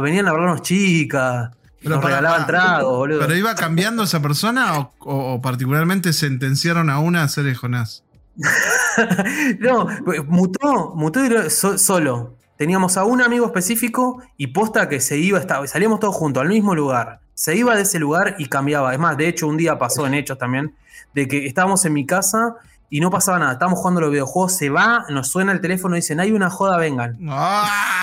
venían 0.00 0.26
a 0.26 0.30
hablarnos 0.30 0.62
chicas, 0.62 1.50
Pero 1.82 1.96
nos 1.96 2.04
regalaban 2.04 2.46
tragos, 2.46 2.96
boludo. 2.96 3.20
¿Pero 3.20 3.34
iba 3.36 3.54
cambiando 3.54 4.02
esa 4.04 4.20
persona 4.22 4.78
o, 4.78 4.92
o- 5.00 5.34
o 5.34 5.40
particularmente 5.42 6.12
sentenciaron 6.12 6.88
a 6.90 6.98
una 6.98 7.22
a 7.24 7.28
ser 7.28 7.46
el 7.46 7.56
Jonás? 7.56 8.04
no, 9.60 9.86
mutó, 10.26 10.92
mutó 10.94 11.24
y 11.24 11.50
so- 11.50 11.78
solo. 11.78 12.34
Teníamos 12.56 12.96
a 12.96 13.04
un 13.04 13.22
amigo 13.22 13.46
específico 13.46 14.20
y 14.36 14.48
posta 14.48 14.88
que 14.88 15.00
se 15.00 15.16
iba, 15.16 15.38
estaba, 15.38 15.66
salíamos 15.68 16.00
todos 16.00 16.14
juntos 16.16 16.40
al 16.42 16.48
mismo 16.48 16.74
lugar. 16.74 17.20
Se 17.34 17.54
iba 17.54 17.76
de 17.76 17.82
ese 17.82 18.00
lugar 18.00 18.34
y 18.38 18.46
cambiaba. 18.46 18.92
Es 18.92 18.98
más, 18.98 19.16
de 19.16 19.28
hecho, 19.28 19.46
un 19.46 19.56
día 19.56 19.78
pasó 19.78 20.06
en 20.08 20.14
hechos 20.14 20.38
también, 20.38 20.74
de 21.14 21.28
que 21.28 21.46
estábamos 21.46 21.84
en 21.84 21.92
mi 21.92 22.04
casa 22.04 22.56
y 22.90 22.98
no 23.00 23.10
pasaba 23.10 23.38
nada. 23.38 23.52
Estábamos 23.52 23.78
jugando 23.78 24.00
los 24.00 24.10
videojuegos, 24.10 24.56
se 24.56 24.70
va, 24.70 25.04
nos 25.08 25.28
suena 25.28 25.52
el 25.52 25.60
teléfono 25.60 25.94
y 25.94 25.98
dicen, 26.00 26.18
hay 26.18 26.32
una 26.32 26.50
joda, 26.50 26.76
vengan. 26.78 27.16
¡Ah! 27.30 28.02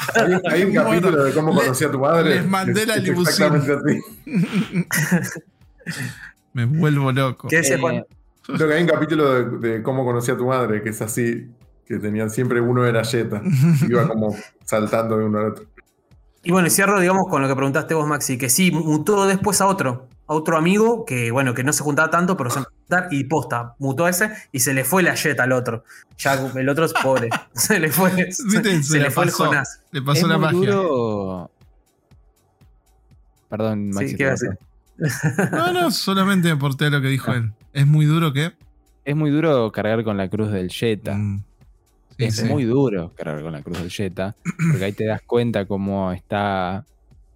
Hay, 0.49 0.63
un 0.63 0.71
Bueno, 0.73 0.83
capítulo 0.85 1.23
de 1.25 1.33
cómo 1.33 1.53
conocí 1.53 1.83
a 1.83 1.91
tu 1.91 1.99
madre. 1.99 2.35
les 2.35 2.47
mandé 2.47 2.85
la 2.85 2.95
limusina. 2.95 3.49
Me 6.53 6.65
vuelvo 6.65 7.11
loco. 7.11 7.47
¿Qué 7.49 7.59
Eh? 7.59 8.05
Creo 8.47 8.67
que 8.67 8.73
hay 8.75 8.81
un 8.83 8.89
capítulo 8.89 9.33
de, 9.59 9.69
de 9.69 9.83
cómo 9.83 10.05
conocí 10.05 10.31
a 10.31 10.37
tu 10.37 10.45
madre, 10.47 10.81
que 10.83 10.89
es 10.89 11.01
así, 11.01 11.49
que 11.85 11.97
tenían 11.97 12.29
siempre 12.29 12.61
uno 12.61 12.85
era 12.85 13.03
Jetta. 13.03 13.41
Iba 13.87 14.07
como 14.07 14.35
saltando 14.65 15.17
de 15.17 15.25
uno 15.25 15.39
al 15.39 15.45
otro. 15.51 15.65
Y 16.43 16.51
bueno, 16.51 16.67
y 16.67 16.69
cierro, 16.71 16.99
digamos, 16.99 17.25
con 17.27 17.41
lo 17.41 17.47
que 17.47 17.55
preguntaste 17.55 17.95
vos, 17.95 18.07
Maxi, 18.07 18.37
que 18.37 18.49
sí, 18.49 18.69
mutó 18.71 19.25
después 19.25 19.61
a 19.61 19.65
otro, 19.65 20.07
a 20.27 20.33
otro 20.35 20.57
amigo 20.57 21.03
que, 21.03 21.31
bueno, 21.31 21.55
que 21.55 21.63
no 21.63 21.73
se 21.73 21.81
juntaba 21.83 22.11
tanto, 22.11 22.37
pero 22.37 22.51
se 22.51 22.59
empezó 22.59 22.75
a 22.75 22.79
juntar 22.81 23.07
y 23.13 23.23
posta, 23.23 23.73
mutó 23.79 24.05
a 24.05 24.11
ese 24.11 24.29
y 24.51 24.59
se 24.59 24.75
le 24.75 24.83
fue 24.83 25.01
la 25.01 25.15
jet 25.15 25.39
al 25.39 25.51
otro. 25.53 25.83
Ya 26.19 26.33
el 26.55 26.69
otro 26.69 26.85
es 26.85 26.93
pobre. 26.93 27.29
se 27.53 27.79
le 27.79 27.91
fue, 27.91 28.31
se, 28.31 28.83
se 28.83 28.99
le 28.99 29.09
fue 29.09 29.23
el 29.23 29.31
pasó. 29.31 29.45
Jonás. 29.45 29.81
Le 29.91 30.03
pasó 30.03 30.21
es 30.21 30.27
la 30.27 30.37
magia. 30.37 30.59
duro. 30.59 31.49
Perdón, 33.49 33.89
Sí, 33.91 33.95
Maxi. 33.99 34.11
¿qué 34.11 34.17
te 34.17 34.23
iba 34.23 34.31
a 34.33 34.35
corté. 34.35 34.57
decir? 34.97 35.49
No, 35.51 35.73
no, 35.73 35.91
solamente 35.91 36.51
aporté 36.51 36.89
lo 36.91 37.01
que 37.01 37.07
dijo 37.07 37.31
Ah. 37.31 37.37
él. 37.37 37.51
Es 37.75 37.85
muy 37.85 38.05
duro 38.05 38.31
que. 38.31 38.53
Es 39.03 39.15
muy 39.17 39.29
duro 39.29 39.69
cargar 39.71 40.03
con 40.05 40.15
la 40.15 40.29
cruz 40.29 40.49
del 40.49 40.69
Jetta. 40.69 41.13
Mm. 41.13 41.43
Sí, 42.17 42.23
es 42.23 42.37
sí. 42.37 42.45
muy 42.45 42.63
duro 42.63 43.11
cargar 43.13 43.43
con 43.43 43.51
la 43.51 43.61
cruz 43.61 43.77
del 43.79 43.89
Jetta. 43.89 44.33
Porque 44.71 44.85
ahí 44.85 44.93
te 44.93 45.05
das 45.05 45.21
cuenta 45.21 45.65
cómo 45.65 46.13
está 46.13 46.85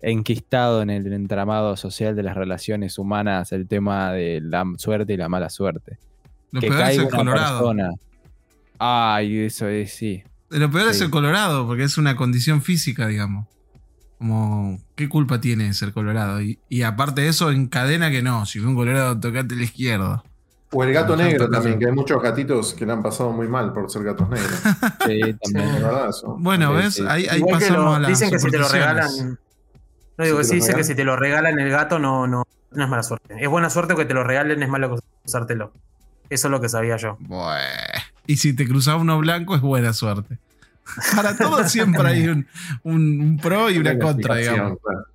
enquistado 0.01 0.81
en 0.81 0.91
el 0.91 1.11
entramado 1.11 1.75
social 1.75 2.15
de 2.15 2.23
las 2.23 2.37
relaciones 2.37 2.97
humanas 2.97 3.51
el 3.51 3.67
tema 3.67 4.13
de 4.13 4.39
la 4.41 4.63
suerte 4.77 5.13
y 5.13 5.17
la 5.17 5.27
mala 5.27 5.49
suerte. 5.49 5.97
Lo 6.51 6.61
que 6.61 6.67
peor 6.69 6.79
es 6.79 6.85
caiga 6.85 7.01
el 7.03 7.07
una 7.09 7.17
Colorado. 7.17 7.59
persona. 7.59 7.89
Ay, 8.79 9.39
eso 9.39 9.67
es, 9.67 9.91
sí. 9.93 10.23
Lo 10.51 10.71
peor 10.71 10.87
es 10.87 11.01
el 11.01 11.09
Colorado, 11.09 11.67
porque 11.67 11.83
es 11.83 11.97
una 11.97 12.15
condición 12.15 12.61
física, 12.61 13.07
digamos. 13.07 13.45
Como, 14.17 14.79
¿qué 14.95 15.09
culpa 15.09 15.41
tiene 15.41 15.73
ser 15.73 15.91
Colorado? 15.91 16.41
Y, 16.41 16.59
y 16.69 16.83
aparte 16.83 17.21
de 17.21 17.27
eso, 17.27 17.51
encadena 17.51 18.09
que 18.09 18.21
no. 18.21 18.45
Si 18.45 18.59
fue 18.59 18.69
un 18.69 18.75
Colorado, 18.75 19.19
tocate 19.19 19.55
la 19.57 19.63
izquierda. 19.63 20.23
O 20.71 20.83
el 20.83 20.93
gato 20.93 21.15
negro 21.15 21.49
también, 21.49 21.79
que 21.79 21.87
hay 21.87 21.91
muchos 21.91 22.21
gatitos 22.21 22.73
que 22.75 22.85
le 22.85 22.91
han 22.93 23.01
pasado 23.01 23.31
muy 23.31 23.47
mal 23.47 23.73
por 23.73 23.89
ser 23.89 24.03
gatos 24.03 24.29
negros. 24.29 24.51
Sí, 25.05 25.19
Es 25.21 25.39
también. 25.53 25.81
verdad 25.81 26.09
eso. 26.09 26.35
Bueno, 26.39 26.71
Sí, 26.71 26.77
¿ves? 26.77 26.93
sí. 26.93 27.03
Ahí, 27.07 27.25
ahí 27.27 27.39
Igual 27.39 27.59
que 27.59 27.65
pasamos 27.65 27.85
lo- 27.85 27.93
a 27.95 27.99
las 27.99 28.09
dicen 28.09 28.29
que 28.29 28.39
si 28.39 28.49
te 28.51 28.57
lo 28.59 28.67
regalan. 28.69 29.39
No 30.17 30.25
digo 30.25 30.37
Si 30.37 30.41
que 30.41 30.47
sí, 30.47 30.55
dice 30.55 30.75
que 30.75 30.83
si 30.83 30.95
te 30.95 31.03
lo 31.03 31.15
regalan 31.15 31.59
el 31.59 31.69
gato 31.71 31.97
no, 31.97 32.27
no, 32.27 32.45
no 32.71 32.83
es 32.83 32.89
mala 32.89 33.01
suerte. 33.03 33.35
Es 33.39 33.49
buena 33.49 33.69
suerte 33.69 33.95
que 33.95 34.05
te 34.05 34.13
lo 34.13 34.23
regalen, 34.23 34.61
es 34.61 34.69
malo 34.69 34.99
usártelo. 35.25 35.71
Eso 36.29 36.47
es 36.47 36.51
lo 36.51 36.61
que 36.61 36.69
sabía 36.69 36.97
yo. 36.97 37.17
Bueh. 37.19 37.63
Y 38.27 38.37
si 38.37 38.53
te 38.53 38.67
cruzaba 38.67 39.01
uno 39.01 39.17
blanco, 39.17 39.55
es 39.55 39.61
buena 39.61 39.93
suerte. 39.93 40.37
Para 41.15 41.35
todo 41.35 41.67
siempre 41.67 42.07
hay 42.07 42.27
un, 42.27 42.47
un- 42.83 43.21
un 43.21 43.37
pro 43.37 43.71
y 43.71 43.77
una 43.79 43.97
contra, 43.97 44.35
digamos. 44.35 44.77
claro. 44.83 45.05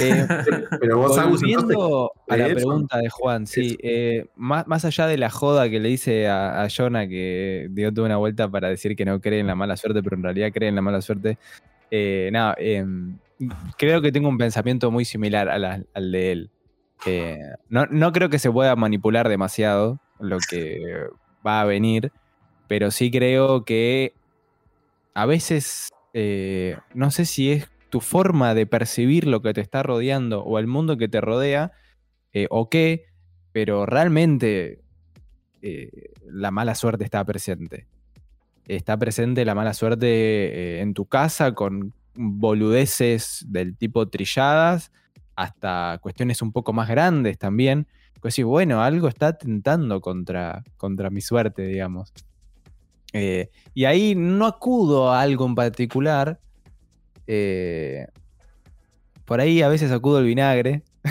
Eh, 0.00 0.26
Pero 0.80 0.98
vos, 0.98 1.16
Volviendo 1.16 2.12
a 2.28 2.36
la 2.36 2.44
pregunta 2.54 2.98
de 2.98 3.08
Juan, 3.08 3.46
sí, 3.46 3.76
eh, 3.82 4.26
más, 4.36 4.66
más 4.66 4.84
allá 4.84 5.06
de 5.06 5.18
la 5.18 5.30
joda 5.30 5.68
que 5.68 5.80
le 5.80 5.90
hice 5.90 6.28
a, 6.28 6.62
a 6.62 6.68
Jonah, 6.68 7.08
que 7.08 7.66
dio 7.70 7.92
toda 7.92 8.06
una 8.06 8.16
vuelta 8.18 8.48
para 8.48 8.68
decir 8.68 8.94
que 8.94 9.04
no 9.04 9.20
cree 9.20 9.40
en 9.40 9.46
la 9.46 9.54
mala 9.54 9.76
suerte, 9.76 10.02
pero 10.02 10.16
en 10.16 10.22
realidad 10.22 10.50
cree 10.52 10.68
en 10.68 10.76
la 10.76 10.82
mala 10.82 11.02
suerte, 11.02 11.38
eh, 11.90 12.28
nada, 12.32 12.54
em, 12.58 13.18
creo 13.78 14.00
que 14.00 14.12
tengo 14.12 14.28
un 14.28 14.38
pensamiento 14.38 14.90
muy 14.90 15.04
similar 15.04 15.48
a 15.48 15.58
la- 15.58 15.82
al 15.94 16.12
de 16.12 16.32
él. 16.32 16.50
No, 17.68 17.86
no 17.86 18.12
creo 18.12 18.28
que 18.28 18.38
se 18.38 18.50
pueda 18.52 18.76
manipular 18.76 19.28
demasiado 19.28 19.98
lo 20.20 20.38
que 20.48 20.78
va 21.44 21.62
a 21.62 21.64
venir, 21.64 22.12
pero 22.68 22.90
sí 22.90 23.10
creo 23.10 23.64
que 23.64 24.12
a 25.14 25.26
veces, 25.26 25.88
no 26.94 27.10
sé 27.10 27.24
si 27.24 27.52
es 27.52 27.68
tu 27.90 28.00
forma 28.00 28.54
de 28.54 28.66
percibir 28.66 29.26
lo 29.26 29.42
que 29.42 29.52
te 29.52 29.60
está 29.60 29.82
rodeando 29.82 30.42
o 30.42 30.58
el 30.58 30.66
mundo 30.66 30.96
que 30.96 31.08
te 31.08 31.20
rodea, 31.20 31.72
eh, 32.32 32.46
o 32.50 32.70
qué, 32.70 33.06
pero 33.52 33.86
realmente 33.86 34.80
eh, 35.62 36.12
la 36.24 36.50
mala 36.50 36.74
suerte 36.74 37.04
está 37.04 37.24
presente. 37.24 37.86
Está 38.66 38.96
presente 38.96 39.44
la 39.44 39.54
mala 39.54 39.74
suerte 39.74 40.06
eh, 40.06 40.80
en 40.80 40.94
tu 40.94 41.06
casa 41.06 41.52
con 41.54 41.92
boludeces 42.14 43.44
del 43.48 43.76
tipo 43.76 44.08
trilladas 44.08 44.92
hasta 45.34 45.98
cuestiones 46.02 46.42
un 46.42 46.52
poco 46.52 46.72
más 46.72 46.88
grandes 46.88 47.38
también. 47.38 47.88
Pues 48.20 48.34
sí, 48.34 48.42
bueno, 48.42 48.82
algo 48.82 49.08
está 49.08 49.36
tentando 49.36 50.00
contra, 50.00 50.62
contra 50.76 51.10
mi 51.10 51.20
suerte, 51.20 51.62
digamos. 51.62 52.12
Y 53.74 53.84
ahí 53.86 54.14
no 54.14 54.46
acudo 54.46 55.10
a 55.10 55.20
algo 55.20 55.46
en 55.46 55.56
particular. 55.56 56.38
Eh, 57.32 58.06
por 59.24 59.40
ahí 59.40 59.62
a 59.62 59.68
veces 59.68 59.92
acudo 59.92 60.18
al 60.18 60.24
vinagre. 60.24 60.82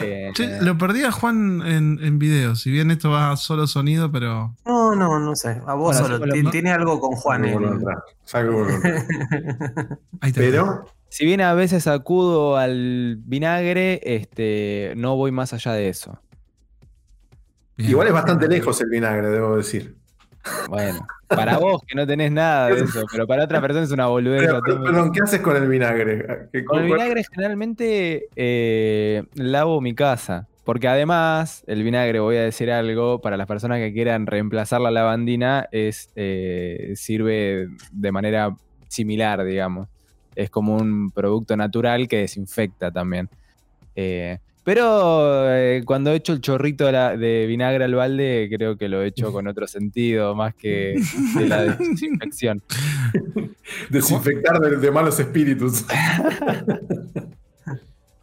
Eh, 0.00 0.30
Che, 0.34 0.60
lo 0.60 0.76
perdí 0.76 1.02
a 1.04 1.10
Juan 1.10 1.62
en, 1.66 1.98
en 2.02 2.18
video. 2.18 2.54
Si 2.54 2.70
bien 2.70 2.90
esto 2.90 3.10
va 3.10 3.34
solo 3.36 3.66
sonido, 3.66 4.12
pero. 4.12 4.54
No, 4.66 4.94
no, 4.94 5.18
no 5.18 5.34
sé. 5.34 5.60
A 5.66 5.74
vos 5.74 5.98
Bueno, 6.00 6.18
solo. 6.18 6.26
lo- 6.26 6.50
Tiene 6.50 6.70
algo 6.70 7.00
con 7.00 7.12
Juan. 7.16 7.42
Saco 7.44 7.58
el- 7.58 7.64
por 7.64 7.72
entrar, 7.72 7.98
saco 8.24 8.52
por 8.52 8.70
entrar. 8.70 9.06
Ahí 10.20 10.28
está. 10.30 10.40
Pero 10.40 10.84
si 11.08 11.24
bien 11.24 11.40
a 11.40 11.54
veces 11.54 11.86
acudo 11.86 12.56
al 12.56 13.16
vinagre, 13.24 14.00
este, 14.04 14.92
no 14.96 15.16
voy 15.16 15.32
más 15.32 15.52
allá 15.54 15.72
de 15.72 15.88
eso. 15.88 16.20
Bien. 17.76 17.90
igual 17.90 18.06
es 18.08 18.12
bastante 18.14 18.48
lejos 18.48 18.80
el 18.80 18.88
vinagre, 18.88 19.28
debo 19.28 19.56
decir. 19.56 19.96
Bueno, 20.68 21.06
para 21.28 21.58
vos 21.58 21.82
que 21.86 21.94
no 21.94 22.06
tenés 22.06 22.30
nada 22.32 22.68
de 22.68 22.80
eso, 22.84 23.06
pero 23.10 23.26
para 23.26 23.44
otra 23.44 23.60
persona 23.60 23.84
es 23.84 23.90
una 23.92 24.06
boludez. 24.06 24.48
Pero, 24.48 24.62
perdón, 24.62 25.12
¿qué 25.12 25.20
haces 25.22 25.40
con 25.40 25.56
el 25.56 25.68
vinagre? 25.68 26.48
¿Qué- 26.52 26.64
Con 26.64 26.80
el 26.80 26.86
vinagre 26.86 27.22
generalmente 27.32 28.28
eh, 28.36 29.22
lavo 29.34 29.80
mi 29.80 29.94
casa. 29.94 30.48
Porque 30.64 30.88
además, 30.88 31.62
el 31.68 31.84
vinagre, 31.84 32.18
voy 32.18 32.36
a 32.38 32.42
decir 32.42 32.72
algo, 32.72 33.20
para 33.20 33.36
las 33.36 33.46
personas 33.46 33.78
que 33.78 33.92
quieran 33.92 34.26
reemplazar 34.26 34.80
la 34.80 34.90
lavandina, 34.90 35.68
es, 35.70 36.10
eh, 36.16 36.90
sirve 36.96 37.68
de 37.92 38.10
manera 38.12 38.52
similar, 38.88 39.44
digamos. 39.44 39.86
Es 40.34 40.50
como 40.50 40.74
un 40.76 41.12
producto 41.12 41.56
natural 41.56 42.08
que 42.08 42.16
desinfecta 42.18 42.90
también. 42.90 43.28
Eh, 43.94 44.38
pero 44.66 45.46
eh, 45.54 45.82
cuando 45.86 46.10
he 46.10 46.16
hecho 46.16 46.32
el 46.32 46.40
chorrito 46.40 46.86
de, 46.86 46.92
la- 46.92 47.16
de 47.16 47.46
vinagre 47.46 47.84
al 47.84 47.94
balde, 47.94 48.48
creo 48.52 48.76
que 48.76 48.88
lo 48.88 49.00
he 49.00 49.06
hecho 49.06 49.30
con 49.32 49.46
otro 49.46 49.68
sentido, 49.68 50.34
más 50.34 50.56
que 50.56 51.00
de 51.36 51.46
la 51.48 51.62
desinfección. 51.62 52.60
Desinfectar 53.90 54.58
de, 54.58 54.76
de 54.78 54.90
malos 54.90 55.20
espíritus. 55.20 55.84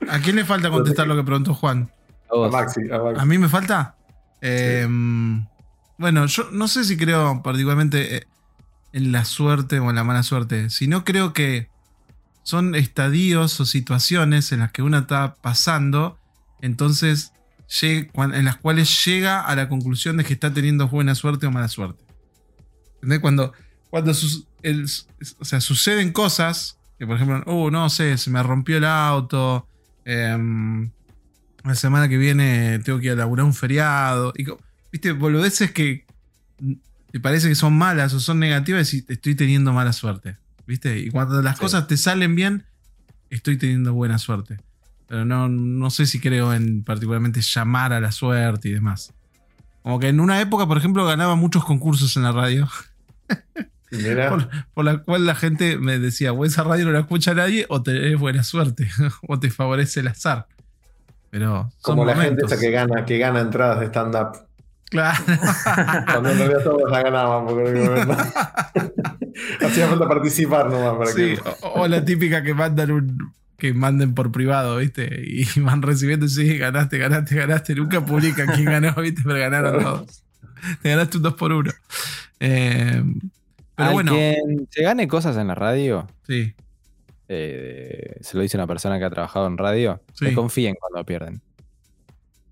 ¿A 0.09 0.19
quién 0.19 0.35
le 0.35 0.43
falta 0.45 0.69
contestar 0.69 1.07
lo 1.07 1.15
que 1.15 1.23
preguntó 1.23 1.53
Juan? 1.53 1.89
A. 2.29 2.49
Maxi, 2.49 2.81
a 2.91 2.97
Maxi. 2.99 3.21
¿A 3.21 3.25
mí 3.25 3.37
me 3.37 3.47
falta? 3.47 3.95
Eh, 4.41 4.85
Bueno, 5.97 6.25
yo 6.25 6.49
no 6.51 6.67
sé 6.67 6.83
si 6.83 6.97
creo 6.97 7.41
particularmente 7.41 8.17
eh, 8.17 8.23
en 8.91 9.11
la 9.13 9.23
suerte 9.23 9.79
o 9.79 9.89
en 9.89 9.95
la 9.95 10.03
mala 10.03 10.23
suerte, 10.23 10.69
sino 10.69 11.05
creo 11.05 11.31
que 11.31 11.69
son 12.43 12.75
estadios 12.75 13.59
o 13.61 13.65
situaciones 13.65 14.51
en 14.51 14.59
las 14.59 14.71
que 14.73 14.81
uno 14.81 14.97
está 14.97 15.35
pasando, 15.41 16.17
entonces 16.63 17.31
en 17.81 18.45
las 18.45 18.57
cuales 18.57 19.03
llega 19.05 19.41
a 19.41 19.55
la 19.55 19.67
conclusión 19.69 20.17
de 20.17 20.23
que 20.23 20.33
está 20.33 20.53
teniendo 20.53 20.87
buena 20.87 21.15
suerte 21.15 21.45
o 21.47 21.51
mala 21.51 21.67
suerte. 21.67 22.03
¿Entendés? 22.95 23.19
Cuando, 23.19 23.53
cuando 23.89 24.13
sus- 24.13 24.45
el- 24.61 24.85
o 25.39 25.45
sea, 25.45 25.59
suceden 25.59 26.11
cosas, 26.11 26.77
que 26.99 27.05
por 27.07 27.15
ejemplo, 27.15 27.41
oh, 27.47 27.71
no 27.71 27.89
sé, 27.89 28.17
se 28.17 28.29
me 28.29 28.41
rompió 28.43 28.77
el 28.77 28.85
auto, 28.85 29.67
em, 30.05 30.91
la 31.63 31.75
semana 31.75 32.07
que 32.09 32.17
viene 32.17 32.79
tengo 32.79 32.99
que 32.99 33.05
ir 33.07 33.11
a 33.13 33.15
laburar 33.15 33.45
un 33.45 33.53
feriado. 33.53 34.33
Y, 34.37 34.45
Viste, 34.91 35.11
boludeces 35.11 35.71
que 35.71 36.05
te 37.11 37.19
parece 37.19 37.49
que 37.49 37.55
son 37.55 37.75
malas 37.75 38.13
o 38.13 38.19
son 38.19 38.39
negativas 38.39 38.93
y 38.93 39.03
estoy 39.07 39.33
teniendo 39.35 39.73
mala 39.73 39.91
suerte. 39.93 40.37
¿Viste? 40.67 40.99
Y 40.99 41.09
cuando 41.09 41.41
las 41.41 41.55
Sí. 41.57 41.61
cosas 41.61 41.87
te 41.87 41.97
salen 41.97 42.35
bien, 42.35 42.65
estoy 43.31 43.57
teniendo 43.57 43.93
buena 43.93 44.19
suerte. 44.19 44.57
Pero 45.13 45.25
no, 45.25 45.47
no 45.47 45.91
sé 45.91 46.07
si 46.07 46.19
creo 46.19 46.55
en 46.55 46.83
particularmente 46.83 47.39
llamar 47.39 47.93
a 47.93 47.99
la 47.99 48.11
suerte 48.11 48.69
y 48.69 48.71
demás. 48.71 49.13
Como 49.83 49.99
que 49.99 50.07
en 50.07 50.19
una 50.19 50.41
época, 50.41 50.65
por 50.65 50.75
ejemplo, 50.75 51.05
ganaba 51.05 51.35
muchos 51.35 51.63
concursos 51.63 52.17
en 52.17 52.23
la 52.23 52.31
radio. 52.31 52.67
Por, 54.27 54.49
por 54.73 54.83
la 54.83 54.97
cual 55.03 55.27
la 55.27 55.35
gente 55.35 55.77
me 55.77 55.99
decía, 55.99 56.33
o 56.33 56.45
esa 56.45 56.63
radio 56.63 56.85
no 56.85 56.91
la 56.93 57.01
escucha 57.01 57.35
nadie, 57.35 57.67
o 57.69 57.83
tenés 57.83 58.17
buena 58.17 58.41
suerte, 58.41 58.89
o 59.27 59.37
te 59.39 59.51
favorece 59.51 59.99
el 59.99 60.07
azar. 60.07 60.47
Pero 61.29 61.69
Como 61.83 62.05
la 62.05 62.15
gente 62.15 62.47
esa 62.47 62.59
que 62.59 62.71
gana, 62.71 63.05
que 63.05 63.19
gana 63.19 63.41
entradas 63.41 63.81
de 63.81 63.85
stand-up. 63.85 64.47
Claro. 64.89 65.23
Cuando 66.11 66.29
en 66.31 66.37
realidad 66.39 66.63
todos 66.63 66.89
la 66.89 67.03
ganaban. 67.03 67.45
Porque 67.45 68.07
Hacía 69.63 69.87
falta 69.87 70.07
participar 70.07 70.71
nomás 70.71 70.97
para 70.97 71.11
Sí, 71.11 71.35
que. 71.35 71.41
o, 71.61 71.81
o 71.83 71.87
la 71.87 72.03
típica 72.03 72.41
que 72.41 72.55
mandan 72.55 72.89
un. 72.89 73.33
Que 73.63 73.73
manden 73.73 74.13
por 74.13 74.29
privado, 74.29 74.75
¿viste? 74.75 75.23
Y 75.25 75.45
van 75.61 75.81
recibiendo, 75.81 76.27
sí, 76.27 76.57
ganaste, 76.57 76.97
ganaste, 76.97 77.33
ganaste. 77.35 77.75
Nunca 77.75 78.05
publican 78.05 78.45
quién 78.55 78.65
ganó, 78.65 78.93
¿viste? 78.95 79.21
Pero 79.23 79.39
ganaron 79.39 79.81
todos. 79.81 80.23
Te 80.81 80.89
ganaste 80.89 81.15
un 81.17 81.23
2 81.23 81.33
por 81.35 81.53
1 81.53 81.71
Eh, 82.41 83.01
pero 83.75 83.87
Al 83.87 83.93
bueno, 83.93 84.11
quien 84.11 84.67
se 84.69 84.83
gane 84.83 85.07
cosas 85.07 85.37
en 85.37 85.47
la 85.47 85.55
radio, 85.55 86.07
sí. 86.27 86.53
eh, 87.29 88.17
se 88.19 88.35
lo 88.35 88.43
dice 88.43 88.57
una 88.57 88.67
persona 88.67 88.99
que 88.99 89.05
ha 89.05 89.09
trabajado 89.09 89.47
en 89.47 89.57
radio, 89.57 90.01
Sí. 90.13 90.25
desconfíen 90.25 90.75
cuando 90.77 91.05
pierden. 91.05 91.41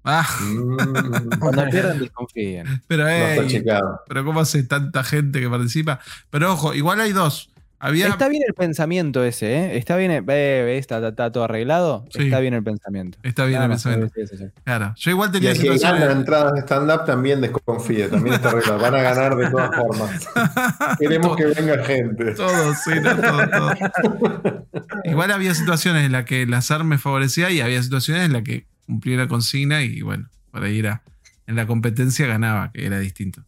Ah, 0.05 0.25
Mm, 0.41 1.29
Cuando 1.39 1.69
pierden, 1.69 1.99
desconfíen. 1.99 2.81
pero 2.87 3.03
no 3.03 3.99
pero 4.07 4.23
¿cómo 4.25 4.39
hace 4.39 4.63
tanta 4.63 5.03
gente 5.03 5.39
que 5.41 5.49
participa? 5.49 5.99
Pero 6.29 6.53
ojo, 6.53 6.73
igual 6.73 7.01
hay 7.01 7.11
dos. 7.11 7.50
Había. 7.83 8.09
Está 8.09 8.27
bien 8.29 8.43
el 8.47 8.53
pensamiento 8.53 9.23
ese, 9.23 9.53
¿eh? 9.55 9.77
Está 9.77 9.95
bien, 9.97 10.11
el- 10.11 10.21
ve, 10.21 10.77
está, 10.77 10.97
está- 10.97 11.07
está 11.09 11.31
todo 11.31 11.45
arreglado. 11.45 12.05
Sí. 12.11 12.25
Está 12.25 12.39
bien 12.39 12.53
el 12.53 12.63
pensamiento. 12.63 13.17
Está 13.23 13.45
bien 13.45 13.59
el 13.61 13.69
pensamiento. 13.69 14.13
sí, 14.15 14.27
sí, 14.27 14.37
sí. 14.37 14.43
Claro. 14.63 14.93
Yo 14.95 15.09
igual 15.11 15.29
Y 15.29 15.31
tenía 15.33 15.49
el 15.51 15.55
que 15.57 15.61
situaciones. 15.63 16.09
entradas 16.11 16.53
de 16.53 16.59
stand-up 16.61 17.05
también 17.05 17.41
desconfíe, 17.41 18.07
también 18.07 18.35
está 18.35 18.49
arreglado. 18.49 18.79
Van 18.79 18.93
a 18.93 19.01
ganar 19.01 19.35
de 19.35 19.49
todas 19.49 19.75
formas. 19.75 20.29
Queremos 20.99 21.35
que 21.35 21.45
venga 21.47 21.83
gente. 21.83 22.33
Todo, 22.35 22.73
sí, 22.75 22.91
no, 23.01 23.15
todo, 23.17 23.47
todo. 23.49 24.67
Igual 25.05 25.31
había 25.31 25.53
situaciones 25.55 26.05
en 26.05 26.11
las 26.11 26.25
que 26.25 26.43
el 26.43 26.53
azar 26.53 26.83
me 26.83 26.97
favorecía 26.97 27.49
y 27.49 27.61
había 27.61 27.81
situaciones 27.81 28.25
en 28.25 28.33
las 28.33 28.43
que 28.43 28.67
cumplía 28.85 29.17
la 29.17 29.27
consigna 29.27 29.81
y 29.81 30.01
bueno, 30.01 30.29
por 30.51 30.63
ahí 30.63 30.79
era. 30.79 31.01
En 31.47 31.55
la 31.55 31.65
competencia 31.65 32.27
ganaba, 32.27 32.71
que 32.71 32.85
era 32.85 32.99
distinto. 32.99 33.43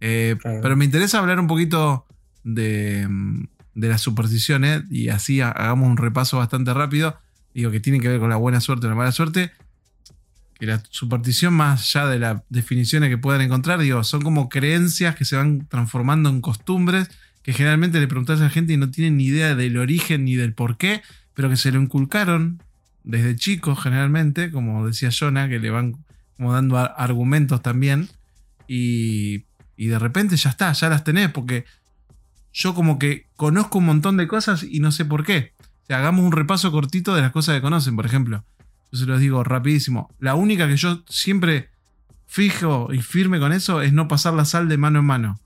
Eh, 0.00 0.36
Claro. 0.40 0.60
Pero 0.62 0.76
me 0.76 0.84
interesa 0.86 1.18
hablar 1.18 1.38
un 1.38 1.46
poquito 1.46 2.06
de, 2.42 3.06
mm, 3.08 3.44
de 3.74 3.88
las 3.88 4.00
supersticiones 4.00 4.82
y 4.90 5.08
así 5.08 5.40
ha- 5.40 5.50
hagamos 5.50 5.88
un 5.88 5.96
repaso 5.96 6.38
bastante 6.38 6.72
rápido. 6.74 7.18
Digo 7.54 7.70
que 7.70 7.80
tiene 7.80 8.00
que 8.00 8.08
ver 8.08 8.20
con 8.20 8.30
la 8.30 8.36
buena 8.36 8.60
suerte 8.60 8.86
o 8.86 8.88
la 8.90 8.96
mala 8.96 9.12
suerte. 9.12 9.50
Que 10.58 10.66
la 10.66 10.82
superstición, 10.90 11.54
más 11.54 11.80
allá 11.96 12.06
de 12.08 12.18
las 12.20 12.42
definiciones 12.48 13.10
que 13.10 13.18
puedan 13.18 13.40
encontrar, 13.40 13.80
digo, 13.80 14.02
son 14.04 14.22
como 14.22 14.48
creencias 14.48 15.16
que 15.16 15.24
se 15.24 15.36
van 15.36 15.66
transformando 15.68 16.28
en 16.30 16.40
costumbres 16.40 17.08
que 17.42 17.52
generalmente 17.52 18.00
le 18.00 18.06
preguntas 18.08 18.40
a 18.40 18.44
la 18.44 18.50
gente 18.50 18.72
y 18.72 18.76
no 18.76 18.90
tienen 18.90 19.16
ni 19.18 19.24
idea 19.24 19.54
del 19.54 19.76
origen 19.76 20.24
ni 20.24 20.34
del 20.36 20.54
por 20.54 20.78
qué, 20.78 21.02
pero 21.34 21.50
que 21.50 21.56
se 21.56 21.70
lo 21.72 21.80
inculcaron 21.82 22.62
desde 23.02 23.36
chicos 23.36 23.82
generalmente, 23.82 24.50
como 24.50 24.86
decía 24.86 25.10
Jonah, 25.12 25.48
que 25.48 25.58
le 25.58 25.68
van 25.70 25.96
como 26.38 26.54
dando 26.54 26.78
ar- 26.78 26.94
argumentos 26.96 27.60
también, 27.60 28.08
y, 28.66 29.44
y 29.76 29.86
de 29.88 29.98
repente 29.98 30.36
ya 30.36 30.48
está, 30.50 30.72
ya 30.72 30.88
las 30.88 31.04
tenés, 31.04 31.28
porque 31.30 31.66
yo 32.54 32.72
como 32.72 32.98
que 32.98 33.26
conozco 33.36 33.78
un 33.78 33.86
montón 33.86 34.16
de 34.16 34.28
cosas 34.28 34.62
y 34.62 34.78
no 34.78 34.92
sé 34.92 35.04
por 35.04 35.24
qué. 35.24 35.52
Hagamos 35.88 36.24
un 36.24 36.32
repaso 36.32 36.70
cortito 36.70 37.14
de 37.14 37.20
las 37.20 37.32
cosas 37.32 37.56
que 37.56 37.60
conocen, 37.60 37.96
por 37.96 38.06
ejemplo. 38.06 38.44
Yo 38.92 38.98
se 39.00 39.06
los 39.06 39.20
digo 39.20 39.42
rapidísimo. 39.42 40.14
La 40.20 40.36
única 40.36 40.68
que 40.68 40.76
yo 40.76 41.02
siempre 41.08 41.70
fijo 42.26 42.92
y 42.92 43.02
firme 43.02 43.40
con 43.40 43.52
eso 43.52 43.82
es 43.82 43.92
no 43.92 44.06
pasar 44.06 44.34
la 44.34 44.44
sal 44.44 44.68
de 44.68 44.78
mano 44.78 45.00
en 45.00 45.04
mano. 45.04 45.40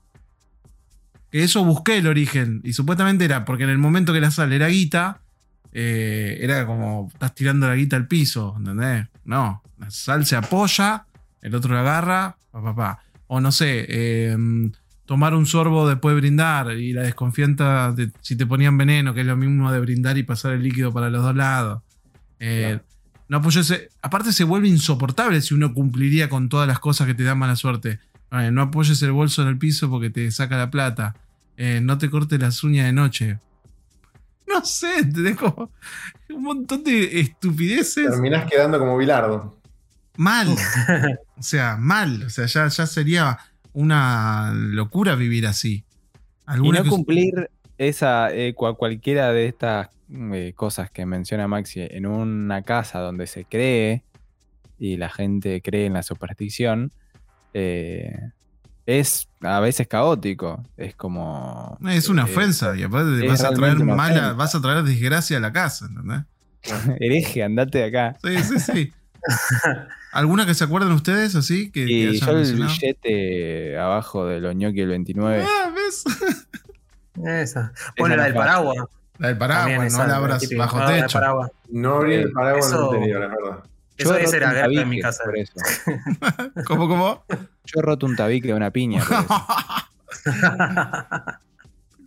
Que 1.31 1.43
eso 1.43 1.65
busqué 1.65 1.97
el 1.97 2.07
origen. 2.07 2.61
Y 2.63 2.73
supuestamente 2.73 3.25
era 3.25 3.43
porque 3.43 3.63
en 3.63 3.71
el 3.71 3.79
momento 3.79 4.13
que 4.13 4.21
la 4.21 4.31
sal 4.31 4.53
era 4.53 4.67
guita, 4.67 5.19
eh, 5.73 6.37
era 6.41 6.67
como 6.67 7.09
estás 7.11 7.33
tirando 7.33 7.67
la 7.67 7.75
guita 7.75 7.95
al 7.95 8.07
piso, 8.07 8.53
¿entendés? 8.55 9.07
No, 9.25 9.63
la 9.79 9.89
sal 9.89 10.27
se 10.27 10.35
apoya, 10.35 11.05
el 11.41 11.55
otro 11.55 11.73
la 11.73 11.81
agarra, 11.81 12.37
pa, 12.51 12.63
pa, 12.63 12.75
pa. 12.75 12.99
O 13.27 13.41
no 13.41 13.51
sé, 13.51 13.85
eh, 13.89 14.37
tomar 15.09 15.33
un 15.33 15.47
sorbo 15.47 15.89
después 15.89 16.13
de 16.13 16.21
brindar 16.21 16.69
y 16.73 16.93
la 16.93 17.01
desconfianza 17.01 17.91
de 17.93 18.11
si 18.21 18.35
te 18.35 18.45
ponían 18.45 18.77
veneno, 18.77 19.11
que 19.11 19.21
es 19.21 19.25
lo 19.25 19.35
mismo 19.35 19.71
de 19.71 19.79
brindar 19.79 20.19
y 20.19 20.21
pasar 20.21 20.51
el 20.51 20.61
líquido 20.61 20.93
para 20.93 21.09
los 21.09 21.23
dos 21.23 21.35
lados. 21.35 21.81
Eh, 22.39 22.79
No 23.27 23.37
apoyes, 23.37 23.89
aparte 24.03 24.31
se 24.31 24.43
vuelve 24.43 24.67
insoportable 24.67 25.41
si 25.41 25.55
uno 25.55 25.73
cumpliría 25.73 26.29
con 26.29 26.47
todas 26.47 26.67
las 26.67 26.77
cosas 26.77 27.07
que 27.07 27.15
te 27.15 27.23
dan 27.23 27.39
mala 27.39 27.55
suerte. 27.55 27.99
Eh, 28.33 28.51
no 28.51 28.61
apoyes 28.61 29.01
el 29.01 29.11
bolso 29.11 29.41
en 29.41 29.47
el 29.47 29.57
piso 29.57 29.89
porque 29.89 30.11
te 30.11 30.29
saca 30.29 30.57
la 30.57 30.69
plata. 30.69 31.15
Eh, 31.57 31.79
no 31.81 31.97
te 31.97 32.11
cortes 32.11 32.39
las 32.39 32.63
uñas 32.63 32.85
de 32.85 32.93
noche. 32.93 33.39
No 34.47 34.63
sé, 34.63 35.05
tenés 35.11 35.37
como 35.37 35.71
un 36.29 36.43
montón 36.43 36.83
de 36.83 37.19
estupideces. 37.19 38.11
Terminás 38.11 38.45
quedando 38.47 38.77
como 38.77 38.95
Bilardo. 38.95 39.57
Mal. 40.17 40.55
O 41.39 41.41
sea, 41.41 41.77
mal. 41.77 42.23
O 42.23 42.29
sea, 42.29 42.45
ya, 42.47 42.67
ya 42.67 42.85
sería 42.85 43.39
una 43.73 44.51
locura 44.53 45.15
vivir 45.15 45.47
así. 45.47 45.83
Y 46.63 46.69
no 46.71 46.83
cumplir 46.85 47.49
esa, 47.77 48.33
eh, 48.33 48.55
cua- 48.55 48.75
cualquiera 48.75 49.31
de 49.31 49.45
estas 49.47 49.89
eh, 50.11 50.53
cosas 50.55 50.89
que 50.89 51.05
menciona 51.05 51.47
Maxi 51.47 51.81
en 51.81 52.05
una 52.07 52.63
casa 52.63 52.99
donde 52.99 53.27
se 53.27 53.45
cree 53.45 54.03
y 54.79 54.97
la 54.97 55.09
gente 55.09 55.61
cree 55.61 55.85
en 55.85 55.93
la 55.93 56.03
superstición, 56.03 56.91
eh, 57.53 58.31
es 58.85 59.27
a 59.41 59.59
veces 59.59 59.87
caótico. 59.87 60.63
Es 60.77 60.95
como. 60.95 61.77
Es 61.87 62.09
una 62.09 62.23
eh, 62.23 62.25
ofensa. 62.25 62.75
Y 62.75 62.83
aparte 62.83 63.27
vas 63.27 63.43
a 63.43 63.53
traer 63.53 63.77
mala, 63.83 64.13
ofensa. 64.13 64.33
vas 64.33 64.55
a 64.55 64.61
traer 64.61 64.83
desgracia 64.83 65.37
a 65.37 65.39
la 65.39 65.53
casa, 65.53 65.85
¿entendés? 65.85 66.21
hereje, 66.99 67.43
andate 67.43 67.77
de 67.77 67.83
acá. 67.85 68.17
Sí, 68.23 68.37
sí, 68.43 68.59
sí. 68.59 68.93
¿Alguna 70.11 70.45
que 70.45 70.53
se 70.53 70.63
acuerden 70.63 70.91
ustedes 70.91 71.35
así? 71.35 71.71
Que, 71.71 71.85
que 71.85 71.91
Y 71.91 72.07
hayan 72.07 72.19
yo 72.27 72.31
el 72.31 72.37
mencionado? 72.37 72.71
billete 72.73 73.77
abajo 73.77 74.25
de 74.25 74.39
los 74.39 74.55
ñoqui 74.55 74.81
el 74.81 74.89
29. 74.89 75.43
Ah, 75.47 75.71
¿ves? 75.73 76.03
Esa. 77.25 77.73
Bueno, 77.97 78.15
Esa 78.15 78.21
la 78.23 78.23
no 78.23 78.23
del 78.23 78.33
paraguas. 78.33 78.77
La 79.17 79.27
del 79.27 79.37
paraguas, 79.37 79.93
no 79.93 80.07
la 80.07 80.15
abras 80.15 80.49
bajo 80.57 80.77
No, 80.77 80.83
la 80.85 80.91
del 80.91 81.01
techo. 81.03 81.19
No 81.69 81.95
abrí 81.95 82.13
el 82.15 82.31
paraguas 82.31 82.65
en 82.67 82.71
el 82.73 82.79
Eso- 82.79 82.91
anterior, 82.93 83.23
es 83.23 83.29
verdad. 83.29 83.63
Eso, 83.97 84.13
roto 84.17 84.33
era 84.37 84.53
guerra 84.53 84.81
en 84.81 84.89
mi 84.89 85.01
casa. 85.01 85.23
por 85.25 85.37
eso. 85.37 85.53
¿Cómo, 86.65 86.87
cómo? 86.87 87.25
Yo 87.65 87.79
he 87.79 87.81
roto 87.81 88.05
un 88.05 88.15
tabique 88.15 88.47
de 88.47 88.53
una 88.53 88.71
piña. 88.71 89.03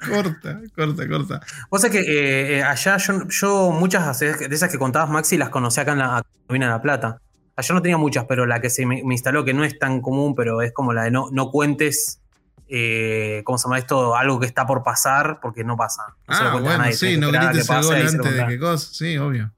corta, 0.08 0.60
corta, 0.74 1.08
corta. 1.08 1.40
Vos 1.70 1.80
sabés 1.80 2.00
que 2.04 2.10
eh, 2.10 2.58
eh, 2.58 2.62
allá 2.62 2.96
yo, 2.98 3.28
yo 3.28 3.70
muchas 3.70 4.18
de 4.20 4.46
esas 4.50 4.70
que 4.70 4.78
contabas, 4.78 5.10
Maxi, 5.10 5.36
las 5.36 5.48
conocí 5.50 5.80
acá 5.80 5.92
en 5.92 5.98
la 5.98 6.16
acá 6.18 6.28
en 6.48 6.52
Vine 6.54 6.64
a 6.66 6.70
La 6.70 6.82
Plata. 6.82 7.20
Allá 7.56 7.74
no 7.74 7.82
tenía 7.82 7.96
muchas, 7.98 8.24
pero 8.26 8.46
la 8.46 8.60
que 8.60 8.70
se 8.70 8.86
me, 8.86 9.02
me 9.04 9.14
instaló, 9.14 9.44
que 9.44 9.52
no 9.54 9.64
es 9.64 9.78
tan 9.78 10.00
común, 10.00 10.34
pero 10.34 10.62
es 10.62 10.72
como 10.72 10.92
la 10.92 11.04
de 11.04 11.10
no, 11.10 11.28
no 11.32 11.50
cuentes, 11.50 12.20
eh, 12.68 13.42
¿cómo 13.44 13.58
se 13.58 13.64
llama 13.64 13.78
esto? 13.78 14.16
Algo 14.16 14.40
que 14.40 14.46
está 14.46 14.66
por 14.66 14.82
pasar, 14.82 15.38
porque 15.42 15.62
no 15.62 15.76
pasa. 15.76 16.02
No 16.28 16.34
se 16.34 16.42
lo 16.44 16.48
Ah, 16.48 16.52
cuentes 16.52 16.72
a 16.72 16.76
bueno, 16.76 16.84
nadie, 16.84 16.96
sí, 16.96 17.16
no 17.18 17.28
grites 17.30 17.68
el 17.68 17.82
gol 17.84 17.94
antes 17.96 18.36
de 18.36 18.46
que 18.46 18.58
cosa. 18.58 18.88
Sí, 18.92 19.18
obvio. 19.18 19.52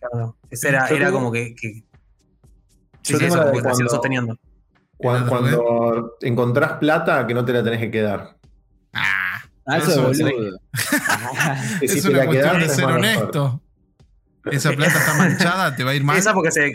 Claro. 0.00 0.36
Ese 0.50 0.68
era, 0.68 0.88
Yo 0.88 0.96
era 0.96 1.06
tengo- 1.06 1.18
como 1.18 1.32
que. 1.32 1.54
que- 1.54 1.72
sí, 3.02 3.12
yo 3.12 3.18
sí, 3.18 3.24
tengo 3.24 3.34
eso, 3.36 3.44
la 3.44 3.50
de 3.52 3.62
cuando- 3.62 3.88
sosteniendo. 3.88 4.38
Cuando, 4.96 5.18
¿Era 5.18 5.24
la 5.50 5.56
cuando 5.56 6.16
encontrás 6.22 6.72
plata, 6.72 7.24
que 7.26 7.34
no 7.34 7.44
te 7.44 7.52
la 7.52 7.62
tenés 7.62 7.78
que 7.78 7.90
quedar. 7.92 8.36
Ah, 9.68 9.78
eso 9.78 10.10
Eso 10.10 10.24
boludo. 10.24 10.58
Que 11.80 11.86
es 11.86 12.02
si 12.02 12.08
una 12.08 12.24
cuestión 12.24 12.58
de 12.60 12.68
ser 12.68 12.86
mejor. 12.86 12.98
honesto. 12.98 13.62
Esa 14.50 14.70
plata 14.72 14.98
está 14.98 15.14
manchada, 15.14 15.76
te 15.76 15.84
va 15.84 15.90
a 15.90 15.94
ir 15.94 16.04
mal. 16.04 16.16
Esa 16.16 16.32
porque 16.32 16.50
se. 16.50 16.72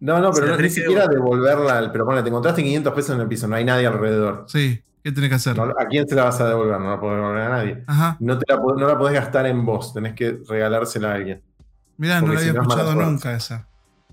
No, 0.00 0.20
no, 0.20 0.30
pero 0.32 0.46
no, 0.48 0.56
ni 0.58 0.70
siquiera 0.70 1.06
devolverla. 1.06 1.78
al- 1.78 1.90
Pero 1.92 2.04
bueno, 2.04 2.22
te 2.22 2.28
encontraste 2.28 2.62
500 2.62 2.92
pesos 2.94 3.14
en 3.16 3.22
el 3.22 3.28
piso, 3.28 3.48
no 3.48 3.56
hay 3.56 3.64
nadie 3.64 3.86
alrededor. 3.86 4.44
Sí, 4.46 4.80
¿qué 5.02 5.10
tenés 5.10 5.30
que 5.30 5.36
hacer? 5.36 5.56
No, 5.56 5.64
¿A 5.64 5.86
quién 5.88 6.06
se 6.06 6.14
la 6.14 6.24
vas 6.24 6.40
a 6.40 6.48
devolver? 6.48 6.78
No 6.78 6.90
la 6.90 7.00
podés 7.00 7.16
devolver 7.16 7.42
a 7.42 7.48
nadie. 7.48 7.82
Ajá. 7.86 8.16
No, 8.20 8.38
te 8.38 8.44
la, 8.52 8.58
no 8.60 8.86
la 8.86 8.98
podés 8.98 9.14
gastar 9.14 9.46
en 9.46 9.64
vos, 9.64 9.92
tenés 9.94 10.14
que 10.14 10.38
regalársela 10.48 11.12
a 11.12 11.14
alguien. 11.14 11.42
Mirá, 11.96 12.20
no 12.20 12.32
la 12.32 12.40
si 12.40 12.48
había 12.50 12.60
escuchado 12.60 12.94
nunca 12.94 13.34
esa. 13.34 13.66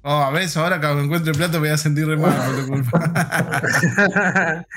Oh, 0.08 0.22
a 0.22 0.30
ver, 0.30 0.48
ahora 0.56 0.80
que 0.80 0.86
encuentre 0.86 1.34
plata 1.34 1.54
me 1.54 1.62
voy 1.62 1.70
a 1.70 1.78
sentir 1.78 2.06
re 2.06 2.16
mal 2.16 2.32
por 2.32 2.56
tu 2.58 2.68
culpa. 2.68 3.12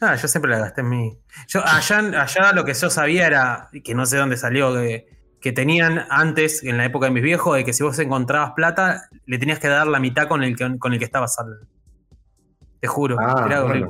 ah, 0.00 0.14
yo 0.14 0.28
siempre 0.28 0.48
la 0.48 0.60
gasté 0.60 0.82
en 0.82 0.88
mí. 0.90 1.18
Yo, 1.48 1.66
allá, 1.66 1.98
allá 1.98 2.52
lo 2.52 2.64
que 2.64 2.72
yo 2.74 2.88
sabía 2.88 3.26
era, 3.26 3.68
que 3.82 3.94
no 3.96 4.06
sé 4.06 4.18
dónde 4.18 4.36
salió, 4.36 4.72
que, 4.74 5.08
que 5.40 5.50
tenían 5.50 6.06
antes, 6.08 6.62
en 6.62 6.76
la 6.76 6.84
época 6.84 7.06
de 7.06 7.12
mis 7.12 7.24
viejos, 7.24 7.56
de 7.56 7.64
que 7.64 7.72
si 7.72 7.82
vos 7.82 7.98
encontrabas 7.98 8.52
plata, 8.52 9.08
le 9.26 9.38
tenías 9.38 9.58
que 9.58 9.66
dar 9.66 9.88
la 9.88 9.98
mitad 9.98 10.28
con 10.28 10.44
el 10.44 10.54
que, 10.54 10.78
con 10.78 10.92
el 10.92 11.00
que 11.00 11.04
estabas 11.04 11.36
al. 11.40 11.66
Te 12.78 12.86
juro. 12.86 13.16
Ah, 13.18 13.42
Era 13.46 13.62
bueno. 13.62 13.88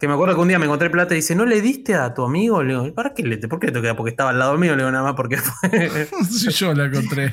Que 0.00 0.08
me 0.08 0.14
acuerdo 0.14 0.34
que 0.34 0.40
un 0.40 0.48
día 0.48 0.58
me 0.58 0.64
encontré 0.64 0.90
plata 0.90 1.14
y 1.14 1.18
dice, 1.18 1.36
¿no 1.36 1.46
le 1.46 1.60
diste 1.60 1.94
a 1.94 2.12
tu 2.12 2.24
amigo? 2.24 2.64
Le 2.64 2.74
digo, 2.74 2.94
¿para 2.94 3.14
qué 3.14 3.22
le 3.22 3.38
¿Por 3.38 3.60
qué 3.60 3.68
le 3.68 3.80
dar? 3.80 3.94
Porque 3.94 4.10
estaba 4.10 4.30
al 4.30 4.40
lado 4.40 4.58
mío, 4.58 4.72
le 4.72 4.78
digo 4.78 4.90
nada 4.90 5.04
más 5.04 5.14
porque 5.14 5.36
fue. 5.36 6.08
Sí, 6.28 6.50
yo 6.50 6.74
la 6.74 6.86
encontré. 6.86 7.32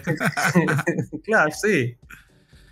claro, 1.26 1.52
sí. 1.60 1.98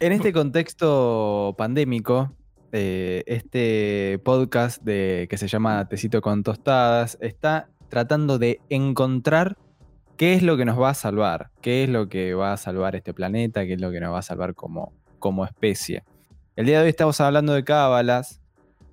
En 0.01 0.13
este 0.13 0.31
contexto 0.31 1.55
pandémico, 1.57 2.31
eh, 2.71 3.21
este 3.25 4.17
podcast 4.23 4.81
de, 4.81 5.27
que 5.29 5.37
se 5.37 5.49
llama 5.49 5.89
Tecito 5.89 6.21
con 6.21 6.41
Tostadas 6.41 7.17
está 7.19 7.67
tratando 7.89 8.39
de 8.39 8.61
encontrar 8.69 9.57
qué 10.15 10.35
es 10.35 10.41
lo 10.41 10.55
que 10.55 10.63
nos 10.63 10.79
va 10.79 10.91
a 10.91 10.93
salvar, 10.93 11.49
qué 11.61 11.83
es 11.83 11.89
lo 11.89 12.07
que 12.07 12.33
va 12.33 12.53
a 12.53 12.57
salvar 12.57 12.95
este 12.95 13.13
planeta, 13.13 13.65
qué 13.65 13.73
es 13.73 13.81
lo 13.81 13.91
que 13.91 13.99
nos 13.99 14.13
va 14.13 14.19
a 14.19 14.21
salvar 14.21 14.55
como, 14.55 14.93
como 15.19 15.43
especie. 15.43 16.03
El 16.55 16.65
día 16.65 16.77
de 16.77 16.83
hoy 16.85 16.89
estamos 16.91 17.19
hablando 17.19 17.51
de 17.51 17.65
cábalas 17.65 18.39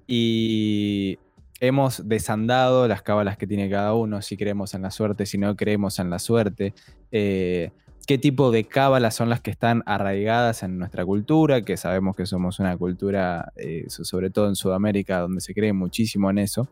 y 0.08 1.20
hemos 1.60 2.08
desandado 2.08 2.88
las 2.88 3.02
cábalas 3.02 3.36
que 3.38 3.46
tiene 3.46 3.70
cada 3.70 3.94
uno, 3.94 4.22
si 4.22 4.36
creemos 4.36 4.74
en 4.74 4.82
la 4.82 4.90
suerte, 4.90 5.24
si 5.24 5.38
no 5.38 5.54
creemos 5.54 6.00
en 6.00 6.10
la 6.10 6.18
suerte. 6.18 6.74
eh, 7.12 7.70
qué 8.06 8.18
tipo 8.18 8.50
de 8.50 8.64
cábalas 8.64 9.14
son 9.14 9.28
las 9.28 9.40
que 9.40 9.50
están 9.50 9.82
arraigadas 9.86 10.62
en 10.62 10.78
nuestra 10.78 11.04
cultura, 11.04 11.62
que 11.62 11.76
sabemos 11.76 12.14
que 12.16 12.24
somos 12.26 12.58
una 12.60 12.76
cultura, 12.76 13.52
eh, 13.56 13.84
so- 13.88 14.04
sobre 14.04 14.30
todo 14.30 14.48
en 14.48 14.54
Sudamérica, 14.56 15.18
donde 15.20 15.40
se 15.40 15.52
cree 15.54 15.72
muchísimo 15.72 16.30
en 16.30 16.38
eso. 16.38 16.68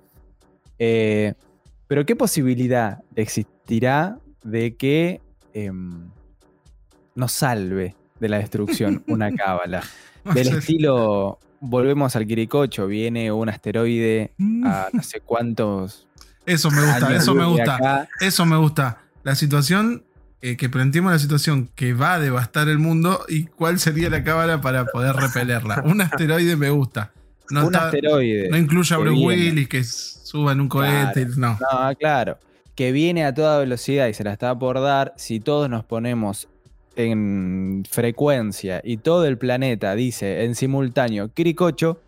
Eh, 0.78 1.35
pero 1.87 2.07
¿qué 2.07 2.16
posibilidad 2.16 2.99
existirá 3.16 4.18
de 4.43 4.76
que 4.76 5.20
em, 5.53 6.09
nos 7.14 7.32
salve 7.32 7.95
de 8.20 8.28
la 8.28 8.39
destrucción 8.39 9.03
una 9.09 9.30
cábala? 9.32 9.82
Del 10.35 10.49
estilo, 10.49 11.39
volvemos 11.61 12.16
al 12.16 12.26
Quiricocho, 12.26 12.87
viene 12.87 13.30
un 13.30 13.49
asteroide 13.49 14.32
a 14.64 14.89
no 14.93 15.03
sé 15.03 15.20
cuántos 15.20 16.07
Eso 16.47 16.70
me 16.70 16.82
gusta, 16.82 17.14
eso 17.16 17.35
me 17.35 17.45
gusta. 17.47 17.76
acá. 17.76 18.09
Eso 18.20 18.47
me 18.47 18.57
gusta. 18.57 19.03
La 19.22 19.35
situación, 19.35 20.05
eh, 20.47 20.57
que 20.57 20.68
planteemos 20.68 21.11
la 21.11 21.18
situación 21.18 21.70
que 21.74 21.95
va 21.95 22.14
a 22.14 22.20
devastar 22.20 22.68
el 22.68 22.78
mundo 22.78 23.24
y 23.28 23.45
cuál 23.45 23.78
sería 23.78 24.11
la 24.11 24.22
cámara 24.22 24.61
para 24.61 24.84
poder 24.84 25.16
repelerla. 25.16 25.82
Un 25.86 26.01
asteroide 26.03 26.55
me 26.57 26.68
gusta. 26.70 27.12
No, 27.51 27.66
un 27.66 27.74
está- 27.74 27.86
asteroide. 27.86 28.49
no 28.51 28.57
incluye 28.59 28.95
a 28.95 28.99
Bruce. 28.99 29.24
Willis 29.24 29.68
que 29.68 29.82
suba 29.84 30.53
en 30.53 30.61
un 30.61 30.68
cohete. 30.68 31.26
No. 31.36 31.59
No, 31.59 31.95
claro. 31.99 32.38
Que 32.74 32.92
viene 32.92 33.24
a 33.24 33.32
toda 33.32 33.59
velocidad 33.59 34.07
y 34.09 34.14
se 34.14 34.22
la 34.24 34.32
está 34.32 34.59
por 34.59 34.80
dar. 34.80 35.14
Si 35.16 35.40
todos 35.40 35.70
nos 35.70 35.84
ponemos 35.84 36.49
en 36.97 37.84
frecuencia 37.90 38.80
y 38.84 38.99
todo 38.99 39.24
el 39.26 39.38
planeta 39.38 39.95
dice 39.95 40.45
en 40.45 40.55
simultáneo 40.55 41.28
Quiricocho, 41.32 42.01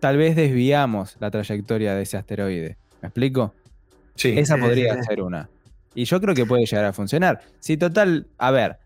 tal 0.00 0.16
vez 0.16 0.34
desviamos 0.36 1.16
la 1.20 1.30
trayectoria 1.30 1.94
de 1.94 2.02
ese 2.02 2.16
asteroide. 2.16 2.76
¿Me 3.02 3.08
explico? 3.08 3.54
Sí. 4.14 4.34
Esa 4.38 4.56
podría 4.56 5.02
ser 5.02 5.20
una. 5.22 5.48
Y 5.94 6.04
yo 6.04 6.20
creo 6.20 6.34
que 6.34 6.44
puede 6.46 6.66
llegar 6.66 6.84
a 6.84 6.92
funcionar. 6.92 7.40
Si 7.60 7.76
total, 7.76 8.26
a 8.38 8.50
ver, 8.50 8.78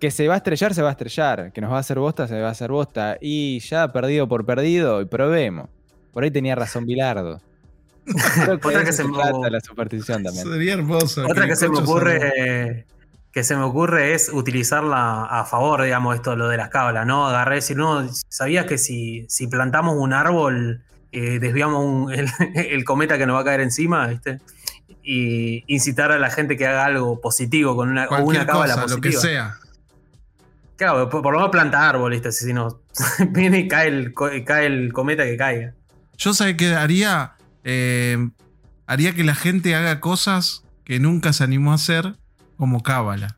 que 0.00 0.10
se 0.10 0.26
va 0.28 0.34
a 0.34 0.36
estrellar, 0.38 0.74
se 0.74 0.82
va 0.82 0.88
a 0.88 0.92
estrellar. 0.92 1.52
Que 1.52 1.60
nos 1.60 1.70
va 1.72 1.76
a 1.76 1.80
hacer 1.80 1.98
bosta, 1.98 2.26
se 2.26 2.40
va 2.40 2.48
a 2.48 2.50
hacer 2.52 2.70
bosta. 2.72 3.16
Y 3.20 3.60
ya 3.60 3.92
perdido 3.92 4.28
por 4.28 4.44
perdido, 4.44 5.00
y 5.00 5.04
probemos. 5.04 5.68
Por 6.12 6.24
ahí 6.24 6.30
tenía 6.30 6.54
razón 6.54 6.84
Bilardo. 6.86 7.40
Creo 8.44 8.58
que 8.58 8.68
Otra 8.68 8.84
que 8.84 8.92
se 8.92 9.04
me- 9.04 9.12
trata 9.16 9.48
la 9.50 9.60
superstición 9.60 10.22
también. 10.24 10.44
Sería 10.46 10.74
hermoso. 10.74 11.24
Otra 11.26 11.46
que 11.46 11.54
se 11.56 11.68
me 11.68 11.78
ocurre 11.78 12.32
eh, 12.36 12.84
que 13.32 13.44
se 13.44 13.56
me 13.56 13.62
ocurre 13.62 14.12
es 14.12 14.28
utilizarla 14.30 15.24
a 15.24 15.44
favor, 15.46 15.82
digamos, 15.82 16.14
esto, 16.16 16.36
lo 16.36 16.48
de 16.48 16.56
las 16.58 16.68
cábalas, 16.68 17.06
¿no? 17.06 17.26
Agarré 17.28 17.54
y 17.54 17.58
decir, 17.58 17.76
no, 17.78 18.06
¿sabías 18.28 18.66
que 18.66 18.76
si, 18.76 19.24
si 19.30 19.46
plantamos 19.46 19.96
un 19.96 20.12
árbol, 20.12 20.82
eh, 21.12 21.38
desviamos 21.38 21.82
un- 21.82 22.12
el, 22.12 22.28
el 22.56 22.84
cometa 22.84 23.16
que 23.16 23.24
nos 23.26 23.36
va 23.36 23.40
a 23.40 23.44
caer 23.44 23.60
encima, 23.60 24.06
¿viste? 24.08 24.40
Y 25.02 25.64
incitar 25.66 26.12
a 26.12 26.18
la 26.18 26.30
gente 26.30 26.56
que 26.56 26.66
haga 26.66 26.84
algo 26.84 27.20
positivo 27.20 27.74
con 27.74 27.88
una, 27.90 28.06
o 28.08 28.22
una 28.22 28.46
cábala 28.46 28.74
cosa, 28.74 28.94
lo 28.94 29.00
que 29.00 29.10
positiva. 29.10 29.20
sea. 29.22 29.58
Claro, 30.76 31.08
por, 31.08 31.22
por 31.22 31.32
lo 31.32 31.38
menos 31.40 31.50
planta 31.50 31.88
árbol, 31.88 32.12
¿viste? 32.12 32.32
Si 32.32 32.52
no, 32.52 32.80
viene 33.30 33.60
y 33.60 33.68
cae 33.68 33.88
el, 33.88 34.14
cae 34.44 34.66
el 34.66 34.92
cometa 34.92 35.24
que 35.24 35.36
caiga. 35.36 35.74
Yo 36.18 36.34
sé 36.34 36.56
que 36.56 36.74
haría. 36.74 37.32
eh, 37.64 38.16
haría 38.86 39.14
que 39.14 39.24
la 39.24 39.34
gente 39.34 39.74
haga 39.74 40.00
cosas 40.00 40.64
que 40.84 40.98
nunca 41.00 41.32
se 41.32 41.44
animó 41.44 41.72
a 41.72 41.76
hacer, 41.76 42.16
como 42.56 42.82
cábala. 42.82 43.36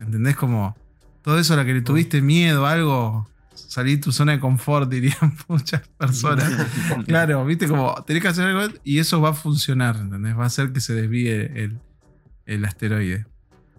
¿Entendés? 0.00 0.36
Como 0.36 0.76
todo 1.22 1.38
eso 1.38 1.54
a 1.54 1.56
lo 1.56 1.64
que 1.64 1.74
le 1.74 1.82
tuviste 1.82 2.20
miedo, 2.22 2.66
algo. 2.66 3.28
Salir 3.74 3.96
de 3.96 4.02
tu 4.04 4.12
zona 4.12 4.30
de 4.32 4.38
confort, 4.38 4.88
dirían 4.90 5.36
muchas 5.48 5.88
personas. 5.88 6.48
claro, 7.06 7.44
viste, 7.44 7.66
como 7.66 7.92
tenés 8.06 8.22
que 8.22 8.28
hacer 8.28 8.44
algo 8.46 8.72
y 8.84 9.00
eso 9.00 9.20
va 9.20 9.30
a 9.30 9.34
funcionar, 9.34 9.96
¿entendés? 9.96 10.38
Va 10.38 10.44
a 10.44 10.46
hacer 10.46 10.72
que 10.72 10.78
se 10.80 10.94
desvíe 10.94 11.50
el, 11.60 11.80
el 12.46 12.64
asteroide. 12.64 13.26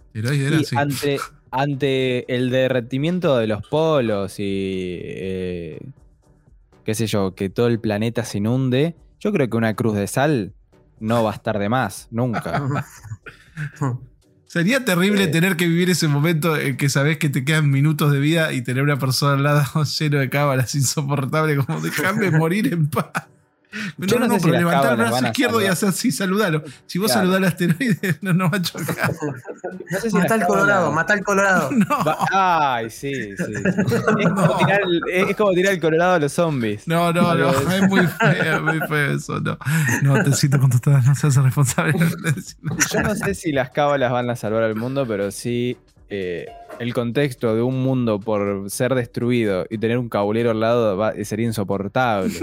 ¿Asteroide 0.07 0.47
era 0.47 0.57
Y 0.57 0.63
así? 0.63 0.75
ante, 0.75 1.19
ante 1.49 2.35
el 2.35 2.49
derretimiento 2.49 3.37
de 3.37 3.47
los 3.47 3.65
polos 3.65 4.37
y 4.37 4.99
eh, 5.01 5.79
qué 6.83 6.93
sé 6.93 7.07
yo, 7.07 7.33
que 7.33 7.49
todo 7.49 7.67
el 7.67 7.79
planeta 7.79 8.25
se 8.25 8.39
inunde, 8.39 8.97
yo 9.21 9.31
creo 9.31 9.49
que 9.49 9.55
una 9.55 9.75
cruz 9.75 9.95
de 9.95 10.07
sal 10.07 10.53
no 10.99 11.23
va 11.23 11.31
a 11.31 11.35
estar 11.35 11.57
de 11.57 11.69
más, 11.69 12.09
nunca. 12.11 12.61
Sería 14.55 14.85
terrible 14.85 15.25
Eh. 15.25 15.27
tener 15.27 15.57
que 15.57 15.67
vivir 15.67 15.89
ese 15.89 16.07
momento 16.07 16.55
en 16.55 16.77
que 16.77 16.87
sabes 16.87 17.17
que 17.17 17.27
te 17.27 17.43
quedan 17.43 17.69
minutos 17.69 18.09
de 18.13 18.19
vida 18.21 18.53
y 18.53 18.61
tener 18.61 18.83
una 18.83 18.97
persona 18.97 19.33
al 19.33 19.43
lado 19.43 19.83
lleno 19.99 20.17
de 20.19 20.29
cábalas 20.29 20.73
insoportable, 20.75 21.57
como 21.57 21.81
dejarme 21.81 22.31
morir 22.31 22.71
en 22.73 22.87
paz. 22.87 23.11
No, 23.97 24.05
Yo 24.07 24.19
no 24.19 24.27
no, 24.27 24.33
sé 24.35 24.39
si 24.39 24.45
pero 24.47 24.57
levantar 24.59 24.91
el 24.91 24.97
brazo 24.97 25.25
izquierdo 25.25 25.61
y 25.61 25.65
hacer 25.65 25.89
así, 25.89 26.11
saludalo. 26.11 26.63
Si 26.85 26.97
vos 26.99 27.11
Claro. 27.11 27.21
saludás 27.31 27.37
al 27.37 27.43
asteroide, 27.45 28.17
no 28.21 28.33
nos 28.33 28.51
va 28.53 28.57
a 28.57 28.61
chocar. 28.61 29.11
No 29.91 29.99
sé 29.99 30.09
si 30.09 30.15
Mata 30.15 30.33
al 30.35 30.45
Colorado, 30.47 30.91
mata 30.91 31.13
al 31.13 31.23
Colorado. 31.23 31.69
Ay, 32.31 32.89
sí, 32.89 33.13
sí. 33.35 33.35
sí. 33.37 33.53
Es, 34.19 34.29
como 34.29 34.57
tirar 34.57 34.81
el, 34.83 35.01
es 35.29 35.35
como 35.35 35.51
tirar 35.51 35.73
el 35.73 35.81
colorado 35.81 36.13
a 36.15 36.19
los 36.19 36.31
zombies. 36.31 36.87
No, 36.87 37.11
no, 37.13 37.35
no, 37.35 37.49
es 37.51 37.81
muy 37.89 38.05
feo, 38.07 38.61
muy 38.63 38.79
feo 38.87 39.15
eso, 39.15 39.39
no. 39.39 39.57
No, 40.03 40.23
te 40.23 40.31
siento 40.33 40.59
con 40.59 40.69
todas, 40.79 41.05
no 41.05 41.15
seas 41.15 41.35
responsable. 41.35 41.93
Yo 42.91 43.01
no 43.03 43.15
sé 43.15 43.33
si 43.35 43.51
las 43.51 43.69
cábalas 43.71 44.11
van 44.11 44.29
a 44.29 44.35
salvar 44.35 44.63
al 44.63 44.75
mundo, 44.75 45.05
pero 45.07 45.31
sí 45.31 45.77
eh, 46.09 46.45
el 46.79 46.93
contexto 46.93 47.55
de 47.55 47.61
un 47.61 47.81
mundo 47.83 48.19
por 48.19 48.69
ser 48.69 48.93
destruido 48.95 49.65
y 49.69 49.77
tener 49.77 49.97
un 49.97 50.09
cabulero 50.09 50.51
al 50.51 50.59
lado 50.59 50.97
va- 50.97 51.13
sería 51.23 51.45
insoportable. 51.47 52.33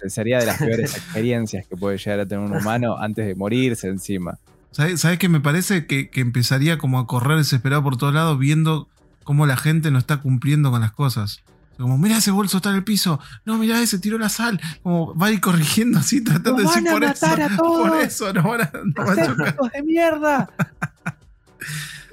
Se- 0.00 0.10
Sería 0.10 0.38
de 0.38 0.46
las 0.46 0.58
peores 0.58 0.96
experiencias 0.96 1.66
que 1.66 1.76
puede 1.76 1.98
llegar 1.98 2.20
a 2.20 2.26
tener 2.26 2.44
un 2.44 2.56
humano 2.56 2.96
antes 2.98 3.26
de 3.26 3.34
morirse 3.34 3.88
encima. 3.88 4.38
¿Sabes, 4.72 5.00
¿Sabes 5.00 5.18
qué 5.18 5.28
me 5.28 5.40
parece? 5.40 5.86
Que, 5.86 6.10
que 6.10 6.20
empezaría 6.20 6.78
como 6.78 6.98
a 6.98 7.06
correr 7.06 7.38
desesperado 7.38 7.82
por 7.82 7.96
todos 7.96 8.14
lados 8.14 8.38
viendo 8.38 8.88
cómo 9.24 9.46
la 9.46 9.56
gente 9.56 9.90
no 9.90 9.98
está 9.98 10.18
cumpliendo 10.18 10.70
con 10.70 10.80
las 10.80 10.92
cosas. 10.92 11.42
Como, 11.76 11.96
mira 11.98 12.18
ese 12.18 12.30
bolso 12.30 12.58
está 12.58 12.68
en 12.70 12.76
el 12.76 12.84
piso. 12.84 13.18
No, 13.46 13.56
mira 13.56 13.80
ese, 13.80 13.98
tiró 13.98 14.18
la 14.18 14.28
sal. 14.28 14.60
Como 14.82 15.16
va 15.16 15.28
a 15.28 15.32
ir 15.32 15.40
corrigiendo 15.40 15.98
así, 15.98 16.22
tratando 16.22 16.58
de 16.58 16.64
¡Nos 16.64 16.74
decir 16.74 16.84
van 16.84 16.92
a 16.92 16.98
por 16.98 17.08
matar 17.08 17.40
eso. 17.40 17.54
a 17.54 17.56
todos! 17.56 17.88
Por 17.88 18.00
eso 18.00 18.32
nos 18.34 18.44
van 18.44 18.60
a, 18.60 18.70
nos 18.84 19.06
van 19.06 19.18
a 19.18 19.26
chocar. 19.26 19.54
¡Hijos 19.54 19.72
de 19.72 19.82
mierda! 19.82 20.50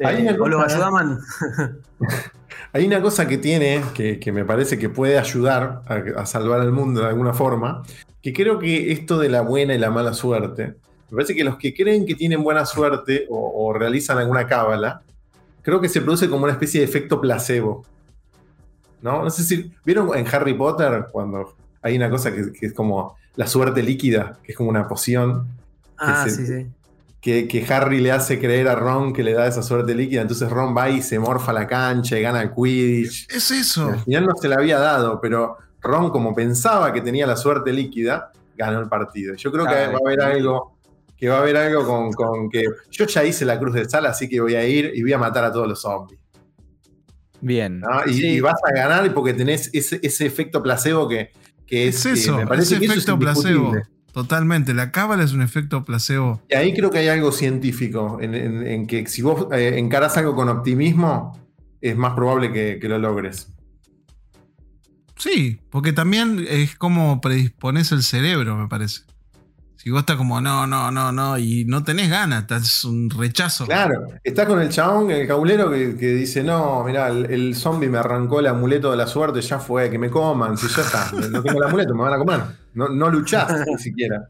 Hay 0.04 0.18
Eh, 0.18 0.22
una 0.34 0.44
O 0.44 0.48
los 0.48 0.64
cosa-. 0.64 0.78
Hay 2.74 2.86
una 2.86 3.02
cosa 3.02 3.28
que 3.28 3.38
tiene 3.38 3.82
que, 3.94 4.20
que 4.20 4.32
me 4.32 4.46
parece 4.46 4.78
que 4.78 4.90
puede 4.90 5.18
ayudar 5.18 5.82
a, 5.88 6.22
a 6.22 6.26
salvar 6.26 6.60
al 6.62 6.72
mundo 6.72 7.02
de 7.02 7.08
alguna 7.08 7.34
forma, 7.34 7.84
que 8.22 8.34
creo 8.34 8.60
que 8.60 8.92
esto 8.92 9.18
de 9.18 9.30
la 9.30 9.42
buena 9.42 9.74
y 9.74 9.78
la 9.78 9.90
mala 9.90 10.14
suerte, 10.14 10.76
me 11.10 11.16
parece 11.16 11.34
que 11.36 11.44
los 11.44 11.58
que 11.58 11.74
creen 11.74 12.06
que 12.06 12.16
tienen 12.16 12.44
buena 12.44 12.66
suerte 12.66 13.26
o, 13.30 13.68
o 13.68 13.74
realizan 13.74 14.18
alguna 14.18 14.46
cábala, 14.48 15.02
creo 15.62 15.80
que 15.80 15.90
se 15.90 16.02
produce 16.02 16.30
como 16.30 16.44
una 16.44 16.54
especie 16.54 16.82
de 16.82 16.86
efecto 16.86 17.20
placebo. 17.22 17.86
¿No? 19.02 19.24
No 19.24 19.30
sé 19.30 19.44
si 19.44 19.72
vieron 19.86 20.16
en 20.18 20.28
Harry 20.28 20.54
Potter 20.54 21.06
cuando 21.12 21.56
hay 21.82 21.96
una 21.96 22.10
cosa 22.10 22.34
que, 22.34 22.52
que 22.52 22.66
es 22.68 22.74
como 22.74 23.16
la 23.36 23.48
suerte 23.48 23.82
líquida, 23.84 24.40
que 24.44 24.52
es 24.52 24.58
como 24.58 24.70
una 24.70 24.88
poción 24.88 25.48
Ah, 26.00 26.26
sí, 26.30 26.46
sí. 26.46 26.68
Que, 27.22 27.48
que 27.48 27.66
Harry 27.74 28.00
le 28.00 28.12
hace 28.12 28.40
creer 28.40 28.68
a 28.68 28.76
Ron 28.76 29.12
que 29.14 29.24
le 29.24 29.34
da 29.34 29.48
esa 29.48 29.64
suerte 29.64 29.96
líquida, 29.96 30.22
entonces 30.22 30.50
Ron 30.50 30.76
va 30.78 30.90
y 30.90 31.02
se 31.02 31.20
morfa 31.20 31.52
la 31.54 31.68
cancha 31.68 32.18
y 32.18 32.22
gana 32.22 32.42
el 32.42 32.52
Quidditch. 32.54 33.28
Es 33.34 33.52
Y 33.52 33.56
eso. 33.56 33.88
Al 33.90 34.00
final 34.04 34.26
no 34.26 34.36
se 34.40 34.48
la 34.48 34.56
había 34.56 34.80
dado, 34.80 35.20
pero 35.20 35.58
Ron, 35.82 36.10
como 36.12 36.34
pensaba 36.36 36.94
que 36.94 37.02
tenía 37.02 37.26
la 37.28 37.36
suerte 37.36 37.74
líquida, 37.74 38.32
ganó 38.56 38.80
el 38.80 38.88
partido. 38.88 39.36
Yo 39.36 39.52
creo 39.52 39.66
que 39.66 39.72
va 39.72 39.94
a 39.94 39.98
haber 40.06 40.22
algo, 40.22 40.78
que 41.18 41.28
va 41.30 41.38
a 41.38 41.42
haber 41.42 41.58
algo 41.58 41.86
con, 41.86 42.12
con 42.14 42.50
que 42.50 42.64
yo 42.92 43.06
ya 43.06 43.24
hice 43.24 43.46
la 43.46 43.60
cruz 43.60 43.74
de 43.74 43.90
sal, 43.90 44.06
así 44.06 44.30
que 44.30 44.40
voy 44.40 44.56
a 44.56 44.66
ir 44.68 44.92
y 44.96 45.02
voy 45.02 45.14
a 45.14 45.18
matar 45.18 45.44
a 45.44 45.52
todos 45.52 45.68
los 45.68 45.82
zombies. 45.82 46.20
Bien. 47.42 47.80
¿no? 47.80 48.02
Y, 48.08 48.14
Sí. 48.14 48.28
y 48.28 48.40
vas 48.42 48.60
a 48.64 48.72
ganar 48.74 49.14
porque 49.14 49.34
tenés 49.34 49.70
ese, 49.74 50.00
ese 50.02 50.26
efecto 50.26 50.62
placebo 50.64 51.08
que, 51.08 51.32
que 51.66 51.88
es, 51.90 51.98
Es 52.06 52.14
que 52.14 52.20
eso. 52.20 52.38
me 52.38 52.48
parece 52.48 52.76
Ese 52.76 52.80
que 52.80 52.86
eso 52.86 52.94
es 52.94 52.98
efecto 53.00 53.20
placebo. 53.20 53.74
Totalmente. 54.18 54.74
La 54.74 54.92
cábala 54.92 55.24
es 55.24 55.34
un 55.34 55.44
efecto 55.44 55.86
placebo. 55.86 56.42
Y 56.50 56.56
ahí 56.56 56.74
creo 56.74 56.90
que 56.90 56.98
hay 56.98 57.08
algo 57.08 57.32
científico, 57.32 58.18
en, 58.20 58.34
en- 58.34 58.66
en 58.66 58.88
que 58.88 59.06
si 59.06 59.22
vos 59.22 59.46
eh, 59.52 59.76
encarás 59.78 60.18
algo 60.18 60.34
con 60.34 60.50
optimismo, 60.50 61.38
es 61.82 61.96
más 61.96 62.16
probable 62.16 62.52
que, 62.52 62.80
que 62.82 62.90
lo 62.90 62.98
logres. 62.98 63.54
Sí, 65.18 65.60
porque 65.70 65.94
también 65.94 66.44
es 66.50 66.76
como 66.76 67.22
predispones 67.22 67.92
el 67.92 68.02
cerebro, 68.02 68.56
me 68.58 68.68
parece. 68.68 69.02
Si 69.78 69.92
vos 69.92 70.00
estás 70.02 70.16
como, 70.18 70.42
no, 70.42 70.66
no, 70.68 70.90
no, 70.92 71.12
no, 71.12 71.38
y 71.38 71.64
no 71.66 71.84
tenés 71.84 72.10
ganas, 72.10 72.42
estás 72.42 72.84
un 72.84 73.10
rechazo. 73.12 73.66
Claro, 73.66 74.08
está 74.24 74.46
con 74.48 74.60
el 74.60 74.70
chabón, 74.70 75.12
el 75.12 75.28
cabulero, 75.28 75.70
que, 75.72 75.96
que 75.96 76.08
dice, 76.08 76.44
no, 76.44 76.84
mirá, 76.84 77.10
el, 77.10 77.26
el 77.32 77.56
zombie 77.56 77.88
me 77.88 78.00
arrancó 78.00 78.40
el 78.40 78.48
amuleto 78.48 78.90
de 78.92 78.98
la 78.98 79.06
suerte, 79.08 79.40
ya 79.42 79.60
fue, 79.60 79.90
que 79.92 80.00
me 80.00 80.10
coman, 80.10 80.58
si 80.58 80.68
ya 80.68 80.82
está, 80.82 81.12
no 81.30 81.44
tengo 81.44 81.60
el 81.62 81.68
amuleto, 81.68 81.94
me 81.94 82.02
van 82.02 82.14
a 82.14 82.18
comer. 82.18 82.40
No, 82.74 82.90
no 82.90 83.10
luchás 83.10 83.66
ni 83.68 83.78
siquiera. 83.78 84.30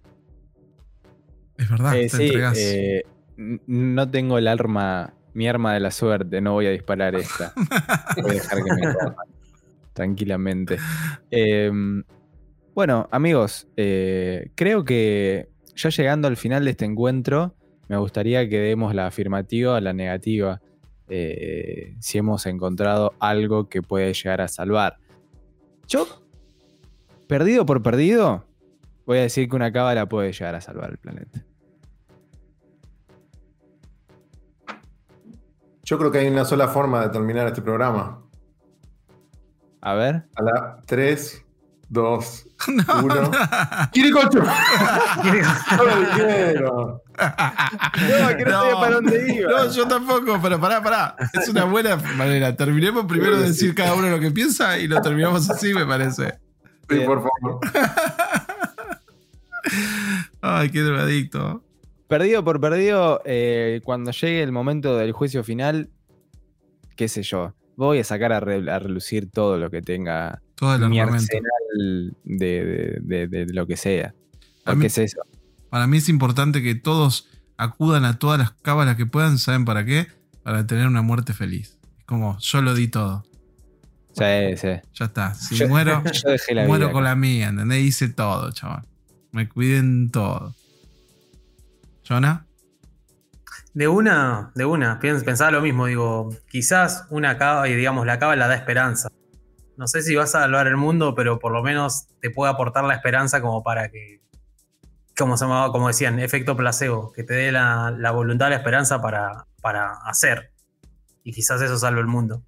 Es 1.58 1.70
verdad, 1.70 1.96
Eh, 1.96 2.10
te 2.10 2.18
sí, 2.18 2.24
entregás. 2.26 2.58
eh, 2.60 3.04
no 3.38 4.10
tengo 4.12 4.38
el 4.38 4.48
arma, 4.48 5.14
mi 5.34 5.48
arma 5.48 5.74
de 5.74 5.80
la 5.80 5.92
suerte, 5.92 6.42
no 6.42 6.54
voy 6.54 6.68
a 6.68 6.72
disparar 6.72 7.16
esta. 7.16 7.54
Voy 8.22 8.32
a 8.32 8.34
dejar 8.34 8.64
que 8.64 8.74
me 8.74 8.94
coman 8.94 9.16
tranquilamente. 9.94 10.78
Eh, 11.32 11.72
bueno, 12.78 13.08
amigos, 13.10 13.68
eh, 13.76 14.52
creo 14.54 14.86
que 14.86 15.50
ya 15.76 15.90
llegando 15.90 16.28
al 16.28 16.38
final 16.38 16.64
de 16.64 16.70
este 16.70 16.86
encuentro, 16.86 17.56
me 17.88 17.98
gustaría 17.98 18.48
que 18.48 18.60
demos 18.60 18.94
la 18.94 19.08
afirmativa 19.08 19.74
o 19.74 19.80
la 19.80 19.94
negativa. 19.94 20.62
eh, 21.10 21.96
si 22.02 22.20
hemos 22.20 22.46
encontrado 22.46 23.14
algo 23.20 23.68
que 23.68 23.82
puede 23.82 24.14
llegar 24.14 24.42
a 24.42 24.48
salvar. 24.48 24.98
Yo, 25.88 26.06
perdido 27.26 27.66
por 27.66 27.82
perdido, 27.82 28.46
voy 29.08 29.18
a 29.18 29.22
decir 29.22 29.50
que 29.50 29.56
una 29.56 29.72
cábala 29.72 30.08
puede 30.08 30.32
llegar 30.32 30.54
a 30.54 30.62
salvar 30.62 30.92
el 30.92 30.98
planeta. 31.00 31.44
Yo 35.84 35.98
creo 35.98 36.12
que 36.12 36.20
hay 36.20 36.28
una 36.28 36.46
sola 36.46 36.68
forma 36.68 37.02
de 37.02 37.10
terminar 37.10 37.48
este 37.48 37.64
programa. 37.64 38.24
A 39.82 39.96
ver. 39.96 40.28
A 40.36 40.44
la 40.44 40.84
3, 40.86 41.47
2, 41.90 42.48
No, 42.68 42.84
1. 43.04 43.16
no. 43.16 43.32
¡Quiricocho! 43.94 44.40
¡No 44.40 45.84
lo 45.84 46.10
quiero! 46.16 47.02
No, 47.18 48.38
que 48.38 48.44
no 48.46 48.52
sabía 48.52 48.76
para 48.76 48.96
dónde 48.96 49.34
iba. 49.36 49.50
No, 49.52 49.72
yo 49.72 49.88
tampoco, 49.88 50.40
pero 50.42 50.60
pará, 50.60 50.82
pará. 50.84 51.16
Es 51.34 51.48
una 51.50 51.64
buena 51.64 51.96
manera. 51.96 52.56
Terminemos 52.56 53.06
primero 53.06 53.38
de 53.38 53.48
decir 53.48 53.74
cada 53.74 53.94
uno 53.96 54.10
lo 54.10 54.20
que 54.20 54.32
piensa 54.32 54.78
y 54.80 54.88
lo 54.88 55.02
terminamos 55.02 55.50
así, 55.50 55.74
me 55.74 55.86
parece. 55.86 56.40
Sí, 56.90 57.00
por 57.06 57.24
favor. 57.24 57.60
Ay, 60.42 60.70
qué 60.70 60.82
drogadicto. 60.82 61.64
Perdido 62.08 62.44
por 62.44 62.62
perdido, 62.62 63.22
eh, 63.26 63.82
cuando 63.84 64.12
llegue 64.12 64.42
el 64.44 64.52
momento 64.52 64.96
del 64.98 65.12
juicio 65.12 65.44
final, 65.44 65.90
qué 66.96 67.08
sé 67.10 67.22
yo, 67.24 67.54
voy 67.76 68.00
a 68.00 68.04
sacar 68.04 68.32
a, 68.32 68.40
re- 68.40 68.72
a 68.72 68.80
relucir 68.80 69.30
todo 69.30 69.58
lo 69.58 69.70
que 69.70 69.82
tenga 69.82 70.42
Todo 70.58 70.76
el 70.76 70.90
mi 70.90 71.00
armamento. 71.00 71.28
arsenal 71.38 72.16
de, 72.24 73.00
de- 73.02 73.28
de- 73.28 73.46
de 73.46 73.54
lo 73.54 73.66
que 73.68 73.78
sea. 73.78 74.14
A 74.66 74.72
¿Por 74.72 74.76
mí- 74.78 74.82
qué 74.82 74.88
es 74.88 74.98
eso? 74.98 75.22
Para 75.70 75.86
mí 75.88 75.98
es 75.98 76.10
importante 76.10 76.62
que 76.64 76.76
todos 76.76 77.30
acudan 77.58 78.06
a 78.06 78.18
todas 78.20 78.40
las 78.40 78.52
cábalas 78.52 78.96
que 78.96 79.06
puedan. 79.06 79.38
¿Saben 79.38 79.66
para 79.66 79.86
qué? 79.86 80.08
Para 80.44 80.66
tener 80.66 80.88
una 80.88 81.02
muerte 81.02 81.34
feliz. 81.34 81.78
Es 82.00 82.06
como, 82.06 82.38
yo 82.40 82.62
lo 82.62 82.74
di 82.74 82.88
todo. 82.88 83.24
Sí, 84.14 84.58
sí. 84.58 84.70
Ya 84.96 85.06
está. 85.06 85.34
Si 85.36 85.56
Yo- 85.56 85.68
muero, 85.68 86.02
Yo 86.12 86.30
dejé 86.32 86.56
la 86.56 86.66
muero 86.66 86.86
vida 86.88 86.94
con 86.94 87.04
acá. 87.04 87.10
la 87.12 87.16
mía, 87.16 87.50
¿entendés? 87.50 87.84
Hice 87.84 88.10
todo, 88.10 88.52
chaval. 88.52 88.84
Me 89.32 89.48
cuiden 89.48 90.10
todo. 90.10 90.56
¿Jonah? 92.08 92.46
De 93.74 93.88
una, 93.88 94.52
de 94.56 94.66
una. 94.66 95.00
Pensaba 95.00 95.52
lo 95.52 95.62
mismo, 95.62 95.86
digo, 95.86 96.30
quizás 96.50 97.06
una 97.12 97.38
cava, 97.38 97.68
y 97.70 97.76
digamos, 97.76 98.06
la 98.08 98.18
cava 98.18 98.36
la 98.36 98.48
da 98.48 98.56
esperanza. 98.56 99.10
No 99.78 99.88
sé 99.88 100.02
si 100.02 100.16
vas 100.16 100.34
a 100.36 100.42
salvar 100.42 100.68
el 100.68 100.76
mundo, 100.76 101.14
pero 101.16 101.40
por 101.40 101.52
lo 101.52 101.62
menos 101.62 102.08
te 102.20 102.32
puede 102.32 102.52
aportar 102.52 102.84
la 102.84 102.96
esperanza 102.96 103.42
como 103.42 103.64
para 103.64 103.90
que, 103.90 104.22
como 105.16 105.38
se 105.38 105.46
llamaba, 105.46 105.72
como 105.72 105.88
decían, 105.88 106.20
efecto 106.20 106.58
placebo, 106.58 107.12
que 107.14 107.24
te 107.24 107.36
dé 107.36 107.52
la, 107.52 107.92
la 107.92 108.12
voluntad, 108.12 108.50
la 108.50 108.56
esperanza 108.56 109.02
para, 109.02 109.46
para 109.62 109.94
hacer. 110.06 110.52
Y 111.24 111.32
quizás 111.32 111.62
eso 111.62 111.78
salve 111.78 112.02
el 112.02 112.08
mundo. 112.08 112.44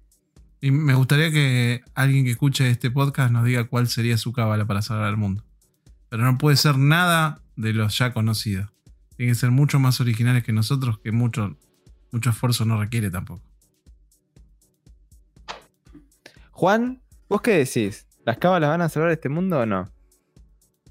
Y 0.60 0.72
me 0.72 0.94
gustaría 0.94 1.30
que 1.30 1.82
alguien 1.94 2.24
que 2.24 2.32
escuche 2.32 2.68
este 2.68 2.90
podcast 2.90 3.32
nos 3.32 3.44
diga 3.44 3.64
cuál 3.68 3.88
sería 3.88 4.18
su 4.18 4.32
cábala 4.32 4.66
para 4.66 4.82
salvar 4.82 5.06
al 5.06 5.16
mundo. 5.16 5.44
Pero 6.08 6.24
no 6.24 6.36
puede 6.36 6.56
ser 6.56 6.76
nada 6.76 7.40
de 7.56 7.72
los 7.72 7.96
ya 7.96 8.12
conocidos. 8.12 8.70
Tienen 9.16 9.34
que 9.34 9.40
ser 9.40 9.50
mucho 9.52 9.78
más 9.78 10.00
originales 10.00 10.42
que 10.42 10.52
nosotros, 10.52 10.98
que 10.98 11.12
mucho, 11.12 11.56
mucho 12.10 12.30
esfuerzo 12.30 12.64
no 12.64 12.78
requiere 12.80 13.10
tampoco. 13.10 13.42
Juan, 16.50 17.00
¿vos 17.30 17.40
qué 17.40 17.52
decís? 17.64 18.06
¿Las 18.26 18.36
cábalas 18.36 18.68
van 18.68 18.82
a 18.82 18.88
salvar 18.90 19.10
este 19.12 19.30
mundo 19.30 19.60
o 19.60 19.64
no? 19.66 19.90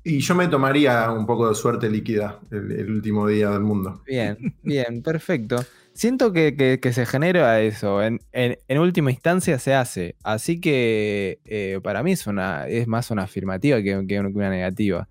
Y 0.03 0.19
yo 0.21 0.33
me 0.33 0.47
tomaría 0.47 1.11
un 1.11 1.25
poco 1.27 1.47
de 1.49 1.53
suerte 1.53 1.89
líquida 1.89 2.39
el, 2.49 2.71
el 2.71 2.89
último 2.91 3.27
día 3.27 3.49
del 3.51 3.59
mundo. 3.59 4.01
Bien, 4.07 4.37
bien, 4.63 5.03
perfecto. 5.03 5.57
Siento 5.93 6.31
que, 6.31 6.55
que- 6.55 6.79
que 6.79 6.93
se 6.93 7.05
genera 7.05 7.59
eso. 7.61 8.01
En, 8.01 8.19
en- 8.31 8.57
en 8.67 8.79
última 8.79 9.11
instancia 9.11 9.59
se 9.59 9.73
hace. 9.75 10.15
Así 10.23 10.59
que 10.61 11.39
eh, 11.45 11.79
para 11.83 12.01
mí 12.01 12.13
es, 12.13 12.25
una, 12.25 12.67
es 12.67 12.87
más 12.87 13.11
una 13.11 13.23
afirmativa 13.23 13.77
que, 13.83 14.05
que 14.07 14.19
una 14.19 14.49
negativa. 14.49 15.07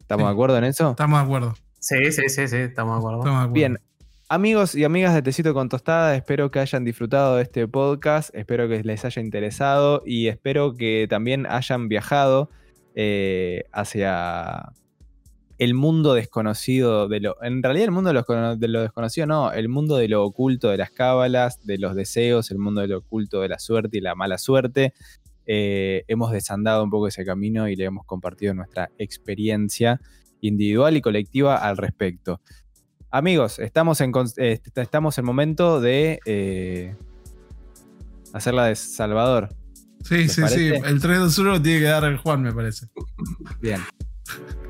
¿Estamos 0.00 0.22
Sí. 0.24 0.26
de 0.28 0.32
acuerdo 0.32 0.58
en 0.58 0.64
eso? 0.64 0.90
Estamos 0.90 1.18
de 1.20 1.24
acuerdo. 1.24 1.54
Sí, 1.78 2.12
sí, 2.12 2.28
sí, 2.28 2.48
sí, 2.48 2.56
estamos 2.56 2.94
de 2.94 2.98
acuerdo. 2.98 3.18
Estamos 3.20 3.40
de 3.40 3.44
acuerdo. 3.44 3.52
Bien. 3.52 3.78
Amigos 4.30 4.74
y 4.74 4.84
amigas 4.84 5.12
de 5.12 5.20
Tecito 5.20 5.52
con 5.52 5.68
Tostada, 5.68 6.16
espero 6.16 6.50
que 6.50 6.58
hayan 6.58 6.82
disfrutado 6.82 7.36
de 7.36 7.42
este 7.42 7.68
podcast, 7.68 8.34
espero 8.34 8.66
que 8.70 8.82
les 8.82 9.04
haya 9.04 9.20
interesado 9.20 10.02
y 10.06 10.28
espero 10.28 10.74
que 10.74 11.06
también 11.10 11.44
hayan 11.46 11.88
viajado 11.88 12.48
eh, 12.94 13.64
hacia 13.70 14.72
el 15.58 15.74
mundo 15.74 16.14
desconocido 16.14 17.06
de 17.06 17.20
lo. 17.20 17.36
En 17.42 17.62
realidad, 17.62 17.84
el 17.84 17.90
mundo 17.90 18.14
de 18.14 18.14
lo, 18.14 18.56
de 18.56 18.68
lo 18.68 18.80
desconocido, 18.80 19.26
no, 19.26 19.52
el 19.52 19.68
mundo 19.68 19.98
de 19.98 20.08
lo 20.08 20.24
oculto 20.24 20.70
de 20.70 20.78
las 20.78 20.90
cábalas, 20.90 21.62
de 21.66 21.76
los 21.76 21.94
deseos, 21.94 22.50
el 22.50 22.58
mundo 22.58 22.80
de 22.80 22.88
lo 22.88 22.98
oculto 23.00 23.42
de 23.42 23.48
la 23.50 23.58
suerte 23.58 23.98
y 23.98 24.00
la 24.00 24.14
mala 24.14 24.38
suerte. 24.38 24.94
Eh, 25.44 26.04
hemos 26.08 26.32
desandado 26.32 26.82
un 26.82 26.88
poco 26.88 27.08
ese 27.08 27.26
camino 27.26 27.68
y 27.68 27.76
le 27.76 27.84
hemos 27.84 28.06
compartido 28.06 28.54
nuestra 28.54 28.90
experiencia 28.96 30.00
individual 30.40 30.96
y 30.96 31.02
colectiva 31.02 31.56
al 31.56 31.76
respecto. 31.76 32.40
Amigos, 33.14 33.60
estamos 33.60 34.00
en, 34.00 34.12
eh, 34.38 34.58
estamos 34.74 35.16
en 35.18 35.24
momento 35.24 35.80
de 35.80 36.18
eh, 36.26 36.96
hacer 38.32 38.54
la 38.54 38.64
de 38.64 38.74
Salvador. 38.74 39.54
Sí, 40.02 40.16
¿Les 40.16 40.32
sí, 40.32 40.42
sí. 40.48 40.70
parece? 40.72 40.76
El 40.78 41.00
3 41.00 41.18
2 41.20 41.38
1 41.38 41.50
lo 41.52 41.62
tiene 41.62 41.78
que 41.78 41.84
dar 41.84 42.02
el 42.06 42.16
Juan, 42.16 42.42
me 42.42 42.52
parece. 42.52 42.88
Bien. 43.60 43.80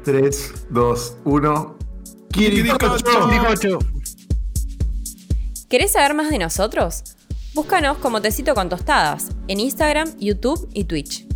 3, 0.05 0.67
2, 0.69 1.17
1. 1.25 1.79
Kirikocho. 2.33 3.79
¿Querés 5.71 5.93
saber 5.93 6.13
más 6.13 6.29
de 6.29 6.39
nosotros? 6.39 7.17
Búscanos 7.55 7.97
como 7.97 8.21
Tecito 8.21 8.55
con 8.55 8.69
Tostadas 8.69 9.31
en 9.49 9.59
Instagram, 9.59 10.19
YouTube 10.19 10.69
y 10.75 10.85
Twitch. 10.85 11.27